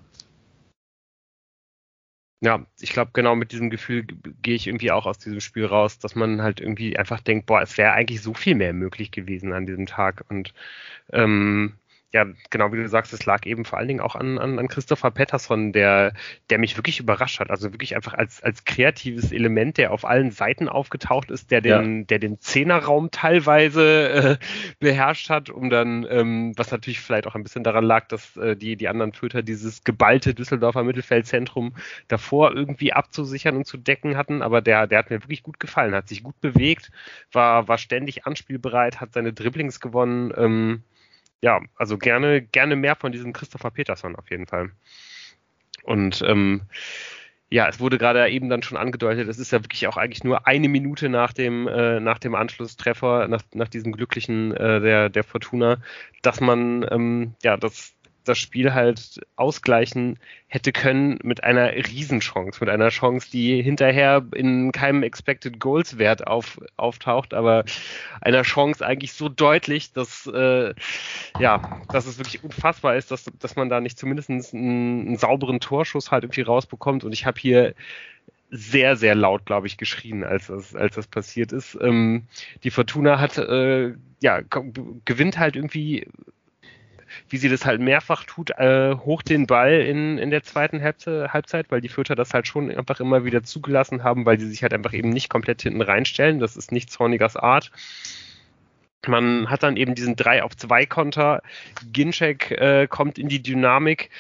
Ja, 2.41 2.65
ich 2.79 2.93
glaube, 2.93 3.11
genau 3.15 3.35
mit 3.35 3.51
diesem 3.51 3.69
Gefühl 3.69 4.07
gehe 4.43 4.55
ich 4.55 4.69
irgendwie 4.69 4.93
auch 4.93 5.07
aus 5.07 5.19
diesem 5.19 5.41
Spiel 5.41 5.67
raus, 5.67 5.99
dass 5.99 6.15
man 6.15 6.41
halt 6.41 6.61
irgendwie 6.61 6.97
einfach 6.97 7.21
denkt, 7.21 7.47
boah, 7.47 7.63
es 7.63 7.77
wäre 7.77 7.93
eigentlich 7.93 8.23
so 8.23 8.33
viel 8.33 8.55
mehr 8.55 8.73
möglich 8.73 9.11
gewesen 9.11 9.53
an 9.53 9.67
diesem 9.67 9.87
Tag. 9.87 10.25
Und 10.29 10.55
ähm, 11.13 11.79
ja, 12.11 12.25
genau 12.49 12.73
wie 12.73 12.79
du 12.79 12.89
sagst, 12.89 13.13
es 13.13 13.27
lag 13.27 13.45
eben 13.45 13.67
vor 13.67 13.79
allen 13.79 13.89
Dingen 13.89 14.01
auch 14.01 14.17
an, 14.17 14.39
an, 14.39 14.59
an 14.59 14.69
Christopher 14.69 15.11
Pettersson, 15.11 15.73
der, 15.73 16.15
der 16.49 16.59
mich 16.59 16.79
wirklich 16.79 17.01
überrascht 17.01 17.39
hat. 17.39 17.51
Also 17.51 17.73
wirklich 17.75 17.97
einfach 17.97 18.15
als, 18.15 18.43
als 18.43 18.65
kreatives 18.65 19.31
Element, 19.31 19.77
der 19.77 19.93
auf 19.93 20.07
allen 20.07 20.31
Seiten 20.31 20.71
aufgetaucht 20.71 21.31
ist, 21.31 21.51
der 21.51 21.61
den, 21.61 21.99
ja. 21.99 22.05
der 22.05 22.19
den 22.19 22.41
Zehnerraum 22.41 23.11
teilweise 23.11 24.09
äh, 24.09 24.45
beherrscht 24.81 25.29
hat, 25.29 25.51
um 25.51 25.69
dann, 25.69 26.07
ähm, 26.09 26.55
was 26.57 26.71
natürlich 26.71 27.01
vielleicht 27.01 27.27
auch 27.27 27.35
ein 27.35 27.43
bisschen 27.43 27.63
daran 27.63 27.85
lag, 27.85 28.09
dass 28.09 28.39
äh, 28.39 28.57
die, 28.57 28.77
die 28.77 28.89
anderen 28.89 29.13
Töter 29.13 29.43
dieses 29.43 29.85
geballte 29.85 30.33
Düsseldorfer 30.33 30.85
Mittelfeldzentrum 30.85 31.75
davor 32.09 32.55
irgendwie 32.55 32.95
abzusichern 32.95 33.55
und 33.55 33.67
zu 33.67 33.77
decken 33.77 34.17
hatten. 34.17 34.41
Aber 34.41 34.63
der, 34.63 34.87
der 34.87 35.01
hat 35.01 35.11
mir 35.11 35.23
wirklich 35.23 35.43
gut 35.43 35.61
gefallen, 35.61 35.95
hat 35.95 36.09
sich 36.09 36.23
gut 36.23 36.41
bewegt, 36.41 36.91
war, 37.33 37.69
war 37.69 37.77
ständig 37.77 38.25
anspielbereit, 38.25 38.99
hat 38.99 39.13
seine 39.13 39.35
Dribblings 39.35 39.79
gewonnen. 39.81 40.33
Ähm, 40.35 40.83
ja, 41.43 41.61
also 41.77 41.99
gerne, 41.99 42.43
gerne 42.43 42.77
mehr 42.77 42.97
von 42.97 43.13
diesem 43.13 43.33
Christopher 43.33 43.71
Peterson 43.71 44.17
auf 44.17 44.31
jeden 44.31 44.47
Fall. 44.47 44.71
Und 45.85 46.23
ähm, 46.27 46.63
ja, 47.51 47.67
es 47.69 47.81
wurde 47.81 47.97
gerade 47.97 48.29
eben 48.29 48.51
dann 48.51 48.63
schon 48.63 48.77
angedeutet, 48.77 49.27
es 49.29 49.39
ist 49.39 49.53
ja 49.53 49.63
wirklich 49.63 49.87
auch 49.87 49.97
eigentlich 49.97 50.23
nur 50.23 50.47
eine 50.47 50.69
Minute 50.69 51.09
nach 51.09 51.33
dem, 51.33 51.67
äh, 51.67 51.99
nach 51.99 52.19
dem 52.19 52.35
Anschlusstreffer, 52.35 53.27
nach, 53.29 53.43
nach 53.55 53.69
diesem 53.69 53.93
glücklichen 53.93 54.55
äh, 54.55 54.81
der, 54.81 55.09
der 55.09 55.25
Fortuna, 55.25 55.79
dass 56.21 56.41
man 56.41 56.87
ähm, 56.91 57.35
ja 57.43 57.57
das, 57.57 57.95
das 58.29 58.39
Spiel 58.39 58.75
halt 58.75 59.21
ausgleichen 59.37 60.19
hätte 60.47 60.73
können 60.73 61.19
mit 61.23 61.45
einer 61.45 61.73
Riesenchance, 61.75 62.61
mit 62.61 62.69
einer 62.69 62.89
Chance, 62.89 63.29
die 63.31 63.63
hinterher 63.63 64.25
in 64.35 64.73
keinem 64.73 65.03
Expected 65.03 65.61
Goals 65.61 65.99
Wert 65.99 66.27
auf, 66.27 66.59
auftaucht, 66.77 67.35
aber 67.35 67.65
einer 68.21 68.43
Chance 68.43 68.85
eigentlich 68.85 69.13
so 69.13 69.29
deutlich, 69.29 69.93
dass 69.93 70.27
äh, 70.27 70.75
ja, 71.39 71.83
dass 71.91 72.07
es 72.07 72.19
wirklich 72.19 72.43
unfassbar 72.43 72.97
ist, 72.97 73.11
dass, 73.11 73.31
dass 73.39 73.57
man 73.57 73.69
da 73.69 73.81
nicht 73.81 73.99
zumindest 73.99 74.31
einen, 74.31 74.43
einen 74.55 75.17
sauberen 75.17 75.61
Torschuss 75.61 76.11
halt 76.11 76.25
irgendwie 76.25 76.43
rausbekommt. 76.43 77.05
Und 77.05 77.13
ich 77.13 77.27
habe 77.27 77.39
hier 77.41 77.75
sehr, 78.51 78.97
sehr 78.97 79.15
laut, 79.15 79.45
glaube 79.45 79.67
ich, 79.67 79.77
geschrien, 79.77 80.25
als 80.25 80.47
das, 80.47 80.75
als 80.75 80.95
das 80.95 81.07
passiert 81.07 81.53
ist. 81.53 81.77
Ähm, 81.81 82.25
die 82.65 82.71
Fortuna 82.71 83.21
hat, 83.21 83.37
äh, 83.39 83.93
ja, 84.21 84.41
gewinnt 85.05 85.39
halt 85.39 85.57
irgendwie 85.57 86.07
wie 87.29 87.37
sie 87.37 87.49
das 87.49 87.65
halt 87.65 87.81
mehrfach 87.81 88.25
tut, 88.25 88.51
äh, 88.51 88.95
hoch 88.95 89.23
den 89.23 89.47
Ball 89.47 89.81
in, 89.81 90.19
in 90.19 90.31
der 90.31 90.43
zweiten 90.43 90.83
Halbzeit, 90.83 91.71
weil 91.71 91.81
die 91.81 91.89
Fürther 91.89 92.15
das 92.15 92.35
halt 92.35 92.47
schon 92.47 92.71
einfach 92.71 93.01
immer 93.01 93.25
wieder 93.25 93.43
zugelassen 93.43 94.05
haben, 94.05 94.27
weil 94.27 94.39
sie 94.39 94.49
sich 94.49 94.63
halt 94.63 94.75
einfach 94.75 94.93
eben 94.93 95.11
nicht 95.11 95.29
komplett 95.29 95.63
hinten 95.63 95.83
reinstellen. 95.83 96.41
Das 96.41 96.57
ist 96.57 96.73
nicht 96.73 96.91
Zornigers 96.91 97.37
Art. 97.37 97.71
Man 99.07 99.49
hat 99.49 99.63
dann 99.63 99.77
eben 99.77 99.95
diesen 99.95 100.17
3 100.17 100.43
auf 100.43 100.57
2 100.57 100.87
Konter. 100.87 101.43
Ginczek 101.93 102.51
äh, 102.51 102.87
kommt 102.89 103.19
in 103.19 103.29
die 103.29 103.43
Dynamik, 103.43 104.11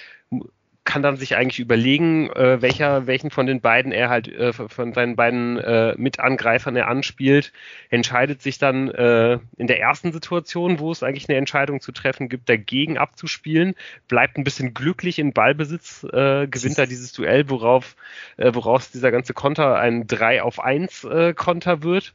kann 0.89 1.03
dann 1.03 1.19
sich 1.19 1.37
eigentlich 1.37 1.61
überlegen, 1.61 2.31
äh, 2.31 2.63
welcher, 2.63 3.07
welchen 3.07 3.31
von 3.31 3.45
den 3.45 3.61
beiden 3.61 3.93
er 3.93 4.09
halt, 4.09 4.27
äh, 4.27 4.55
von 4.55 4.95
seinen 4.95 5.17
beiden 5.17 5.59
äh, 5.59 5.95
Mitangreifern 5.99 6.77
er 6.77 6.89
anspielt, 6.89 7.53
entscheidet 7.91 8.41
sich 8.41 8.57
dann 8.57 8.89
äh, 8.89 9.39
in 9.59 9.67
der 9.67 9.81
ersten 9.81 10.13
Situation, 10.13 10.79
wo 10.79 10.91
es 10.91 11.03
eigentlich 11.03 11.29
eine 11.29 11.37
Entscheidung 11.37 11.83
zu 11.83 11.93
treffen 11.93 12.31
gibt, 12.31 12.49
dagegen 12.49 12.97
abzuspielen, 12.97 13.75
bleibt 14.09 14.39
ein 14.39 14.45
bisschen 14.45 14.73
glücklich 14.73 15.19
in 15.19 15.35
Ballbesitz, 15.35 16.05
äh, 16.05 16.47
gewinnt 16.47 16.79
da 16.79 16.87
dieses 16.87 17.13
Duell, 17.13 17.51
worauf, 17.51 17.95
äh, 18.39 18.55
woraus 18.55 18.91
dieser 18.91 19.11
ganze 19.11 19.35
Konter 19.35 19.79
ein 19.79 20.07
3 20.07 20.43
auf 20.43 20.59
1 20.59 21.05
äh, 21.05 21.35
Konter 21.35 21.83
wird. 21.83 22.15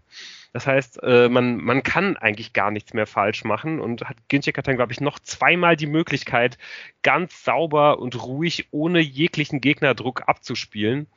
Das 0.54 0.68
heißt, 0.68 1.02
äh, 1.02 1.30
man, 1.30 1.58
man 1.58 1.82
kann 1.82 2.16
eigentlich 2.16 2.54
gar 2.54 2.70
nichts 2.70 2.94
mehr 2.94 3.08
falsch 3.08 3.44
machen 3.44 3.80
und 3.80 4.04
hat 4.04 4.18
Ginczek 4.28 4.58
hat 4.58 4.68
dann, 4.68 4.76
glaube 4.76 4.94
ich, 4.94 5.02
noch 5.02 5.18
zweimal 5.18 5.76
die 5.76 5.88
Möglichkeit, 5.88 6.60
ganz 7.02 7.44
sauber 7.44 7.98
und 8.00 8.24
ruhig 8.24 8.68
ohne 8.70 9.00
jeglichen 9.00 9.62
Gegnerdruck 9.62 10.24
abzuspielen 10.28 11.08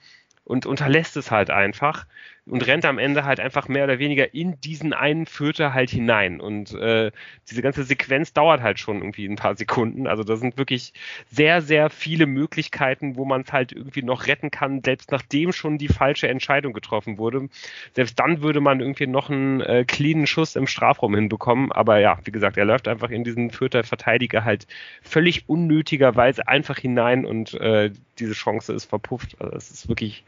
und 0.44 0.64
unterlässt 0.64 1.18
es 1.18 1.30
halt 1.30 1.50
einfach 1.50 2.06
und 2.48 2.64
rennt 2.64 2.84
am 2.84 2.98
Ende 2.98 3.24
halt 3.24 3.40
einfach 3.40 3.66
mehr 3.66 3.84
oder 3.84 3.98
weniger 3.98 4.32
in 4.32 4.60
diesen 4.60 4.92
einen 4.92 5.26
Vierter 5.26 5.74
halt 5.74 5.90
hinein. 5.90 6.40
Und 6.40 6.72
äh, 6.74 7.10
diese 7.50 7.60
ganze 7.60 7.82
Sequenz 7.82 8.32
dauert 8.32 8.62
halt 8.62 8.78
schon 8.78 8.98
irgendwie 8.98 9.26
ein 9.26 9.36
paar 9.36 9.56
Sekunden. 9.56 10.06
Also 10.06 10.22
da 10.22 10.36
sind 10.36 10.56
wirklich 10.56 10.92
sehr, 11.28 11.60
sehr 11.60 11.90
viele 11.90 12.26
Möglichkeiten, 12.26 13.16
wo 13.16 13.24
man 13.24 13.40
es 13.40 13.52
halt 13.52 13.72
irgendwie 13.72 14.02
noch 14.02 14.26
retten 14.28 14.52
kann, 14.52 14.82
selbst 14.84 15.10
nachdem 15.10 15.52
schon 15.52 15.76
die 15.78 15.88
falsche 15.88 16.28
Entscheidung 16.28 16.72
getroffen 16.72 17.18
wurde. 17.18 17.48
Selbst 17.94 18.18
dann 18.20 18.42
würde 18.42 18.60
man 18.60 18.80
irgendwie 18.80 19.08
noch 19.08 19.28
einen 19.28 19.60
äh, 19.60 19.84
cleanen 19.84 20.28
Schuss 20.28 20.54
im 20.54 20.68
Strafraum 20.68 21.16
hinbekommen. 21.16 21.72
Aber 21.72 21.98
ja, 21.98 22.18
wie 22.24 22.32
gesagt, 22.32 22.56
er 22.56 22.64
läuft 22.64 22.86
einfach 22.86 23.10
in 23.10 23.24
diesen 23.24 23.50
Vierter 23.50 23.82
Verteidiger 23.82 24.44
halt 24.44 24.68
völlig 25.02 25.48
unnötigerweise 25.48 26.46
einfach 26.46 26.78
hinein 26.78 27.24
und 27.24 27.54
äh, 27.54 27.90
diese 28.20 28.34
Chance 28.34 28.72
ist 28.72 28.84
verpufft. 28.84 29.36
Also 29.40 29.56
es 29.56 29.70
ist 29.70 29.88
wirklich 29.88 30.24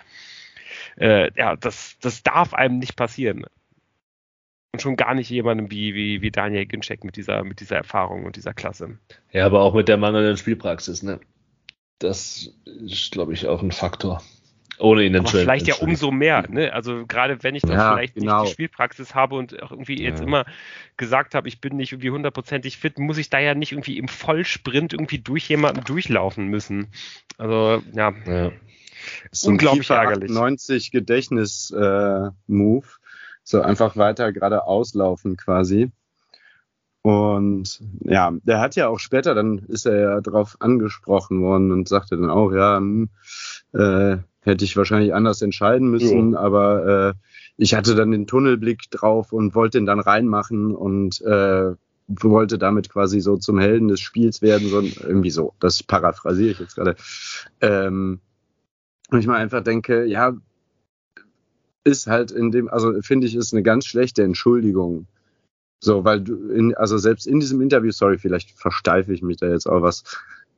äh, 0.96 1.30
ja, 1.36 1.56
das, 1.56 1.96
das 2.00 2.22
darf 2.22 2.54
einem 2.54 2.78
nicht 2.78 2.96
passieren. 2.96 3.44
Und 4.72 4.82
schon 4.82 4.96
gar 4.96 5.14
nicht 5.14 5.30
jemandem 5.30 5.70
wie, 5.70 5.94
wie, 5.94 6.20
wie 6.20 6.30
Daniel 6.30 6.66
Ginczek 6.66 7.04
mit 7.04 7.16
dieser, 7.16 7.42
mit 7.44 7.60
dieser 7.60 7.76
Erfahrung 7.76 8.24
und 8.24 8.36
dieser 8.36 8.54
Klasse. 8.54 8.98
Ja, 9.32 9.46
aber 9.46 9.62
auch 9.62 9.74
mit 9.74 9.88
der 9.88 9.96
mangelnden 9.96 10.36
Spielpraxis, 10.36 11.02
ne? 11.02 11.20
Das 11.98 12.52
ist, 12.64 13.10
glaube 13.10 13.32
ich, 13.32 13.48
auch 13.48 13.62
ein 13.62 13.72
Faktor. 13.72 14.22
Ohne 14.78 15.02
ihn 15.02 15.16
Aber 15.16 15.28
vielleicht 15.28 15.66
ja 15.66 15.74
umso 15.76 16.10
mehr, 16.10 16.44
ne? 16.48 16.72
Also 16.72 17.04
gerade 17.06 17.42
wenn 17.42 17.54
ich 17.54 17.62
dann 17.62 17.72
ja, 17.72 17.94
vielleicht 17.94 18.14
genau. 18.14 18.40
nicht 18.40 18.50
die 18.50 18.52
Spielpraxis 18.52 19.14
habe 19.14 19.34
und 19.34 19.60
auch 19.62 19.72
irgendwie 19.72 20.00
ja. 20.00 20.08
jetzt 20.08 20.20
immer 20.20 20.44
gesagt 20.96 21.34
habe, 21.34 21.48
ich 21.48 21.60
bin 21.60 21.76
nicht 21.76 21.92
irgendwie 21.92 22.10
hundertprozentig 22.10 22.76
fit, 22.78 22.98
muss 22.98 23.18
ich 23.18 23.30
da 23.30 23.40
ja 23.40 23.54
nicht 23.54 23.72
irgendwie 23.72 23.98
im 23.98 24.08
Vollsprint 24.08 24.92
irgendwie 24.92 25.18
durch 25.18 25.48
jemanden 25.48 25.82
durchlaufen 25.84 26.46
müssen. 26.46 26.88
Also 27.38 27.82
ja. 27.92 28.14
ja. 28.26 28.52
So 29.32 29.50
Unglaublich 29.50 29.90
ärgerlich. 29.90 30.30
90 30.30 30.90
Gedächtnis-Move. 30.90 32.86
Äh, 32.86 33.08
so 33.44 33.62
einfach 33.62 33.96
weiter 33.96 34.32
geradeaus 34.32 34.94
laufen 34.94 35.36
quasi. 35.36 35.90
Und 37.02 37.80
ja, 38.00 38.32
der 38.42 38.60
hat 38.60 38.76
ja 38.76 38.88
auch 38.88 38.98
später, 38.98 39.34
dann 39.34 39.58
ist 39.68 39.86
er 39.86 39.98
ja 39.98 40.20
drauf 40.20 40.56
angesprochen 40.60 41.40
worden 41.40 41.72
und 41.72 41.88
sagte 41.88 42.16
dann 42.18 42.28
auch, 42.28 42.52
ja, 42.52 42.76
hm, 42.76 43.08
äh, 43.72 44.18
hätte 44.40 44.64
ich 44.64 44.76
wahrscheinlich 44.76 45.14
anders 45.14 45.40
entscheiden 45.40 45.90
müssen, 45.90 46.32
ja. 46.32 46.38
aber 46.38 46.86
äh, 46.86 47.14
ich 47.56 47.74
hatte 47.74 47.94
dann 47.94 48.10
den 48.10 48.26
Tunnelblick 48.26 48.90
drauf 48.90 49.32
und 49.32 49.54
wollte 49.54 49.78
ihn 49.78 49.86
dann 49.86 50.00
reinmachen 50.00 50.74
und 50.74 51.20
äh, 51.22 51.72
wollte 52.08 52.58
damit 52.58 52.88
quasi 52.88 53.20
so 53.20 53.36
zum 53.36 53.58
Helden 53.58 53.88
des 53.88 54.00
Spiels 54.00 54.42
werden, 54.42 54.68
so 54.68 54.80
irgendwie 54.80 55.30
so. 55.30 55.54
Das 55.60 55.82
paraphrasiere 55.82 56.50
ich 56.50 56.58
jetzt 56.58 56.74
gerade. 56.74 56.96
Ähm, 57.60 58.20
und 59.10 59.18
ich 59.18 59.26
mal 59.26 59.36
einfach 59.36 59.62
denke, 59.62 60.04
ja, 60.04 60.36
ist 61.84 62.06
halt 62.06 62.30
in 62.30 62.50
dem, 62.50 62.68
also 62.68 63.00
finde 63.02 63.26
ich, 63.26 63.34
ist 63.34 63.52
eine 63.52 63.62
ganz 63.62 63.86
schlechte 63.86 64.22
Entschuldigung. 64.22 65.06
So, 65.80 66.04
weil 66.04 66.20
du, 66.20 66.50
in, 66.50 66.74
also 66.74 66.98
selbst 66.98 67.26
in 67.26 67.40
diesem 67.40 67.60
Interview, 67.60 67.92
sorry, 67.92 68.18
vielleicht 68.18 68.50
versteife 68.50 69.12
ich 69.12 69.22
mich 69.22 69.36
da 69.38 69.48
jetzt 69.48 69.66
auch 69.66 69.82
was 69.82 70.04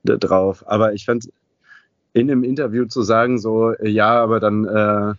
drauf, 0.03 0.65
aber 0.67 0.95
ich 0.95 1.05
fand 1.05 1.29
in 2.13 2.27
dem 2.27 2.43
Interview 2.43 2.87
zu 2.87 3.03
sagen, 3.03 3.39
so, 3.39 3.75
ja, 3.83 4.21
aber 4.21 4.41
dann 4.41 4.65
äh, 4.65 5.15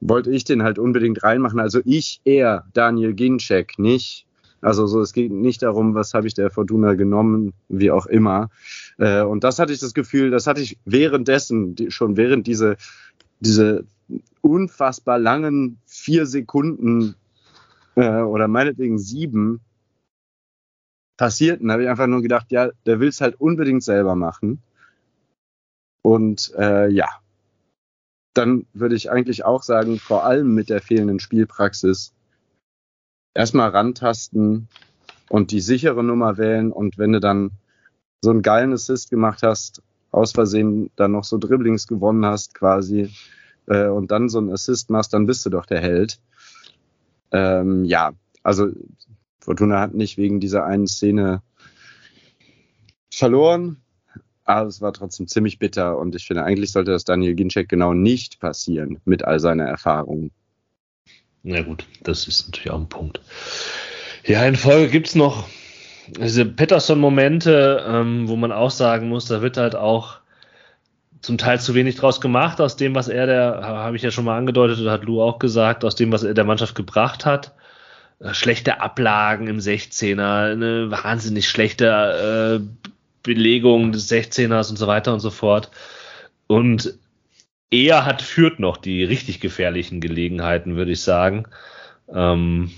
wollte 0.00 0.30
ich 0.30 0.44
den 0.44 0.62
halt 0.62 0.78
unbedingt 0.78 1.22
reinmachen. 1.22 1.60
Also 1.60 1.80
ich 1.84 2.20
eher, 2.24 2.64
Daniel 2.72 3.12
Ginczek, 3.12 3.78
nicht. 3.78 4.26
Also 4.64 4.86
so, 4.86 5.02
es 5.02 5.12
geht 5.12 5.30
nicht 5.30 5.62
darum, 5.62 5.94
was 5.94 6.14
habe 6.14 6.26
ich 6.26 6.32
der 6.32 6.50
Fortuna 6.50 6.94
genommen, 6.94 7.52
wie 7.68 7.90
auch 7.90 8.06
immer. 8.06 8.48
Äh, 8.96 9.20
und 9.20 9.44
das 9.44 9.58
hatte 9.58 9.74
ich 9.74 9.78
das 9.78 9.92
Gefühl, 9.92 10.30
das 10.30 10.46
hatte 10.46 10.62
ich 10.62 10.78
währenddessen, 10.86 11.76
schon 11.90 12.16
während 12.16 12.46
diese, 12.46 12.78
diese 13.40 13.84
unfassbar 14.40 15.18
langen 15.18 15.76
vier 15.84 16.24
Sekunden 16.24 17.14
äh, 17.94 18.22
oder 18.22 18.48
meinetwegen 18.48 18.96
sieben 18.96 19.60
passierten, 21.18 21.70
habe 21.70 21.82
ich 21.82 21.88
einfach 21.90 22.06
nur 22.06 22.22
gedacht, 22.22 22.50
ja, 22.50 22.70
der 22.86 23.00
will 23.00 23.08
es 23.08 23.20
halt 23.20 23.38
unbedingt 23.38 23.84
selber 23.84 24.14
machen. 24.14 24.62
Und 26.00 26.54
äh, 26.56 26.88
ja, 26.88 27.08
dann 28.32 28.64
würde 28.72 28.94
ich 28.94 29.10
eigentlich 29.10 29.44
auch 29.44 29.62
sagen, 29.62 29.98
vor 29.98 30.24
allem 30.24 30.54
mit 30.54 30.70
der 30.70 30.80
fehlenden 30.80 31.20
Spielpraxis, 31.20 32.14
erstmal 33.34 33.70
rantasten 33.70 34.68
und 35.28 35.50
die 35.50 35.60
sichere 35.60 36.02
Nummer 36.02 36.38
wählen 36.38 36.72
und 36.72 36.98
wenn 36.98 37.12
du 37.12 37.20
dann 37.20 37.50
so 38.22 38.30
einen 38.30 38.42
geilen 38.42 38.72
Assist 38.72 39.10
gemacht 39.10 39.42
hast, 39.42 39.82
aus 40.10 40.32
Versehen 40.32 40.90
dann 40.96 41.12
noch 41.12 41.24
so 41.24 41.38
Dribblings 41.38 41.86
gewonnen 41.86 42.24
hast 42.24 42.54
quasi 42.54 43.10
äh, 43.66 43.88
und 43.88 44.10
dann 44.10 44.28
so 44.28 44.38
einen 44.38 44.52
Assist 44.52 44.90
machst, 44.90 45.12
dann 45.12 45.26
bist 45.26 45.44
du 45.44 45.50
doch 45.50 45.66
der 45.66 45.80
Held. 45.80 46.20
Ähm, 47.32 47.84
ja, 47.84 48.12
also 48.42 48.68
Fortuna 49.40 49.80
hat 49.80 49.94
nicht 49.94 50.16
wegen 50.16 50.40
dieser 50.40 50.64
einen 50.64 50.86
Szene 50.86 51.42
verloren, 53.12 53.82
aber 54.44 54.68
es 54.68 54.80
war 54.80 54.92
trotzdem 54.92 55.26
ziemlich 55.26 55.58
bitter 55.58 55.98
und 55.98 56.14
ich 56.14 56.26
finde, 56.26 56.44
eigentlich 56.44 56.72
sollte 56.72 56.92
das 56.92 57.04
Daniel 57.04 57.34
Ginczek 57.34 57.68
genau 57.68 57.92
nicht 57.92 58.40
passieren 58.40 59.00
mit 59.04 59.24
all 59.24 59.40
seiner 59.40 59.64
Erfahrung. 59.64 60.30
Na 61.44 61.60
gut, 61.60 61.84
das 62.02 62.26
ist 62.26 62.46
natürlich 62.46 62.70
auch 62.70 62.80
ein 62.80 62.88
Punkt. 62.88 63.20
Ja, 64.24 64.44
in 64.46 64.56
Folge 64.56 64.88
gibt's 64.88 65.14
noch 65.14 65.46
diese 66.08 66.46
Peterson-Momente, 66.46 67.84
ähm, 67.86 68.28
wo 68.28 68.36
man 68.36 68.50
auch 68.50 68.70
sagen 68.70 69.10
muss, 69.10 69.26
da 69.26 69.42
wird 69.42 69.58
halt 69.58 69.76
auch 69.76 70.18
zum 71.20 71.36
Teil 71.38 71.60
zu 71.60 71.74
wenig 71.74 71.96
draus 71.96 72.20
gemacht, 72.20 72.60
aus 72.60 72.76
dem, 72.76 72.94
was 72.94 73.08
er, 73.08 73.26
der, 73.26 73.60
habe 73.62 73.96
ich 73.96 74.02
ja 74.02 74.10
schon 74.10 74.24
mal 74.24 74.38
angedeutet, 74.38 74.80
oder 74.80 74.92
hat 74.92 75.04
Lou 75.04 75.22
auch 75.22 75.38
gesagt, 75.38 75.84
aus 75.84 75.94
dem, 75.94 76.12
was 76.12 76.22
er 76.22 76.34
der 76.34 76.44
Mannschaft 76.44 76.74
gebracht 76.74 77.26
hat. 77.26 77.52
Äh, 78.20 78.32
schlechte 78.32 78.80
Ablagen 78.80 79.46
im 79.46 79.58
16er, 79.58 80.52
eine 80.52 80.90
wahnsinnig 80.90 81.48
schlechte 81.48 82.60
äh, 82.62 82.90
Belegung 83.22 83.92
des 83.92 84.10
16ers 84.10 84.70
und 84.70 84.76
so 84.76 84.86
weiter 84.86 85.12
und 85.12 85.20
so 85.20 85.30
fort. 85.30 85.70
Und 86.46 86.94
er 87.74 88.04
hat 88.04 88.22
führt 88.22 88.60
noch 88.60 88.76
die 88.76 89.04
richtig 89.04 89.40
gefährlichen 89.40 90.00
Gelegenheiten, 90.00 90.76
würde 90.76 90.92
ich 90.92 91.00
sagen. 91.02 91.46
Ähm 92.08 92.70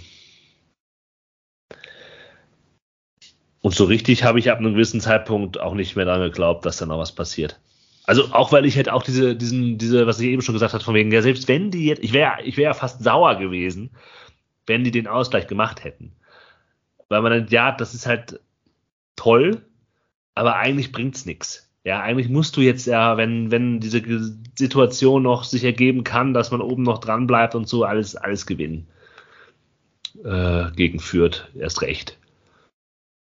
und 3.61 3.75
so 3.75 3.85
richtig 3.85 4.25
habe 4.25 4.39
ich 4.39 4.51
ab 4.51 4.59
einem 4.59 4.75
gewissen 4.75 5.01
Zeitpunkt 5.01 5.61
auch 5.61 5.75
nicht 5.75 5.97
mehr 5.97 6.05
daran 6.05 6.23
geglaubt, 6.23 6.65
dass 6.65 6.79
da 6.79 6.87
noch 6.87 6.99
was 6.99 7.15
passiert. 7.15 7.61
Also 8.05 8.33
auch 8.33 8.53
weil 8.53 8.65
ich 8.65 8.77
halt 8.77 8.89
auch 8.89 9.03
diese, 9.03 9.35
diesen, 9.35 9.79
diese, 9.79 10.07
was 10.07 10.21
ich 10.21 10.29
eben 10.29 10.43
schon 10.43 10.55
gesagt 10.55 10.73
habe, 10.73 10.85
von 10.85 10.95
wegen, 10.95 11.11
ja, 11.11 11.23
selbst 11.23 11.49
wenn 11.49 11.71
die 11.71 11.87
jetzt, 11.87 12.05
ich 12.05 12.13
wäre, 12.13 12.43
ich 12.45 12.57
wäre 12.57 12.75
fast 12.75 13.03
sauer 13.03 13.35
gewesen, 13.37 13.91
wenn 14.67 14.85
die 14.85 14.93
den 14.93 15.09
Ausgleich 15.09 15.49
gemacht 15.49 15.83
hätten. 15.83 16.13
Weil 17.09 17.23
man 17.23 17.33
dann, 17.33 17.49
ja, 17.49 17.73
das 17.73 17.95
ist 17.95 18.07
halt 18.07 18.41
toll, 19.17 19.63
aber 20.35 20.57
eigentlich 20.57 20.93
bringt's 20.93 21.27
nichts. 21.27 21.66
Ja, 21.87 22.01
eigentlich 22.01 22.29
musst 22.29 22.57
du 22.57 22.63
jetzt 22.63 22.89
ja, 22.89 23.17
wenn, 23.17 23.53
wenn 23.53 23.79
diese 23.79 24.03
Situation 24.59 25.23
noch 25.23 25.45
sich 25.45 25.63
ergeben 25.63 26.03
kann, 26.03 26.35
dass 26.35 26.51
man 26.51 26.61
oben 26.61 26.83
noch 26.83 26.99
dran 26.99 27.29
bleibt 27.29 27.55
und 27.55 27.69
so, 27.69 27.85
alles, 27.85 28.17
alles 28.17 28.45
gewinnen. 28.45 28.89
Äh, 30.25 30.73
gegen 30.75 30.99
Fürth, 30.99 31.49
erst 31.55 31.83
recht. 31.83 32.19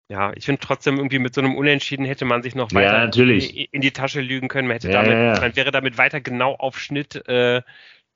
Ja, 0.10 0.32
ich 0.34 0.46
finde 0.46 0.62
trotzdem 0.64 0.96
irgendwie 0.96 1.20
mit 1.20 1.34
so 1.34 1.42
einem 1.42 1.56
Unentschieden 1.56 2.06
hätte 2.06 2.24
man 2.24 2.42
sich 2.42 2.56
noch 2.56 2.72
weiter 2.72 3.14
ja, 3.14 3.34
in, 3.34 3.68
in, 3.70 3.82
die 3.82 3.92
Tasche 3.92 4.22
lügen 4.22 4.48
können. 4.48 4.70
Man 4.70 4.76
hätte 4.76 4.92
ja, 4.92 5.04
damit, 5.04 5.18
ja. 5.18 5.42
man 5.42 5.56
wäre 5.58 5.72
damit 5.72 5.98
weiter 5.98 6.22
genau 6.22 6.56
auf 6.56 6.80
Schnitt 6.80 7.28
äh, 7.28 7.62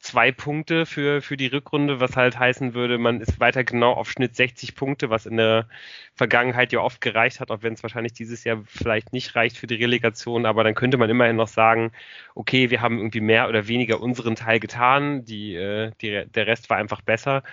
zwei 0.02 0.32
Punkte 0.32 0.86
für, 0.86 1.22
für 1.22 1.38
die 1.38 1.48
Rückrunde, 1.48 2.00
was 2.00 2.18
halt 2.18 2.38
heißen 2.38 2.74
würde, 2.74 2.98
man 2.98 3.22
ist 3.22 3.40
weiter 3.40 3.64
genau 3.64 3.94
auf 3.94 4.10
Schnitt 4.10 4.36
60 4.36 4.76
Punkte, 4.76 5.10
was 5.10 5.26
in 5.26 5.38
der 5.38 5.68
Vergangenheit 6.16 6.74
ja 6.74 6.80
oft 6.80 7.02
gereicht 7.02 7.40
hat, 7.40 7.52
auch 7.52 7.62
wenn 7.62 7.74
es 7.74 7.84
wahrscheinlich 7.84 8.14
dieses 8.14 8.44
Jahr 8.44 8.62
vielleicht 8.66 9.14
nicht 9.14 9.36
reicht 9.36 9.58
für 9.58 9.68
die 9.68 9.76
Relegation, 9.76 10.46
aber 10.46 10.64
dann 10.64 10.76
könnte 10.76 10.98
man 10.98 11.10
immerhin 11.10 11.36
noch 11.36 11.48
sagen, 11.48 11.92
okay, 12.36 12.70
wir 12.72 12.82
haben 12.82 12.98
irgendwie 12.98 13.22
mehr 13.22 13.48
oder 13.48 13.68
weniger 13.68 14.02
unseren 14.02 14.36
Teil 14.36 14.60
getan, 14.60 15.24
die, 15.24 15.56
äh, 15.56 15.92
die, 16.02 16.26
der 16.26 16.48
Rest 16.48 16.70
war 16.70 16.78
einfach 16.78 17.02
besser. 17.02 17.44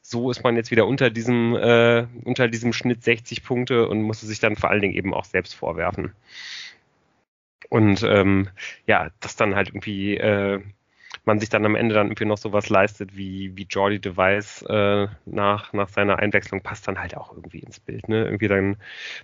So 0.00 0.30
ist 0.30 0.44
man 0.44 0.54
jetzt 0.54 0.70
wieder 0.70 0.86
unter 0.86 1.10
diesem, 1.10 1.56
äh, 1.56 2.06
unter 2.24 2.46
diesem 2.48 2.72
Schnitt 2.72 3.02
60 3.02 3.42
Punkte 3.42 3.88
und 3.88 4.02
musste 4.02 4.26
sich 4.26 4.38
dann 4.38 4.54
vor 4.56 4.70
allen 4.70 4.80
Dingen 4.82 4.94
eben 4.94 5.12
auch 5.12 5.24
selbst 5.24 5.54
vorwerfen. 5.54 6.12
Und 7.68 8.02
ähm, 8.04 8.48
ja, 8.86 9.10
das 9.20 9.34
dann 9.34 9.56
halt 9.56 9.68
irgendwie 9.68 10.16
äh, 10.16 10.60
man 11.26 11.40
sich 11.40 11.48
dann 11.48 11.66
am 11.66 11.74
Ende 11.74 11.94
dann 11.94 12.06
irgendwie 12.06 12.24
noch 12.24 12.38
sowas 12.38 12.68
leistet 12.68 13.16
wie, 13.16 13.56
wie 13.56 13.66
Jordi 13.68 14.00
Device 14.00 14.62
äh, 14.62 15.08
nach, 15.26 15.72
nach 15.72 15.88
seiner 15.88 16.18
Einwechslung, 16.20 16.62
passt 16.62 16.86
dann 16.86 16.98
halt 16.98 17.16
auch 17.16 17.32
irgendwie 17.32 17.58
ins 17.58 17.80
Bild. 17.80 18.08
Ne? 18.08 18.24
Irgendwie 18.24 18.48
dann, 18.48 18.76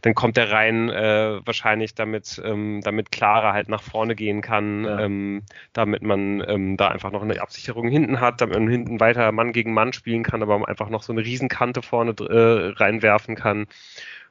dann 0.03 0.15
kommt 0.15 0.37
er 0.37 0.51
rein, 0.51 0.91
äh, 0.91 1.41
wahrscheinlich 1.45 1.95
damit, 1.95 2.43
ähm, 2.45 2.81
damit 2.83 3.13
Clara 3.13 3.53
halt 3.53 3.69
nach 3.69 3.83
vorne 3.83 4.17
gehen 4.17 4.43
kann, 4.43 4.85
ja. 4.85 5.01
ähm, 5.01 5.43
damit 5.73 6.03
man 6.03 6.43
ähm, 6.47 6.77
da 6.77 6.89
einfach 6.89 7.13
noch 7.13 7.23
eine 7.23 7.41
Absicherung 7.41 7.89
hinten 7.89 8.21
hat, 8.21 8.41
damit 8.41 8.59
man 8.59 8.69
hinten 8.69 8.99
weiter 8.99 9.31
Mann 9.31 9.53
gegen 9.53 9.73
Mann 9.73 9.93
spielen 9.93 10.25
kann, 10.25 10.43
aber 10.43 10.59
man 10.59 10.69
einfach 10.69 10.89
noch 10.89 11.05
so 11.05 11.13
eine 11.13 11.25
Riesenkante 11.25 11.83
vorne 11.83 12.15
äh, 12.19 12.73
reinwerfen 12.77 13.37
kann. 13.37 13.67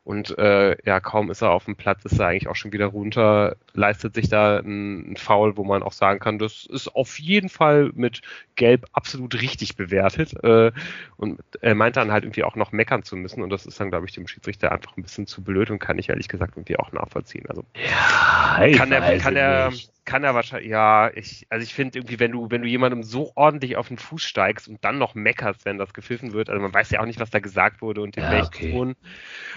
Und 0.04 0.38
äh, 0.40 0.76
ja, 0.84 1.00
kaum 1.00 1.30
ist 1.30 1.42
er 1.42 1.52
auf 1.52 1.66
dem 1.66 1.76
Platz, 1.76 2.04
ist 2.06 2.20
er 2.20 2.28
eigentlich 2.28 2.48
auch 2.48 2.56
schon 2.56 2.74
wieder 2.74 2.88
runter, 2.88 3.56
leistet 3.74 4.16
sich 4.16 4.30
da 4.30 4.58
ein, 4.58 5.12
ein 5.12 5.18
Foul, 5.18 5.58
wo 5.58 5.64
man 5.64 5.84
auch 5.84 5.92
sagen 5.92 6.20
kann, 6.20 6.40
das 6.40 6.66
ist 6.66 6.96
auf 6.96 7.20
jeden 7.20 7.50
Fall 7.50 7.92
mit 7.94 8.22
Gelb 8.56 8.88
absolut 8.94 9.40
richtig 9.40 9.76
bewertet. 9.76 10.34
Äh, 10.44 10.72
und 11.18 11.40
er 11.62 11.76
meint 11.76 11.98
dann 11.98 12.12
halt 12.12 12.24
irgendwie 12.24 12.44
auch 12.44 12.56
noch 12.56 12.72
meckern 12.72 13.04
zu 13.04 13.16
müssen. 13.16 13.44
Und 13.44 13.52
das 13.52 13.68
ist 13.68 13.80
dann, 13.80 13.92
glaube 13.92 14.08
ich, 14.08 14.14
dem 14.14 14.28
Schiedsrichter 14.28 14.72
einfach 14.72 14.98
ein 14.98 15.04
bisschen 15.04 15.28
zu 15.28 15.44
blöd 15.44 15.70
und 15.70 15.78
kann 15.78 16.00
ich 16.00 16.10
ehrlich 16.10 16.28
gesagt 16.28 16.58
irgendwie 16.58 16.78
auch 16.78 16.92
nachvollziehen. 16.92 17.46
Also 17.48 17.64
ja, 17.76 18.31
kann 18.78 18.92
er, 18.92 19.18
kann 19.18 19.36
er, 19.36 19.70
nicht 19.70 19.92
kann 20.06 20.24
er 20.24 20.34
wahrscheinlich, 20.34 20.70
ja, 20.70 21.12
ich, 21.14 21.46
also 21.50 21.64
ich 21.64 21.74
finde 21.74 22.00
irgendwie, 22.00 22.20
wenn 22.20 22.32
du, 22.32 22.50
wenn 22.50 22.64
du 22.64 22.68
jemandem 22.68 23.04
so 23.04 23.32
ordentlich 23.36 23.78
auf 23.78 23.88
den 23.88 23.98
Fuß 23.98 24.24
steigst 24.24 24.68
und 24.68 24.84
dann 24.84 24.98
noch 24.98 25.14
meckerst, 25.14 25.66
wenn 25.66 25.78
das 25.78 25.94
gepfiffen 25.94 26.34
wird, 26.34 26.50
also 26.50 26.62
man 26.62 26.74
weiß 26.74 26.90
ja 26.92 27.02
auch 27.02 27.06
nicht, 27.06 27.20
was 27.20 27.30
da 27.30 27.40
gesagt 27.40 27.82
wurde 27.82 28.02
und 28.02 28.18
in 28.18 28.24
ja, 28.24 28.32
welchem 28.32 28.48
okay. 28.48 28.72
Ton, 28.72 28.96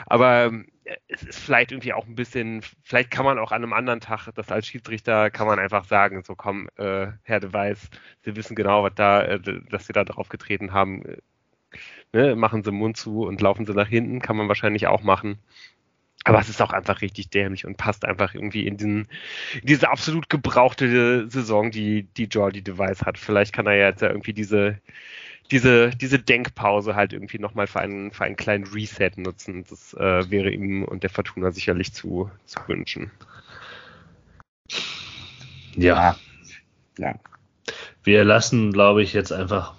aber 0.07 0.45
ähm, 0.45 0.66
es 1.09 1.22
ist 1.22 1.40
vielleicht 1.40 1.72
irgendwie 1.72 1.95
auch 1.95 2.07
ein 2.07 2.14
bisschen, 2.14 2.62
vielleicht 2.82 3.11
kann 3.11 3.24
man 3.24 3.38
auch 3.38 3.53
an 3.53 3.62
einem 3.62 3.72
anderen 3.72 4.01
Tag, 4.01 4.28
das 4.34 4.53
als 4.53 4.66
Schiedsrichter 4.66 5.30
kann 5.30 5.47
man 5.47 5.59
einfach 5.59 5.86
sagen, 5.86 6.22
so 6.22 6.34
komm, 6.34 6.68
äh, 6.76 7.09
Herr 7.22 7.40
de 7.40 7.53
Weiß, 7.53 7.88
Sie 8.22 8.36
wissen 8.36 8.55
genau, 8.55 8.82
was 8.82 8.95
da, 8.95 9.22
äh, 9.22 9.40
dass 9.70 9.86
Sie 9.86 9.95
da 9.95 10.05
drauf 10.05 10.28
getreten 10.28 10.72
haben, 10.72 11.05
äh, 11.07 11.16
ne, 12.12 12.36
machen 12.36 12.62
Sie 12.62 12.70
den 12.70 12.78
Mund 12.78 12.99
zu 12.99 13.22
und 13.24 13.40
laufen 13.40 13.64
Sie 13.64 13.72
nach 13.72 13.88
hinten, 13.88 14.20
kann 14.20 14.36
man 14.36 14.49
wahrscheinlich 14.49 14.86
auch 14.86 15.03
machen. 15.03 15.38
Aber 16.25 16.41
es 16.41 16.49
ist 16.49 16.62
auch 16.62 16.72
einfach 16.72 17.03
richtig 17.03 17.29
dämlich 17.29 17.66
und 17.66 17.77
passt 17.77 18.07
einfach 18.07 18.35
irgendwie 18.35 18.66
in, 18.66 18.79
diesen, 18.79 19.09
in 19.61 19.66
diese 19.66 19.91
absolut 19.91 20.31
gebrauchte 20.31 21.29
Saison, 21.29 21.70
die, 21.70 22.05
die 22.16 22.25
Jordi 22.25 22.62
Device 22.62 23.03
hat. 23.03 23.18
Vielleicht 23.18 23.53
kann 23.53 23.66
er 23.66 23.75
ja 23.75 23.89
jetzt 23.89 24.01
ja 24.01 24.09
irgendwie 24.09 24.33
diese, 24.33 24.79
diese, 25.51 25.91
diese 25.91 26.18
Denkpause 26.18 26.95
halt 26.95 27.12
irgendwie 27.12 27.39
nochmal 27.39 27.66
für 27.66 27.81
einen, 27.81 28.11
für 28.11 28.25
einen 28.25 28.37
kleinen 28.37 28.66
Reset 28.66 29.12
nutzen. 29.16 29.64
Das 29.68 29.93
äh, 29.95 30.31
wäre 30.31 30.51
ihm 30.51 30.85
und 30.85 31.03
der 31.03 31.11
Fortuna 31.11 31.51
sicherlich 31.51 31.93
zu, 31.93 32.31
zu 32.47 32.59
wünschen. 32.66 33.11
Ja. 35.77 36.16
Ja. 36.99 37.14
Wir 38.03 38.25
lassen, 38.25 38.72
glaube 38.72 39.03
ich, 39.03 39.12
jetzt 39.12 39.33
einfach 39.33 39.75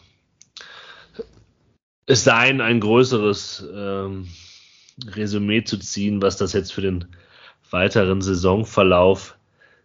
es 2.06 2.24
sein, 2.24 2.62
ein 2.62 2.80
größeres 2.80 3.66
ähm, 3.74 4.28
Resümee 5.04 5.64
zu 5.64 5.78
ziehen, 5.78 6.22
was 6.22 6.38
das 6.38 6.54
jetzt 6.54 6.72
für 6.72 6.82
den 6.82 7.06
weiteren 7.70 8.22
Saisonverlauf 8.22 9.38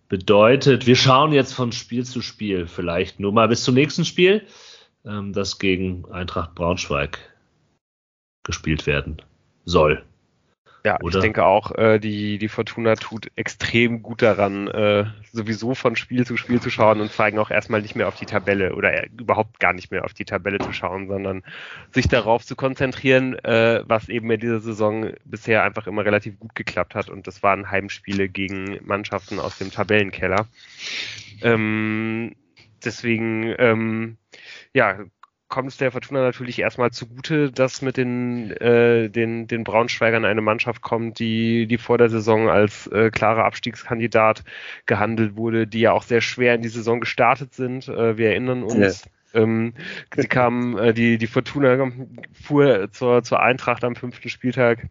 bedeutet. 0.08 0.86
Wir 0.86 0.96
schauen 0.96 1.32
jetzt 1.32 1.52
von 1.52 1.72
Spiel 1.72 2.04
zu 2.04 2.20
Spiel, 2.20 2.66
vielleicht 2.66 3.20
nur 3.20 3.32
mal 3.32 3.48
bis 3.48 3.64
zum 3.64 3.74
nächsten 3.74 4.04
Spiel, 4.04 4.46
ähm, 5.04 5.32
das 5.32 5.58
gegen 5.58 6.04
Eintracht 6.10 6.54
Braunschweig 6.54 7.18
gespielt 8.42 8.86
werden 8.86 9.22
soll. 9.64 10.04
Ja, 10.84 10.98
Oder? 11.02 11.18
ich 11.18 11.22
denke 11.22 11.44
auch, 11.44 11.72
äh, 11.76 11.98
die, 11.98 12.38
die 12.38 12.48
Fortuna 12.48 12.94
tut 12.94 13.30
extrem 13.36 14.02
gut 14.02 14.22
daran, 14.22 14.66
äh, 14.68 15.04
sowieso 15.30 15.74
von 15.74 15.94
Spiel 15.94 16.26
zu 16.26 16.38
Spiel 16.38 16.60
zu 16.60 16.70
schauen 16.70 17.00
und 17.00 17.10
allem 17.10 17.38
auch 17.38 17.50
erstmal 17.50 17.82
nicht 17.82 17.96
mehr 17.96 18.08
auf 18.08 18.16
die 18.16 18.24
Tabelle 18.24 18.74
oder 18.74 19.06
überhaupt 19.10 19.60
gar 19.60 19.74
nicht 19.74 19.90
mehr 19.90 20.04
auf 20.04 20.14
die 20.14 20.24
Tabelle 20.24 20.58
zu 20.58 20.72
schauen, 20.72 21.06
sondern 21.06 21.42
sich 21.90 22.08
darauf 22.08 22.46
zu 22.46 22.56
konzentrieren, 22.56 23.34
äh, 23.44 23.82
was 23.84 24.08
eben 24.08 24.30
in 24.30 24.40
dieser 24.40 24.60
Saison 24.60 25.12
bisher 25.24 25.64
einfach 25.64 25.86
immer 25.86 26.04
relativ 26.04 26.38
gut 26.38 26.54
geklappt 26.54 26.94
hat. 26.94 27.10
Und 27.10 27.26
das 27.26 27.42
waren 27.42 27.70
Heimspiele 27.70 28.28
gegen 28.28 28.78
Mannschaften 28.82 29.38
aus 29.38 29.58
dem 29.58 29.70
Tabellenkeller. 29.70 30.46
Ähm, 31.42 32.34
deswegen, 32.82 33.54
ähm, 33.58 34.16
ja, 34.72 34.98
kommt 35.50 35.68
es 35.68 35.76
der 35.76 35.90
Fortuna 35.90 36.22
natürlich 36.22 36.60
erstmal 36.60 36.92
zugute, 36.92 37.50
dass 37.50 37.82
mit 37.82 37.96
den, 37.96 38.52
äh, 38.52 39.10
den, 39.10 39.48
den 39.48 39.64
Braunschweigern 39.64 40.24
eine 40.24 40.40
Mannschaft 40.40 40.80
kommt, 40.80 41.18
die, 41.18 41.66
die 41.66 41.76
vor 41.76 41.98
der 41.98 42.08
Saison 42.08 42.48
als 42.48 42.86
äh, 42.86 43.10
klarer 43.10 43.44
Abstiegskandidat 43.44 44.44
gehandelt 44.86 45.36
wurde, 45.36 45.66
die 45.66 45.80
ja 45.80 45.92
auch 45.92 46.04
sehr 46.04 46.20
schwer 46.22 46.54
in 46.54 46.62
die 46.62 46.68
Saison 46.68 47.00
gestartet 47.00 47.52
sind. 47.52 47.88
Äh, 47.88 48.16
wir 48.16 48.30
erinnern 48.30 48.62
uns. 48.62 49.04
Ja. 49.04 49.42
Ähm, 49.42 49.74
sie 50.16 50.26
kamen, 50.26 50.78
äh, 50.78 50.94
die, 50.94 51.18
die 51.18 51.26
Fortuna 51.26 51.90
fuhr 52.32 52.90
zur, 52.92 53.22
zur 53.22 53.40
Eintracht 53.40 53.84
am 53.84 53.96
fünften 53.96 54.28
Spieltag 54.28 54.88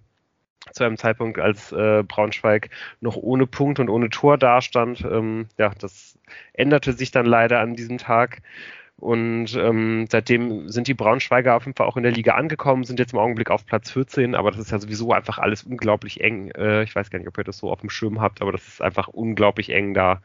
zu 0.73 0.83
einem 0.83 0.97
Zeitpunkt, 0.97 1.39
als 1.39 1.71
äh, 1.71 2.03
Braunschweig 2.03 2.69
noch 2.99 3.15
ohne 3.15 3.47
Punkt 3.47 3.79
und 3.79 3.89
ohne 3.89 4.09
Tor 4.09 4.37
dastand. 4.37 5.01
Ähm, 5.01 5.47
ja, 5.57 5.71
das 5.79 6.17
änderte 6.53 6.93
sich 6.93 7.11
dann 7.11 7.25
leider 7.25 7.59
an 7.59 7.75
diesem 7.75 7.97
Tag. 7.97 8.41
Und 8.99 9.55
ähm, 9.55 10.07
seitdem 10.09 10.69
sind 10.69 10.87
die 10.87 10.93
Braunschweiger 10.93 11.55
auf 11.55 11.65
jeden 11.65 11.75
Fall 11.75 11.87
auch 11.87 11.95
in 11.97 12.03
der 12.03 12.11
Liga 12.11 12.35
angekommen, 12.35 12.83
sind 12.83 12.99
jetzt 12.99 13.13
im 13.13 13.19
Augenblick 13.19 13.49
auf 13.49 13.65
Platz 13.65 13.91
14, 13.91 14.35
aber 14.35 14.51
das 14.51 14.59
ist 14.59 14.71
ja 14.71 14.79
sowieso 14.79 15.13
einfach 15.13 15.39
alles 15.39 15.63
unglaublich 15.63 16.21
eng. 16.21 16.51
Äh, 16.51 16.83
ich 16.83 16.95
weiß 16.95 17.09
gar 17.09 17.19
nicht, 17.19 17.27
ob 17.27 17.37
ihr 17.37 17.43
das 17.43 17.57
so 17.57 17.71
auf 17.71 17.79
dem 17.79 17.89
Schirm 17.89 18.19
habt, 18.19 18.41
aber 18.41 18.51
das 18.51 18.67
ist 18.67 18.81
einfach 18.81 19.07
unglaublich 19.07 19.69
eng 19.69 19.93
da. 19.93 20.21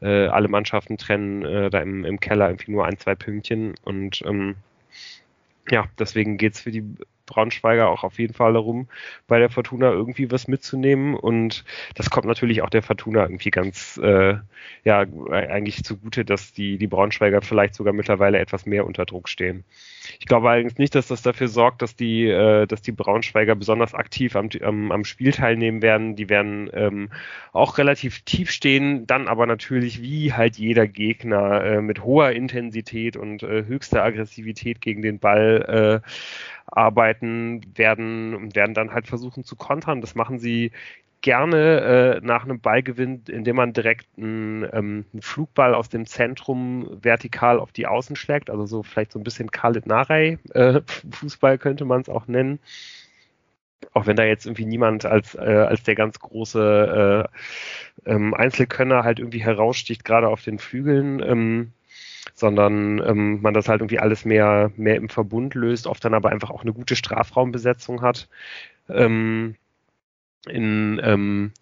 Äh, 0.00 0.26
alle 0.28 0.48
Mannschaften 0.48 0.96
trennen 0.96 1.44
äh, 1.44 1.70
da 1.70 1.80
im, 1.80 2.04
im 2.04 2.18
Keller 2.18 2.48
irgendwie 2.48 2.72
nur 2.72 2.86
ein, 2.86 2.98
zwei 2.98 3.14
Pünktchen 3.14 3.74
und 3.84 4.22
ähm, 4.26 4.56
ja, 5.70 5.86
deswegen 5.98 6.36
geht's 6.36 6.60
für 6.60 6.70
die 6.70 6.84
Braunschweiger 7.26 7.88
auch 7.88 8.04
auf 8.04 8.18
jeden 8.18 8.34
Fall 8.34 8.52
darum, 8.52 8.88
bei 9.26 9.38
der 9.38 9.50
Fortuna 9.50 9.90
irgendwie 9.90 10.30
was 10.30 10.48
mitzunehmen. 10.48 11.14
Und 11.14 11.64
das 11.94 12.10
kommt 12.10 12.26
natürlich 12.26 12.62
auch 12.62 12.70
der 12.70 12.82
Fortuna 12.82 13.22
irgendwie 13.22 13.50
ganz, 13.50 13.98
äh, 14.02 14.36
ja, 14.84 15.06
eigentlich 15.30 15.84
zugute, 15.84 16.24
dass 16.24 16.52
die, 16.52 16.78
die 16.78 16.86
Braunschweiger 16.86 17.42
vielleicht 17.42 17.74
sogar 17.74 17.92
mittlerweile 17.92 18.38
etwas 18.38 18.66
mehr 18.66 18.86
unter 18.86 19.04
Druck 19.04 19.28
stehen. 19.28 19.64
Ich 20.18 20.26
glaube 20.26 20.50
allerdings 20.50 20.78
nicht, 20.78 20.94
dass 20.94 21.08
das 21.08 21.22
dafür 21.22 21.48
sorgt, 21.48 21.82
dass 21.82 21.96
die, 21.96 22.26
äh, 22.28 22.66
dass 22.66 22.82
die 22.82 22.92
Braunschweiger 22.92 23.54
besonders 23.54 23.94
aktiv 23.94 24.36
am, 24.36 24.48
am, 24.62 24.92
am 24.92 25.04
Spiel 25.04 25.32
teilnehmen 25.32 25.82
werden. 25.82 26.16
Die 26.16 26.28
werden 26.28 26.70
ähm, 26.72 27.10
auch 27.52 27.78
relativ 27.78 28.20
tief 28.22 28.50
stehen, 28.50 29.06
dann 29.06 29.28
aber 29.28 29.46
natürlich 29.46 30.02
wie 30.02 30.32
halt 30.32 30.56
jeder 30.56 30.86
Gegner 30.86 31.64
äh, 31.64 31.80
mit 31.80 32.04
hoher 32.04 32.32
Intensität 32.32 33.16
und 33.16 33.42
äh, 33.42 33.64
höchster 33.64 34.02
Aggressivität 34.04 34.80
gegen 34.80 35.02
den 35.02 35.18
Ball 35.18 36.02
äh, 36.04 36.08
arbeiten, 36.74 37.60
werden 37.76 38.34
und 38.34 38.54
werden 38.56 38.74
dann 38.74 38.92
halt 38.92 39.06
versuchen 39.06 39.44
zu 39.44 39.56
kontern. 39.56 40.00
Das 40.00 40.14
machen 40.14 40.38
sie 40.38 40.72
gerne 41.24 42.20
äh, 42.20 42.20
nach 42.22 42.44
einem 42.44 42.60
Ballgewinn, 42.60 43.22
indem 43.28 43.56
man 43.56 43.72
direkt 43.72 44.06
einen, 44.18 44.64
ähm, 44.64 45.06
einen, 45.10 45.22
Flugball 45.22 45.74
aus 45.74 45.88
dem 45.88 46.04
Zentrum 46.04 46.98
vertikal 47.02 47.60
auf 47.60 47.72
die 47.72 47.86
Außen 47.86 48.14
schlägt, 48.14 48.50
also 48.50 48.66
so 48.66 48.82
vielleicht 48.82 49.12
so 49.12 49.18
ein 49.18 49.24
bisschen 49.24 49.50
Khalid 49.50 49.86
Narei 49.86 50.38
äh, 50.52 50.82
Fußball 51.10 51.56
könnte 51.56 51.86
man 51.86 52.02
es 52.02 52.10
auch 52.10 52.26
nennen. 52.26 52.58
Auch 53.94 54.06
wenn 54.06 54.16
da 54.16 54.24
jetzt 54.24 54.44
irgendwie 54.44 54.66
niemand 54.66 55.06
als, 55.06 55.34
äh, 55.34 55.38
als 55.40 55.82
der 55.82 55.94
ganz 55.94 56.18
große 56.18 57.28
äh, 58.06 58.10
ähm, 58.10 58.34
Einzelkönner 58.34 59.02
halt 59.02 59.18
irgendwie 59.18 59.42
heraussticht, 59.42 60.04
gerade 60.04 60.28
auf 60.28 60.42
den 60.42 60.58
Flügeln. 60.58 61.22
Ähm, 61.22 61.72
sondern 62.32 63.02
ähm, 63.06 63.42
man 63.42 63.54
das 63.54 63.68
halt 63.68 63.80
irgendwie 63.80 63.98
alles 63.98 64.24
mehr, 64.24 64.72
mehr 64.76 64.96
im 64.96 65.08
Verbund 65.08 65.54
löst, 65.54 65.86
oft 65.86 66.04
dann 66.04 66.14
aber 66.14 66.30
einfach 66.30 66.50
auch 66.50 66.62
eine 66.62 66.72
gute 66.72 66.96
Strafraumbesetzung 66.96 68.00
hat. 68.02 68.28
Ähm, 68.88 69.56
in, 70.48 71.00
ähm, 71.02 71.52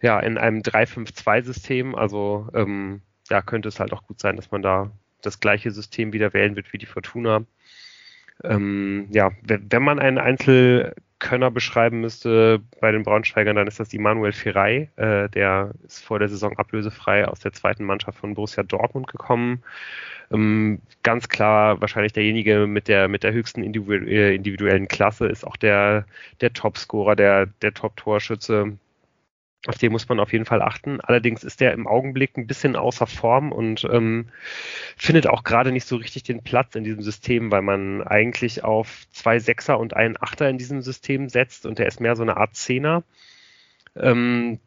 ja, 0.00 0.20
in 0.20 0.38
einem 0.38 0.60
3-5-2-System. 0.60 1.94
Also 1.94 2.48
ähm, 2.54 3.02
ja, 3.30 3.42
könnte 3.42 3.68
es 3.68 3.80
halt 3.80 3.92
auch 3.92 4.06
gut 4.06 4.20
sein, 4.20 4.36
dass 4.36 4.50
man 4.50 4.62
da 4.62 4.90
das 5.22 5.40
gleiche 5.40 5.70
System 5.70 6.12
wieder 6.12 6.32
wählen 6.32 6.56
wird 6.56 6.72
wie 6.72 6.78
die 6.78 6.86
Fortuna. 6.86 7.44
Ähm, 8.44 9.08
ja, 9.10 9.32
wenn 9.42 9.82
man 9.82 9.98
einen 9.98 10.18
Einzelkönner 11.18 11.50
beschreiben 11.50 12.00
müsste 12.00 12.60
bei 12.80 12.92
den 12.92 13.02
Braunschweigern, 13.02 13.56
dann 13.56 13.66
ist 13.66 13.80
das 13.80 13.92
Immanuel 13.92 14.32
Ferrei. 14.32 14.90
Äh, 14.96 15.28
der 15.28 15.72
ist 15.84 16.04
vor 16.04 16.18
der 16.18 16.28
Saison 16.28 16.56
ablösefrei 16.56 17.26
aus 17.26 17.40
der 17.40 17.52
zweiten 17.52 17.84
Mannschaft 17.84 18.18
von 18.18 18.34
Borussia 18.34 18.62
Dortmund 18.62 19.08
gekommen. 19.08 19.62
Ähm, 20.30 20.80
ganz 21.02 21.28
klar 21.28 21.80
wahrscheinlich 21.80 22.12
derjenige 22.12 22.66
mit 22.66 22.88
der, 22.88 23.08
mit 23.08 23.22
der 23.22 23.32
höchsten 23.32 23.62
äh, 23.62 24.34
individuellen 24.34 24.88
Klasse 24.88 25.26
ist 25.26 25.44
auch 25.46 25.56
der, 25.56 26.06
der 26.40 26.52
Topscorer, 26.52 27.16
der, 27.16 27.46
der 27.46 27.74
Top-Torschütze. 27.74 28.78
Auf 29.66 29.76
den 29.76 29.90
muss 29.90 30.08
man 30.08 30.20
auf 30.20 30.32
jeden 30.32 30.44
Fall 30.44 30.62
achten. 30.62 31.00
Allerdings 31.00 31.42
ist 31.42 31.60
der 31.60 31.72
im 31.72 31.88
Augenblick 31.88 32.36
ein 32.36 32.46
bisschen 32.46 32.76
außer 32.76 33.08
Form 33.08 33.50
und 33.50 33.84
ähm, 33.90 34.28
findet 34.96 35.26
auch 35.26 35.42
gerade 35.42 35.72
nicht 35.72 35.86
so 35.86 35.96
richtig 35.96 36.22
den 36.22 36.42
Platz 36.42 36.76
in 36.76 36.84
diesem 36.84 37.02
System, 37.02 37.50
weil 37.50 37.62
man 37.62 38.02
eigentlich 38.02 38.62
auf 38.62 39.06
zwei 39.10 39.40
Sechser 39.40 39.80
und 39.80 39.94
einen 39.96 40.16
Achter 40.20 40.48
in 40.48 40.58
diesem 40.58 40.80
System 40.80 41.28
setzt 41.28 41.66
und 41.66 41.80
der 41.80 41.86
ist 41.86 42.00
mehr 42.00 42.14
so 42.14 42.22
eine 42.22 42.36
Art 42.36 42.54
Zehner. 42.54 43.02
Ähm, 43.96 44.60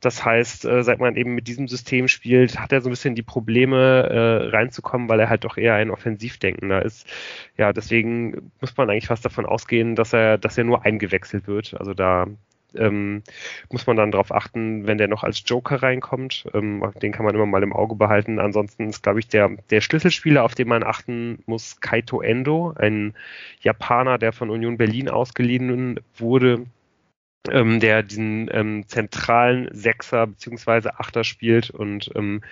das 0.00 0.24
heißt, 0.24 0.66
äh, 0.66 0.82
seit 0.82 0.98
man 0.98 1.16
eben 1.16 1.34
mit 1.34 1.48
diesem 1.48 1.68
System 1.68 2.06
spielt, 2.06 2.58
hat 2.60 2.72
er 2.72 2.80
so 2.82 2.88
ein 2.88 2.92
bisschen 2.92 3.14
die 3.14 3.22
Probleme 3.22 4.08
äh, 4.10 4.48
reinzukommen, 4.50 5.08
weil 5.08 5.20
er 5.20 5.30
halt 5.30 5.44
doch 5.44 5.56
eher 5.56 5.74
ein 5.74 5.90
Offensivdenkender 5.90 6.84
ist. 6.84 7.06
Ja, 7.56 7.72
deswegen 7.72 8.52
muss 8.60 8.76
man 8.76 8.90
eigentlich 8.90 9.06
fast 9.06 9.24
davon 9.24 9.46
ausgehen, 9.46 9.96
dass 9.96 10.12
er, 10.12 10.38
dass 10.38 10.58
er 10.58 10.64
nur 10.64 10.84
eingewechselt 10.84 11.46
wird. 11.46 11.74
Also 11.78 11.94
da 11.94 12.26
ähm, 12.74 13.22
muss 13.70 13.86
man 13.86 13.96
dann 13.96 14.10
darauf 14.10 14.32
achten, 14.32 14.86
wenn 14.86 14.98
der 14.98 15.08
noch 15.08 15.24
als 15.24 15.42
Joker 15.46 15.82
reinkommt. 15.82 16.46
Ähm, 16.54 16.84
den 17.02 17.12
kann 17.12 17.24
man 17.24 17.34
immer 17.34 17.46
mal 17.46 17.62
im 17.62 17.72
Auge 17.72 17.94
behalten. 17.94 18.38
Ansonsten 18.38 18.88
ist, 18.88 19.02
glaube 19.02 19.20
ich, 19.20 19.28
der, 19.28 19.50
der 19.70 19.80
Schlüsselspieler, 19.80 20.44
auf 20.44 20.54
den 20.54 20.68
man 20.68 20.82
achten 20.82 21.42
muss, 21.46 21.80
Kaito 21.80 22.20
Endo, 22.20 22.74
ein 22.76 23.14
Japaner, 23.60 24.18
der 24.18 24.32
von 24.32 24.50
Union 24.50 24.76
Berlin 24.76 25.08
ausgeliehen 25.08 26.00
wurde, 26.16 26.66
ähm, 27.50 27.80
der 27.80 28.02
diesen 28.02 28.48
ähm, 28.52 28.84
zentralen 28.88 29.68
Sechser 29.72 30.26
beziehungsweise 30.26 30.98
Achter 30.98 31.24
spielt 31.24 31.70
und 31.70 32.10
ähm, 32.14 32.42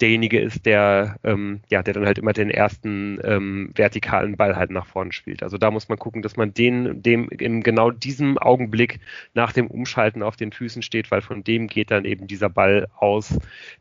derjenige 0.00 0.40
ist, 0.40 0.66
der, 0.66 1.16
ähm, 1.22 1.60
ja, 1.70 1.82
der 1.82 1.94
dann 1.94 2.06
halt 2.06 2.18
immer 2.18 2.32
den 2.32 2.50
ersten 2.50 3.20
ähm, 3.22 3.70
vertikalen 3.74 4.36
Ball 4.36 4.56
halt 4.56 4.70
nach 4.70 4.86
vorne 4.86 5.12
spielt. 5.12 5.42
Also 5.42 5.56
da 5.56 5.70
muss 5.70 5.88
man 5.88 5.98
gucken, 5.98 6.22
dass 6.22 6.36
man 6.36 6.52
den, 6.52 7.02
dem 7.02 7.28
in 7.28 7.62
genau 7.62 7.90
diesem 7.90 8.36
Augenblick 8.38 8.98
nach 9.34 9.52
dem 9.52 9.68
Umschalten 9.68 10.22
auf 10.22 10.36
den 10.36 10.52
Füßen 10.52 10.82
steht, 10.82 11.10
weil 11.10 11.22
von 11.22 11.44
dem 11.44 11.68
geht 11.68 11.90
dann 11.92 12.04
eben 12.04 12.26
dieser 12.26 12.48
Ball 12.48 12.88
aus, 12.96 13.38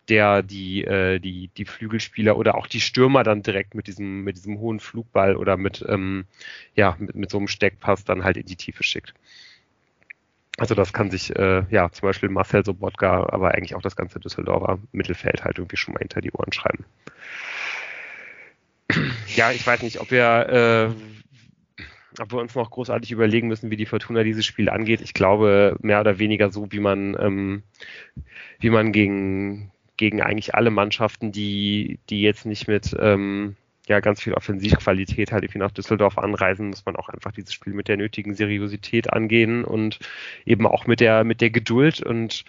der 0.07 0.43
die, 0.43 0.83
äh, 0.83 1.19
die, 1.19 1.49
die 1.57 1.65
Flügelspieler 1.65 2.37
oder 2.37 2.55
auch 2.55 2.67
die 2.67 2.81
Stürmer 2.81 3.23
dann 3.23 3.41
direkt 3.41 3.73
mit 3.73 3.87
diesem, 3.87 4.23
mit 4.23 4.37
diesem 4.37 4.59
hohen 4.59 4.79
Flugball 4.79 5.35
oder 5.35 5.57
mit, 5.57 5.83
ähm, 5.89 6.25
ja, 6.75 6.95
mit, 6.99 7.15
mit 7.15 7.31
so 7.31 7.37
einem 7.39 7.47
Steckpass 7.47 8.03
dann 8.03 8.23
halt 8.23 8.37
in 8.37 8.45
die 8.45 8.55
Tiefe 8.55 8.83
schickt. 8.83 9.13
Also 10.63 10.75
das 10.75 10.93
kann 10.93 11.11
sich, 11.11 11.35
äh, 11.35 11.65
ja, 11.71 11.91
zum 11.91 12.07
Beispiel 12.07 12.29
Marcel 12.29 12.63
Sobotka, 12.63 13.27
aber 13.29 13.53
eigentlich 13.53 13.75
auch 13.75 13.81
das 13.81 13.97
ganze 13.97 14.21
Düsseldorfer 14.21 14.79
Mittelfeld 14.93 15.43
halt 15.43 15.57
irgendwie 15.57 15.75
schon 15.75 15.93
mal 15.93 15.99
hinter 15.99 16.21
die 16.21 16.31
Ohren 16.31 16.53
schreiben. 16.53 16.85
Ja, 19.35 19.51
ich 19.51 19.67
weiß 19.67 19.81
nicht, 19.81 19.99
ob 19.99 20.09
wir, 20.09 20.95
äh, 21.77 21.81
ob 22.21 22.31
wir 22.31 22.39
uns 22.39 22.55
noch 22.55 22.71
großartig 22.71 23.11
überlegen 23.11 23.49
müssen, 23.49 23.71
wie 23.71 23.75
die 23.75 23.85
Fortuna 23.85 24.23
dieses 24.23 24.45
Spiel 24.45 24.69
angeht. 24.69 25.01
Ich 25.01 25.13
glaube, 25.13 25.75
mehr 25.81 25.99
oder 25.99 26.17
weniger 26.17 26.49
so, 26.49 26.71
wie 26.71 26.79
man, 26.79 27.17
ähm, 27.19 27.63
wie 28.61 28.69
man 28.69 28.93
gegen, 28.93 29.69
gegen 29.97 30.21
eigentlich 30.21 30.55
alle 30.55 30.71
Mannschaften, 30.71 31.33
die, 31.33 31.99
die 32.09 32.21
jetzt 32.21 32.45
nicht 32.45 32.69
mit, 32.69 32.95
ähm, 32.97 33.57
ja 33.87 33.99
ganz 33.99 34.21
viel 34.21 34.33
Offensivqualität 34.33 35.31
halt 35.31 35.43
irgendwie 35.43 35.59
nach 35.59 35.71
Düsseldorf 35.71 36.17
anreisen, 36.17 36.69
muss 36.69 36.85
man 36.85 36.95
auch 36.95 37.09
einfach 37.09 37.31
dieses 37.31 37.53
Spiel 37.53 37.73
mit 37.73 37.87
der 37.87 37.97
nötigen 37.97 38.33
Seriosität 38.33 39.11
angehen 39.11 39.65
und 39.65 39.99
eben 40.45 40.65
auch 40.65 40.87
mit 40.87 40.99
der 40.99 41.23
mit 41.23 41.41
der 41.41 41.49
Geduld 41.49 42.01
und 42.01 42.45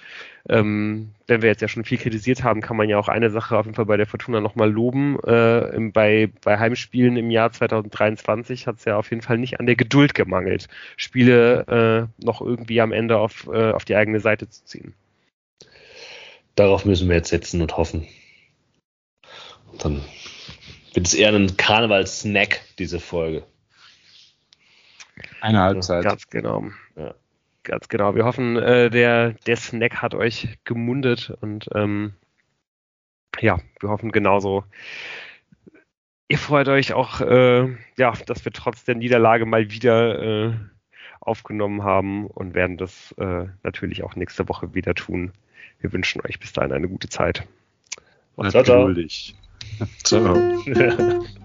ähm, 0.48 1.10
wenn 1.26 1.40
wir 1.40 1.48
jetzt 1.48 1.62
ja 1.62 1.68
schon 1.68 1.84
viel 1.84 1.98
kritisiert 1.98 2.44
haben, 2.44 2.60
kann 2.60 2.76
man 2.76 2.88
ja 2.88 2.98
auch 2.98 3.08
eine 3.08 3.30
Sache 3.30 3.56
auf 3.56 3.64
jeden 3.64 3.74
Fall 3.74 3.86
bei 3.86 3.96
der 3.96 4.06
Fortuna 4.06 4.40
nochmal 4.40 4.70
loben. 4.70 5.18
Äh, 5.20 5.90
bei, 5.92 6.30
bei 6.42 6.58
Heimspielen 6.58 7.16
im 7.16 7.30
Jahr 7.30 7.50
2023 7.50 8.66
hat 8.66 8.76
es 8.76 8.84
ja 8.84 8.98
auf 8.98 9.10
jeden 9.10 9.22
Fall 9.22 9.38
nicht 9.38 9.58
an 9.58 9.66
der 9.66 9.76
Geduld 9.76 10.14
gemangelt, 10.14 10.68
Spiele 10.96 12.08
äh, 12.20 12.24
noch 12.24 12.42
irgendwie 12.42 12.82
am 12.82 12.92
Ende 12.92 13.18
auf, 13.18 13.48
äh, 13.50 13.72
auf 13.72 13.86
die 13.86 13.96
eigene 13.96 14.20
Seite 14.20 14.48
zu 14.48 14.64
ziehen. 14.64 14.92
Darauf 16.56 16.84
müssen 16.84 17.08
wir 17.08 17.16
jetzt 17.16 17.30
setzen 17.30 17.62
und 17.62 17.76
hoffen. 17.76 18.06
Und 19.72 19.84
dann 19.84 20.04
wird 20.94 21.06
es 21.06 21.14
eher 21.14 21.32
ein 21.32 21.56
Karneval-Snack, 21.56 22.60
diese 22.78 23.00
Folge. 23.00 23.44
Eine 25.40 25.60
Halbzeit. 25.60 26.04
Ganz 26.04 26.28
genau. 26.28 26.64
Ja. 26.96 27.14
Ganz 27.64 27.88
genau. 27.88 28.14
Wir 28.14 28.24
hoffen, 28.24 28.56
äh, 28.56 28.90
der, 28.90 29.32
der 29.46 29.56
Snack 29.56 30.02
hat 30.02 30.14
euch 30.14 30.48
gemundet 30.64 31.32
und 31.40 31.68
ähm, 31.74 32.12
ja, 33.40 33.58
wir 33.80 33.88
hoffen 33.88 34.12
genauso. 34.12 34.64
Ihr 36.28 36.38
freut 36.38 36.68
euch 36.68 36.92
auch, 36.92 37.20
äh, 37.20 37.74
ja, 37.96 38.12
dass 38.26 38.44
wir 38.44 38.52
trotz 38.52 38.84
der 38.84 38.94
Niederlage 38.94 39.46
mal 39.46 39.70
wieder 39.70 40.22
äh, 40.22 40.54
aufgenommen 41.20 41.84
haben 41.84 42.26
und 42.26 42.54
werden 42.54 42.76
das 42.76 43.12
äh, 43.18 43.46
natürlich 43.62 44.02
auch 44.02 44.14
nächste 44.14 44.48
Woche 44.48 44.74
wieder 44.74 44.94
tun. 44.94 45.32
Wir 45.80 45.92
wünschen 45.92 46.20
euch 46.22 46.38
bis 46.38 46.52
dahin 46.52 46.72
eine 46.72 46.88
gute 46.88 47.08
Zeit. 47.08 47.46
Ciao, 48.36 48.52
so. 50.04 51.24